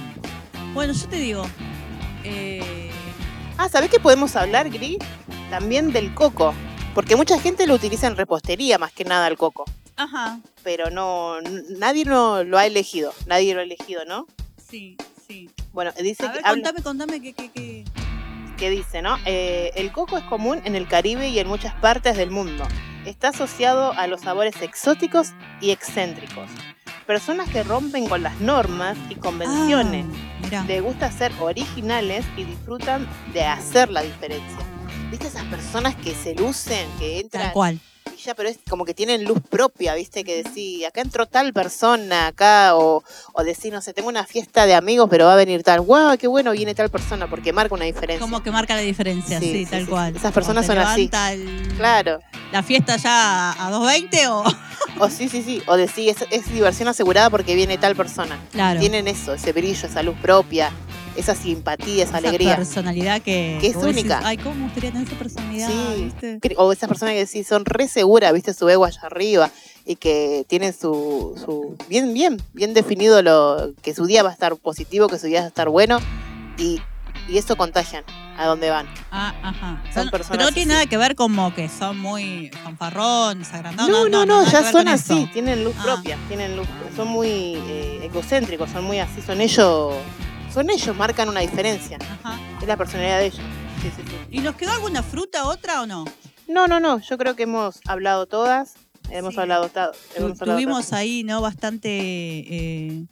Bueno, 0.73 0.93
yo 0.93 1.07
te 1.07 1.17
digo. 1.17 1.43
eh, 2.23 2.89
Ah, 3.57 3.69
¿sabés 3.69 3.89
que 3.91 3.99
podemos 3.99 4.36
hablar, 4.36 4.69
Gris? 4.69 4.97
También 5.49 5.91
del 5.93 6.13
coco. 6.15 6.53
Porque 6.93 7.15
mucha 7.15 7.39
gente 7.39 7.65
lo 7.67 7.73
utiliza 7.75 8.08
en 8.08 8.15
repostería 8.15 8.77
más 8.77 8.91
que 8.91 9.03
nada 9.06 9.27
el 9.27 9.38
coco. 9.38 9.65
ajá, 9.95 10.39
Pero 10.63 10.89
no, 10.89 11.41
nadie 11.77 12.06
no 12.06 12.44
lo 12.44 12.58
ha 12.58 12.65
elegido. 12.65 13.13
Nadie 13.25 13.54
lo 13.54 13.62
ha 13.62 13.63
elegido, 13.63 14.06
¿no? 14.06 14.27
sí, 14.69 14.98
sí. 15.27 15.50
Bueno, 15.71 15.91
dice 16.02 16.25
A 16.25 16.31
ver, 16.31 16.41
que, 16.41 16.48
habla- 16.48 16.63
contame, 16.71 16.83
contame 16.83 17.21
qué, 17.21 17.33
qué, 17.33 17.52
qué. 17.52 17.83
que 18.58 18.69
dice, 18.69 19.02
¿no? 19.02 19.17
Eh, 19.25 19.71
el 19.75 19.91
coco 19.91 20.17
es 20.17 20.23
común 20.25 20.62
en 20.65 20.75
el 20.75 20.87
Caribe 20.87 21.29
y 21.29 21.39
en 21.39 21.48
muchas 21.48 21.73
partes 21.75 22.15
del 22.17 22.29
mundo. 22.31 22.63
Está 23.06 23.29
asociado 23.29 23.91
a 23.94 24.08
los 24.08 24.21
sabores 24.21 24.62
exóticos 24.62 25.29
y 25.62 25.71
excéntricos. 25.71 26.50
Personas 27.08 27.50
que 27.50 27.63
rompen 27.63 28.08
con 28.08 28.23
las 28.23 28.39
normas 28.39 28.98
y 29.10 29.15
convenciones. 29.15 30.06
Ah. 30.54 30.63
Les 30.67 30.81
gusta 30.81 31.12
ser 31.12 31.31
originales 31.41 32.23
y 32.37 32.44
disfrutan 32.46 33.08
de 33.33 33.44
hacer 33.44 33.89
la 33.89 34.02
diferencia. 34.04 34.58
¿Viste 35.13 35.27
esas 35.27 35.43
personas 35.43 35.95
que 35.95 36.15
se 36.15 36.33
lucen, 36.33 36.87
que 36.97 37.19
entran 37.19 37.43
Tal 37.43 37.53
cual. 37.53 37.79
y 38.17 38.19
ya, 38.19 38.33
pero 38.33 38.49
es 38.49 38.57
como 38.67 38.83
que 38.83 38.95
tienen 38.95 39.25
luz 39.25 39.37
propia, 39.47 39.93
¿viste? 39.93 40.23
Que 40.23 40.41
decir, 40.41 40.87
acá 40.87 41.01
entró 41.01 41.27
tal 41.27 41.53
persona, 41.53 42.25
acá, 42.25 42.75
o, 42.75 43.03
o 43.33 43.43
decir, 43.43 43.71
no 43.71 43.79
sé, 43.83 43.93
tengo 43.93 44.09
una 44.09 44.23
fiesta 44.25 44.65
de 44.65 44.73
amigos, 44.73 45.07
pero 45.11 45.25
va 45.27 45.33
a 45.33 45.35
venir 45.35 45.61
tal, 45.61 45.81
wow, 45.81 46.17
qué 46.17 46.25
bueno, 46.25 46.51
viene 46.53 46.73
tal 46.73 46.89
persona, 46.89 47.29
porque 47.29 47.53
marca 47.53 47.75
una 47.75 47.85
diferencia. 47.85 48.19
Como 48.25 48.41
que 48.41 48.49
marca 48.49 48.73
la 48.73 48.81
diferencia, 48.81 49.39
sí, 49.39 49.51
Sí, 49.51 49.65
sí, 49.65 49.69
tal 49.69 49.81
sí, 49.85 49.91
cual. 49.91 50.15
Esas 50.15 50.33
personas 50.33 50.65
son 50.65 50.79
así. 50.79 51.11
el- 51.31 51.73
Claro, 51.77 52.19
la 52.51 52.63
fiesta 52.63 52.97
ya 52.97 53.51
a 53.51 53.69
2.20 53.71 54.27
o. 54.31 54.43
o 54.99 55.09
sí, 55.11 55.29
sí, 55.29 55.43
sí, 55.43 55.61
o 55.67 55.77
decir, 55.77 56.09
es, 56.09 56.25
es 56.31 56.51
diversión 56.51 56.87
asegurada 56.87 57.29
porque 57.29 57.53
viene 57.53 57.77
tal 57.77 57.95
persona. 57.95 58.39
Claro. 58.51 58.79
Tienen 58.79 59.07
eso, 59.07 59.35
ese 59.35 59.51
brillo, 59.53 59.87
esa 59.87 60.01
luz 60.01 60.15
propia. 60.23 60.71
Esa 61.15 61.35
simpatía, 61.35 62.03
esa 62.03 62.17
Esa 62.17 62.27
alegría. 62.27 62.55
personalidad 62.55 63.21
que, 63.21 63.57
Que 63.61 63.67
es 63.67 63.73
decís, 63.75 63.87
única. 63.89 64.21
Ay, 64.23 64.37
¿cómo 64.37 64.55
me 64.55 64.63
gustaría 64.63 64.91
tener 64.91 65.07
esa 65.07 65.17
personalidad? 65.17 65.69
Sí. 65.69 66.03
¿viste? 66.03 66.39
O 66.57 66.71
esas 66.73 66.87
personas 66.87 67.13
que 67.15 67.25
sí 67.27 67.43
son 67.43 67.65
re 67.65 67.87
seguras, 67.87 68.33
viste, 68.33 68.53
su 68.53 68.67
ego 68.69 68.85
allá 68.85 69.01
arriba 69.03 69.49
y 69.85 69.95
que 69.97 70.45
tienen 70.47 70.73
su, 70.73 71.33
su 71.43 71.75
bien, 71.89 72.13
bien, 72.13 72.41
bien 72.53 72.73
definido 72.73 73.21
lo 73.21 73.73
que 73.81 73.93
su 73.93 74.05
día 74.05 74.23
va 74.23 74.29
a 74.29 74.33
estar 74.33 74.55
positivo, 74.55 75.07
que 75.07 75.19
su 75.19 75.27
día 75.27 75.39
va 75.41 75.45
a 75.45 75.49
estar 75.49 75.69
bueno 75.69 75.99
y, 76.57 76.81
y 77.29 77.37
eso 77.37 77.55
contagian 77.57 78.03
a 78.37 78.47
dónde 78.47 78.69
van. 78.71 78.87
Ah, 79.11 79.35
ajá. 79.43 79.83
Son 79.93 80.03
Son- 80.03 80.09
personas 80.09 80.37
pero 80.37 80.49
no 80.49 80.53
tiene 80.53 80.73
así. 80.73 80.77
nada 80.79 80.85
que 80.87 80.97
ver 80.97 81.15
como 81.15 81.53
que 81.53 81.69
son 81.69 81.99
muy 81.99 82.49
fanfarrones, 82.63 83.53
agrandados. 83.53 83.91
No, 83.91 84.09
no, 84.09 84.25
no, 84.25 84.43
que 84.45 84.51
ya 84.51 84.71
son 84.71 84.87
así, 84.87 85.29
tienen 85.31 85.63
luz 85.63 85.75
Ah. 85.77 85.83
propia, 85.83 86.17
tienen 86.27 86.55
luz, 86.57 86.67
son 86.95 87.09
muy 87.09 87.27
eh, 87.29 87.99
egocéntricos, 88.03 88.71
son 88.71 88.85
muy 88.85 88.97
así, 88.99 89.21
son 89.21 89.39
ellos, 89.41 89.93
son 90.54 90.69
ellos, 90.69 90.95
marcan 90.95 91.29
una 91.29 91.39
diferencia. 91.41 91.97
Ajá. 92.23 92.39
Es 92.62 92.67
la 92.67 92.77
personalidad 92.77 93.19
de 93.19 93.25
ellos. 93.27 93.41
Sí, 93.81 93.91
sí, 93.95 94.01
sí. 94.08 94.15
¿Y 94.31 94.39
nos 94.39 94.56
quedó 94.56 94.71
alguna 94.71 95.04
fruta, 95.04 95.45
otra 95.47 95.81
o 95.81 95.85
no? 95.87 96.06
No, 96.47 96.67
no, 96.67 96.79
no, 96.79 96.99
yo 96.99 97.17
creo 97.17 97.35
que 97.35 97.43
hemos 97.43 97.79
hablado 97.87 98.25
todas, 98.27 98.73
hemos 99.10 99.37
hablado, 99.37 99.65
hemos 99.65 99.75
hablado 100.41 100.56
tuvimos 100.56 100.85
todas. 100.87 100.93
ahí, 100.93 101.23
¿no? 101.23 101.41
Bastante 101.41 101.89
eh, 101.89 103.06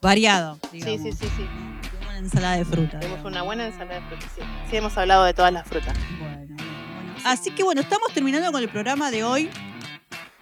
variado, 0.00 0.58
Sí, 0.70 0.78
digamos. 0.80 1.00
sí, 1.02 1.12
sí, 1.12 1.28
sí. 1.36 1.42
Tuvimos 1.90 2.08
Una 2.08 2.18
ensalada 2.18 2.56
de 2.56 2.64
fruta. 2.64 2.98
Digamos. 2.98 3.24
una 3.24 3.42
buena 3.42 3.66
ensalada 3.66 4.00
de 4.00 4.06
frutas, 4.06 4.30
sí. 4.36 4.42
Sí, 4.70 4.76
hemos 4.76 4.96
hablado 4.96 5.24
de 5.24 5.34
todas 5.34 5.52
las 5.52 5.66
frutas. 5.66 5.94
Bueno, 6.18 6.54
bueno. 6.56 7.14
Así 7.24 7.50
que 7.50 7.62
bueno, 7.64 7.80
estamos 7.80 8.12
terminando 8.12 8.52
con 8.52 8.62
el 8.62 8.68
programa 8.68 9.10
de 9.10 9.24
hoy. 9.24 9.50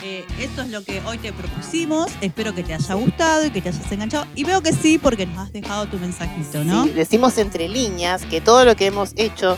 Eh, 0.03 0.27
esto 0.39 0.63
es 0.63 0.69
lo 0.69 0.85
que 0.85 1.01
hoy 1.07 1.17
te 1.19 1.33
propusimos. 1.33 2.11
Espero 2.21 2.55
que 2.55 2.63
te 2.63 2.75
haya 2.75 2.95
gustado 2.95 3.47
y 3.47 3.51
que 3.51 3.63
te 3.63 3.71
hayas 3.71 3.91
enganchado. 3.91 4.27
Y 4.35 4.45
veo 4.45 4.61
que 4.63 4.73
sí, 4.73 4.99
porque 4.99 5.27
nos 5.27 5.39
has 5.39 5.53
dejado 5.53 5.87
tu 5.87 5.99
mensajito, 5.99 6.65
¿no? 6.65 6.87
Decimos 6.87 7.39
entre 7.39 7.69
líneas 7.69 8.25
que 8.27 8.41
todo 8.41 8.65
lo 8.65 8.77
que 8.77 8.87
hemos 8.87 9.13
hecho, 9.17 9.57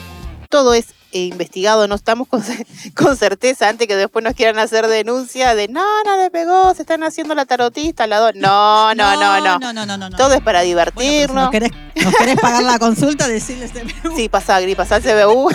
todo 0.49 0.75
es 0.75 0.95
eh, 1.13 1.21
investigado, 1.21 1.89
no 1.89 1.95
estamos 1.95 2.29
con, 2.29 2.43
con 2.95 3.17
certeza 3.17 3.69
antes 3.69 3.87
que 3.89 3.97
después 3.97 4.25
nos 4.25 4.35
quieran 4.35 4.59
hacer 4.59 4.87
denuncia 4.89 5.55
de 5.55 5.69
no, 5.69 5.85
no 6.05 6.17
le 6.17 6.31
pegó, 6.31 6.75
se 6.75 6.83
están 6.83 7.03
haciendo 7.03 7.35
la 7.35 7.47
tarotista, 7.47 8.07
la 8.07 8.19
do-". 8.19 8.33
No, 8.35 8.95
no, 8.95 9.15
no, 9.17 9.41
no. 9.41 9.59
no, 9.59 9.73
no, 9.73 9.87
no, 9.87 9.97
no, 9.99 10.11
no. 10.11 10.17
Todo 10.17 10.35
es 10.35 10.43
para 10.43 10.59
Bueno, 10.61 10.65
si 10.65 10.69
divertirnos. 10.69 11.35
nos, 11.45 11.51
querés, 11.51 11.71
nos 12.05 12.15
querés 12.15 12.37
pagar 12.41 12.63
la 12.63 12.79
consulta, 12.79 13.27
decirles 13.29 13.71
Sí, 14.17 14.29
pasa 14.29 14.61
Gri, 14.61 14.75
pasa 14.75 14.97
el 14.97 15.03
CBU. 15.03 15.51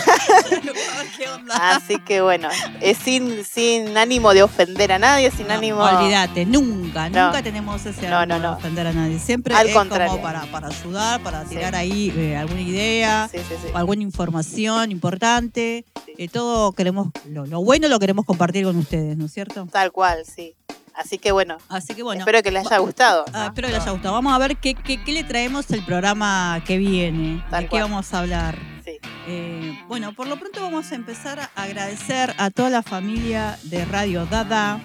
Así 1.60 2.00
que 2.00 2.22
bueno, 2.22 2.50
es 2.82 2.98
sin, 2.98 3.44
sin 3.46 3.98
ánimo 3.98 4.34
de 4.34 4.44
ofender 4.44 4.92
a 4.92 5.00
nadie, 5.00 5.32
sin 5.32 5.52
ánimo. 5.52 5.80
Olvídate, 5.84 6.46
nunca, 6.46 7.10
nunca 7.10 7.42
tenemos 7.44 7.86
ese 7.86 8.08
ánimo 8.08 8.26
no, 8.26 8.40
no. 8.40 8.50
de 8.52 8.56
ofender 8.58 8.88
a 8.88 8.94
nadie. 8.94 9.20
Siempre 9.20 9.54
Al 9.56 9.68
es 9.68 9.74
contrario. 9.74 10.12
como 10.12 10.24
para, 10.24 10.42
para 10.52 10.68
ayudar, 10.68 11.22
para 11.22 11.44
Sí. 11.44 11.50
tirar 11.50 11.76
ahí 11.76 12.14
eh, 12.16 12.38
alguna 12.38 12.62
idea, 12.62 13.28
Sí, 13.32 13.38
sí, 13.40 13.56
alguna 13.74 14.02
información 14.02 14.92
importante. 14.92 15.43
Eh, 15.56 16.28
todo 16.30 16.72
queremos, 16.74 17.10
lo, 17.30 17.46
lo 17.46 17.64
bueno 17.64 17.88
lo 17.88 18.00
queremos 18.00 18.26
compartir 18.26 18.66
con 18.66 18.76
ustedes, 18.78 19.18
¿no 19.18 19.26
es 19.26 19.34
cierto? 19.34 19.68
Tal 19.72 19.92
cual, 19.92 20.24
sí. 20.26 20.56
Así 20.96 21.18
que 21.18 21.32
bueno, 21.32 21.58
Así 21.70 21.96
que 21.96 22.04
bueno. 22.04 22.20
espero 22.20 22.44
que 22.44 22.52
les 22.52 22.66
haya 22.68 22.78
gustado. 22.78 23.26
Ah, 23.34 23.46
espero 23.48 23.68
que 23.68 23.74
les 23.74 23.82
haya 23.82 23.92
gustado. 23.94 24.14
Vamos 24.14 24.32
a 24.32 24.38
ver 24.38 24.58
qué, 24.58 24.76
qué, 24.76 25.04
qué 25.04 25.12
le 25.12 25.24
traemos 25.24 25.70
el 25.72 25.84
programa 25.84 26.62
que 26.68 26.78
viene. 26.78 27.44
Tal 27.50 27.64
de 27.64 27.70
qué 27.70 27.82
vamos 27.82 28.14
a 28.14 28.20
hablar. 28.20 28.58
Sí. 28.86 29.00
Eh, 29.28 29.80
bueno, 29.88 30.14
por 30.14 30.28
lo 30.28 30.38
pronto 30.38 30.62
vamos 30.62 30.92
a 30.92 30.96
empezar 30.96 31.40
a 31.40 31.50
agradecer 31.56 32.36
a 32.38 32.52
toda 32.52 32.70
la 32.70 32.84
familia 32.84 33.58
de 33.64 33.86
Radio 33.86 34.26
Dada, 34.28 34.82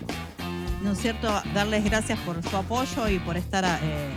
¿no 0.83 0.93
es 0.93 0.99
cierto? 0.99 1.29
Darles 1.53 1.85
gracias 1.85 2.19
por 2.21 2.43
su 2.43 2.57
apoyo 2.57 3.09
y 3.09 3.19
por 3.19 3.37
estar 3.37 3.65
eh, 3.83 4.09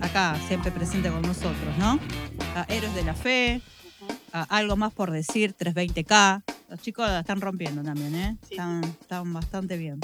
acá 0.00 0.36
siempre 0.46 0.70
presente 0.70 1.10
con 1.10 1.22
nosotros, 1.22 1.76
¿no? 1.78 1.98
A 2.54 2.66
Héroes 2.68 2.94
de 2.94 3.02
la 3.02 3.14
Fe, 3.14 3.60
a 4.32 4.42
Algo 4.44 4.76
Más 4.76 4.92
por 4.92 5.10
Decir, 5.10 5.54
320K. 5.58 6.42
Los 6.68 6.80
chicos 6.80 7.06
la 7.08 7.20
están 7.20 7.40
rompiendo 7.40 7.82
también, 7.82 8.14
¿eh? 8.14 8.36
Sí. 8.48 8.54
Están, 8.54 8.84
están 8.84 9.32
bastante 9.32 9.76
bien. 9.76 10.00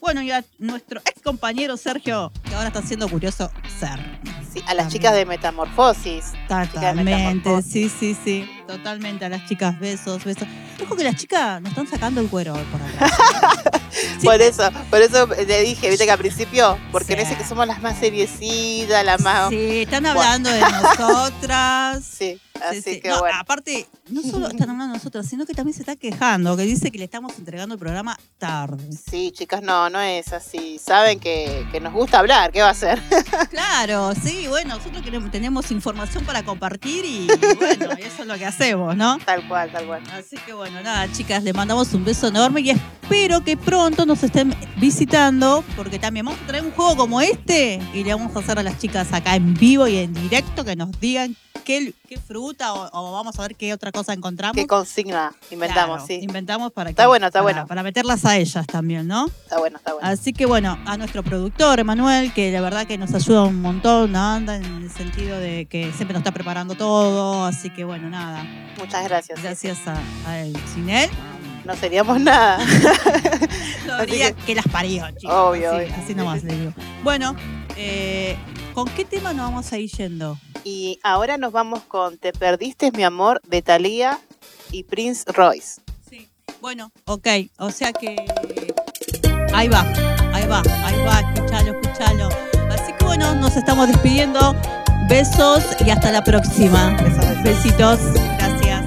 Bueno, 0.00 0.20
y 0.20 0.32
a 0.32 0.44
nuestro 0.58 1.00
ex 1.04 1.22
compañero 1.22 1.76
Sergio, 1.76 2.32
que 2.42 2.54
ahora 2.54 2.68
está 2.68 2.80
haciendo 2.80 3.08
curioso 3.08 3.50
ser. 3.78 4.20
Sí, 4.52 4.60
a 4.66 4.74
las 4.74 4.92
chicas 4.92 5.14
de 5.14 5.24
Metamorfosis. 5.24 6.32
Totalmente, 6.48 7.04
metamorfosis. 7.04 7.72
sí, 7.72 7.88
sí, 8.14 8.16
sí. 8.22 8.50
Totalmente. 8.66 9.24
A 9.24 9.28
las 9.28 9.46
chicas, 9.48 9.78
besos, 9.78 10.24
besos. 10.24 10.46
Ojo 10.82 10.96
que 10.96 11.04
las 11.04 11.14
chicas 11.14 11.60
nos 11.62 11.70
están 11.70 11.86
sacando 11.86 12.20
el 12.20 12.28
cuero 12.28 12.52
hoy 12.54 12.64
por 12.64 12.82
atrás. 12.82 13.12
Sí. 13.92 14.26
Por 14.26 14.40
eso, 14.40 14.68
por 14.88 15.00
eso 15.02 15.26
le 15.26 15.62
dije, 15.62 15.88
viste 15.90 16.04
que 16.06 16.10
al 16.10 16.18
principio, 16.18 16.78
porque 16.90 17.08
Sí. 17.08 17.14
parece 17.14 17.36
que 17.36 17.44
somos 17.44 17.66
las 17.66 17.82
más 17.82 17.98
seriecitas, 17.98 19.04
las 19.04 19.20
más. 19.20 19.50
Sí, 19.50 19.82
están 19.82 20.02
Bueno. 20.04 20.20
hablando 20.20 20.50
de 20.50 20.60
nosotras. 20.82 22.02
Sí, 22.04 22.40
Sí, 22.51 22.51
así 22.68 22.82
sí. 22.82 23.00
que 23.00 23.08
No, 23.08 23.20
bueno. 23.20 23.36
Aparte, 23.40 23.86
no 24.08 24.22
solo 24.22 24.46
están 24.48 24.70
hablando 24.70 24.92
de 24.92 24.98
nosotras, 24.98 25.26
sino 25.26 25.44
que 25.46 25.54
también 25.54 25.74
se 25.74 25.80
está 25.82 25.96
quejando, 25.96 26.56
que 26.56 26.62
dice 26.64 26.90
que 26.90 26.98
le 26.98 27.04
estamos 27.04 27.38
entregando 27.38 27.74
el 27.74 27.78
programa 27.78 28.18
tarde. 28.38 28.90
Sí, 28.92 29.30
chicas, 29.32 29.62
no, 29.62 29.88
no 29.90 30.00
es 30.00 30.32
así. 30.32 30.78
Saben 30.82 31.18
que, 31.20 31.66
que 31.72 31.80
nos 31.80 31.92
gusta 31.92 32.18
hablar, 32.18 32.52
¿qué 32.52 32.62
va 32.62 32.70
a 32.70 32.74
ser? 32.74 33.00
Claro, 33.50 34.12
sí, 34.14 34.46
bueno, 34.48 34.76
nosotros 34.76 35.02
queremos- 35.02 35.30
tenemos 35.30 35.70
información 35.70 36.24
para 36.24 36.42
compartir 36.44 37.04
y 37.04 37.26
bueno, 37.58 37.92
eso 37.98 38.22
es 38.22 38.26
lo 38.26 38.36
que 38.36 38.46
hacemos, 38.46 38.96
¿no? 38.96 39.18
Tal 39.24 39.46
cual, 39.48 39.70
tal 39.72 39.86
cual. 39.86 40.02
Así 40.12 40.36
que 40.46 40.52
bueno, 40.52 40.80
nada, 40.82 41.10
chicas, 41.12 41.42
les 41.42 41.54
mandamos 41.54 41.92
un 41.92 42.04
beso 42.04 42.28
enorme 42.28 42.60
y 42.62 42.70
espero 42.70 43.42
que 43.44 43.56
pronto 43.56 44.06
nos 44.06 44.22
estén 44.22 44.54
visitando, 44.76 45.64
porque 45.76 45.98
también 45.98 46.26
vamos 46.26 46.40
a 46.42 46.46
traer 46.46 46.64
un 46.64 46.70
juego 46.72 46.96
como 46.96 47.20
este 47.20 47.80
y 47.94 48.04
le 48.04 48.14
vamos 48.14 48.34
a 48.36 48.38
hacer 48.40 48.58
a 48.58 48.62
las 48.62 48.78
chicas 48.78 49.12
acá 49.12 49.34
en 49.36 49.54
vivo 49.54 49.86
y 49.88 49.96
en 49.98 50.12
directo 50.14 50.64
que 50.64 50.76
nos 50.76 50.90
digan 51.00 51.36
qué, 51.64 51.94
qué 52.08 52.18
fruta 52.18 52.51
o, 52.60 52.90
o 52.92 53.12
vamos 53.12 53.38
a 53.38 53.42
ver 53.42 53.54
qué 53.56 53.72
otra 53.72 53.92
cosa 53.92 54.12
encontramos. 54.12 54.54
¿Qué 54.56 54.66
consigna 54.66 55.32
inventamos? 55.50 55.98
Claro, 55.98 56.06
sí. 56.06 56.20
Inventamos 56.22 56.72
para 56.72 56.88
que, 56.88 56.92
Está 56.92 57.06
bueno, 57.06 57.26
está 57.26 57.40
para- 57.42 57.52
bueno. 57.54 57.66
Para 57.66 57.82
meterlas 57.82 58.24
a 58.24 58.36
ellas 58.36 58.66
también, 58.66 59.06
¿no? 59.06 59.26
Está 59.26 59.58
bueno, 59.58 59.78
está 59.78 59.92
bueno. 59.94 60.08
Así 60.08 60.32
que 60.32 60.46
bueno, 60.46 60.78
a 60.86 60.96
nuestro 60.96 61.22
productor 61.22 61.80
Emanuel, 61.80 62.32
que 62.32 62.50
la 62.52 62.60
verdad 62.60 62.86
que 62.86 62.98
nos 62.98 63.14
ayuda 63.14 63.42
un 63.44 63.60
montón, 63.62 64.12
¿no? 64.12 64.20
anda 64.22 64.56
en 64.56 64.64
el 64.64 64.90
sentido 64.90 65.38
de 65.38 65.66
que 65.66 65.92
siempre 65.92 66.12
nos 66.14 66.20
está 66.20 66.32
preparando 66.32 66.74
todo, 66.74 67.44
así 67.44 67.70
que 67.70 67.84
bueno, 67.84 68.08
nada, 68.10 68.44
Muchas 68.78 69.04
gracias. 69.04 69.42
gracias 69.42 69.78
a, 69.86 69.96
a 70.30 70.38
él. 70.40 70.56
Sin 70.74 70.88
él, 70.90 71.10
No 71.64 71.74
seríamos 71.76 72.20
nada. 72.20 72.58
no 73.86 74.06
que- 74.06 74.34
que, 74.46 74.54
las 74.54 74.66
parió, 74.68 75.04
chicos. 75.16 75.34
Obvio, 75.34 75.72
así, 75.72 75.84
obvio. 75.84 75.94
así 76.02 76.14
nomás 76.14 76.42
le 76.44 76.56
digo. 76.56 76.72
Bueno, 77.02 77.36
eh, 77.76 78.36
¿con 78.74 78.88
qué 78.88 79.04
tema 79.04 79.32
nos 79.32 79.50
vamos 79.50 79.72
a 79.72 79.78
ir 79.78 79.90
yendo? 79.90 80.38
Y 80.64 80.98
ahora 81.02 81.38
nos 81.38 81.52
vamos 81.52 81.82
con 81.82 82.18
Te 82.18 82.32
perdiste 82.32 82.92
mi 82.92 83.02
amor 83.02 83.40
de 83.46 83.62
Thalía 83.62 84.20
y 84.70 84.84
Prince 84.84 85.24
Royce. 85.26 85.80
Sí. 86.08 86.28
Bueno, 86.60 86.92
ok, 87.06 87.26
o 87.58 87.70
sea 87.70 87.92
que 87.92 88.16
ahí 89.52 89.68
va, 89.68 89.82
ahí 90.32 90.46
va, 90.46 90.62
ahí 90.84 90.98
va, 91.04 91.20
escúchalo, 91.20 91.80
escúchalo. 91.80 92.28
Así 92.70 92.92
que 92.98 93.04
bueno, 93.04 93.34
nos 93.34 93.56
estamos 93.56 93.88
despidiendo. 93.88 94.54
Besos 95.08 95.64
y 95.84 95.90
hasta 95.90 96.12
la 96.12 96.22
próxima. 96.22 96.96
Besos, 97.02 97.42
besos. 97.42 97.42
Besitos, 97.42 97.98
gracias. 98.38 98.84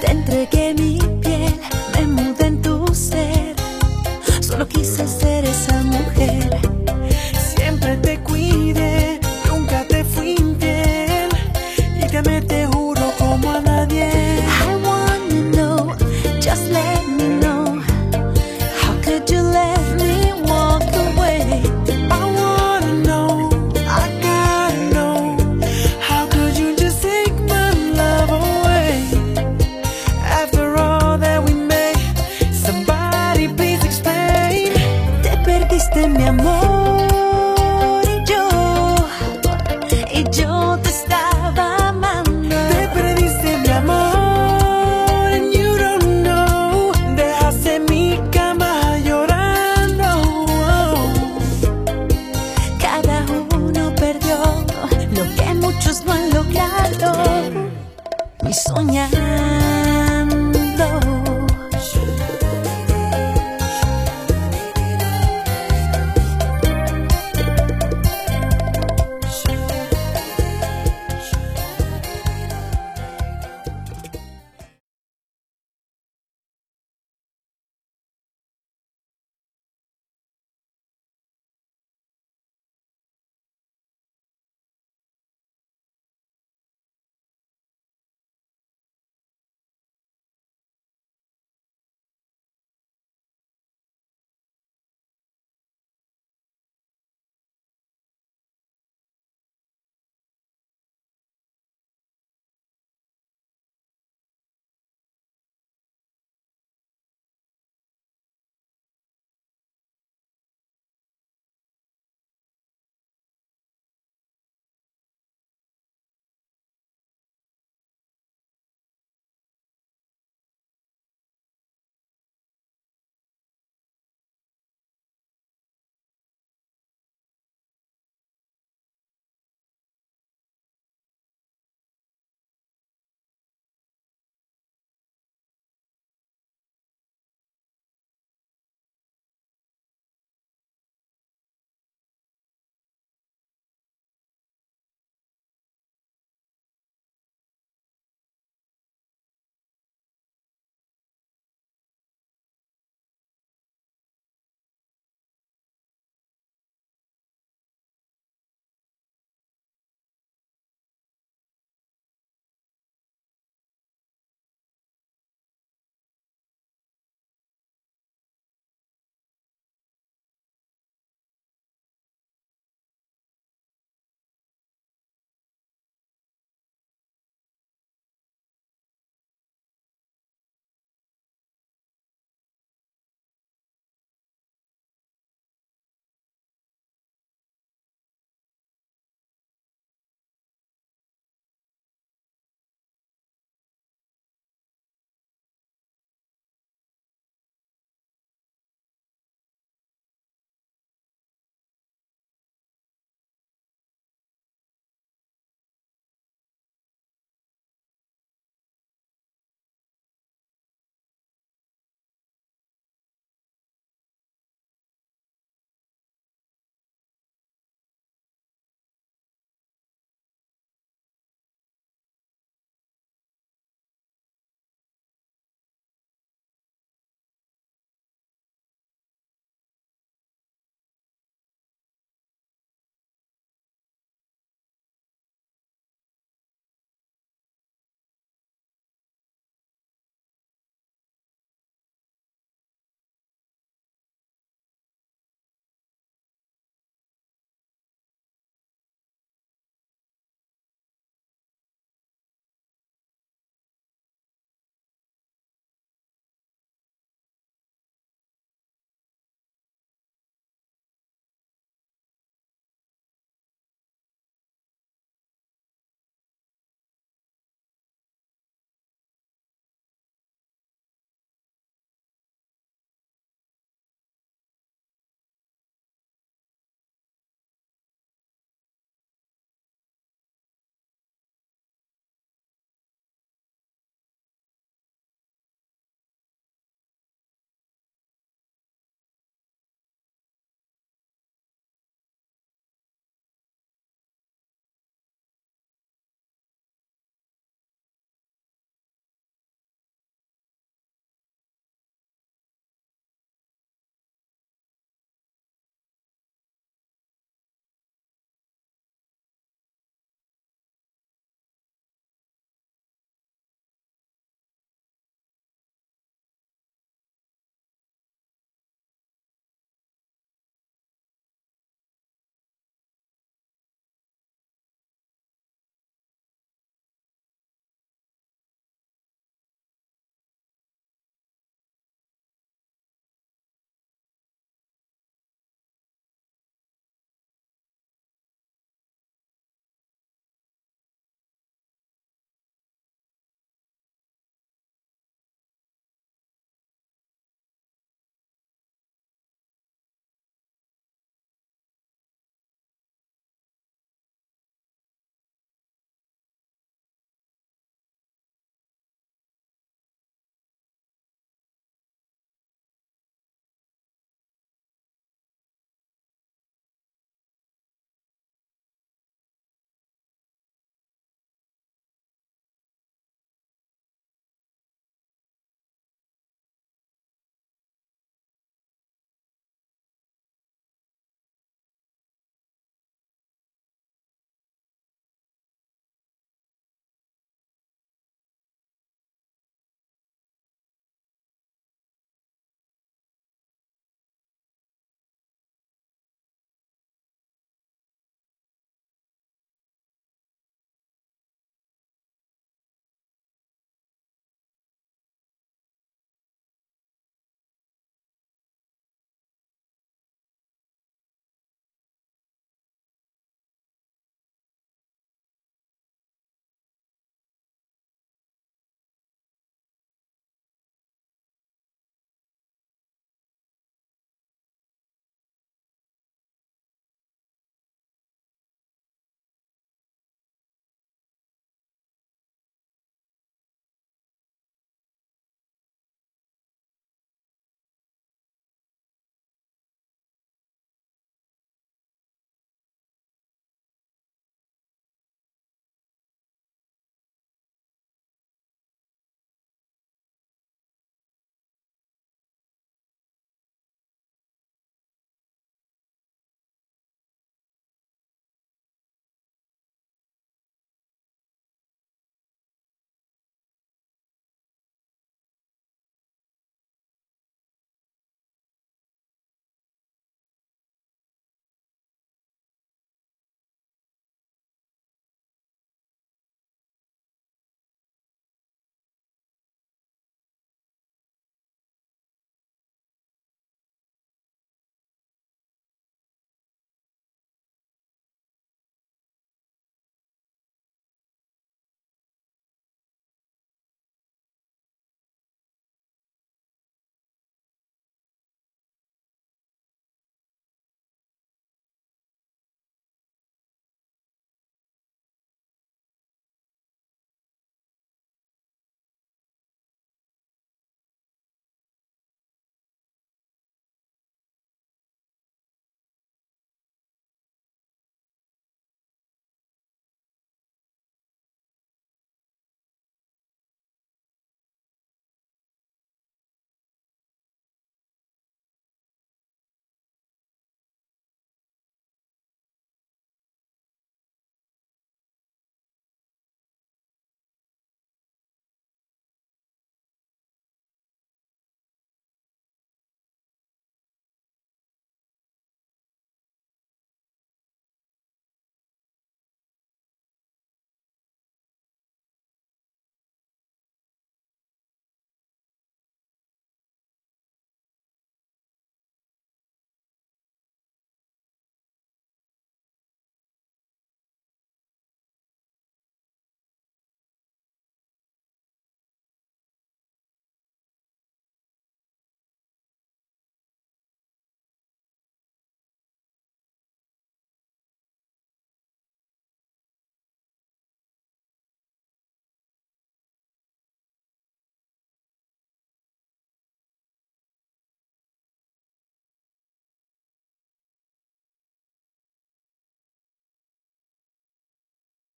Te 0.00 0.10
entregué 0.10 0.74
mi 0.74 1.09
Solo 4.60 4.68
quise 4.68 5.08
ser 5.08 5.46
esa 5.46 5.82
mujer. 5.84 6.59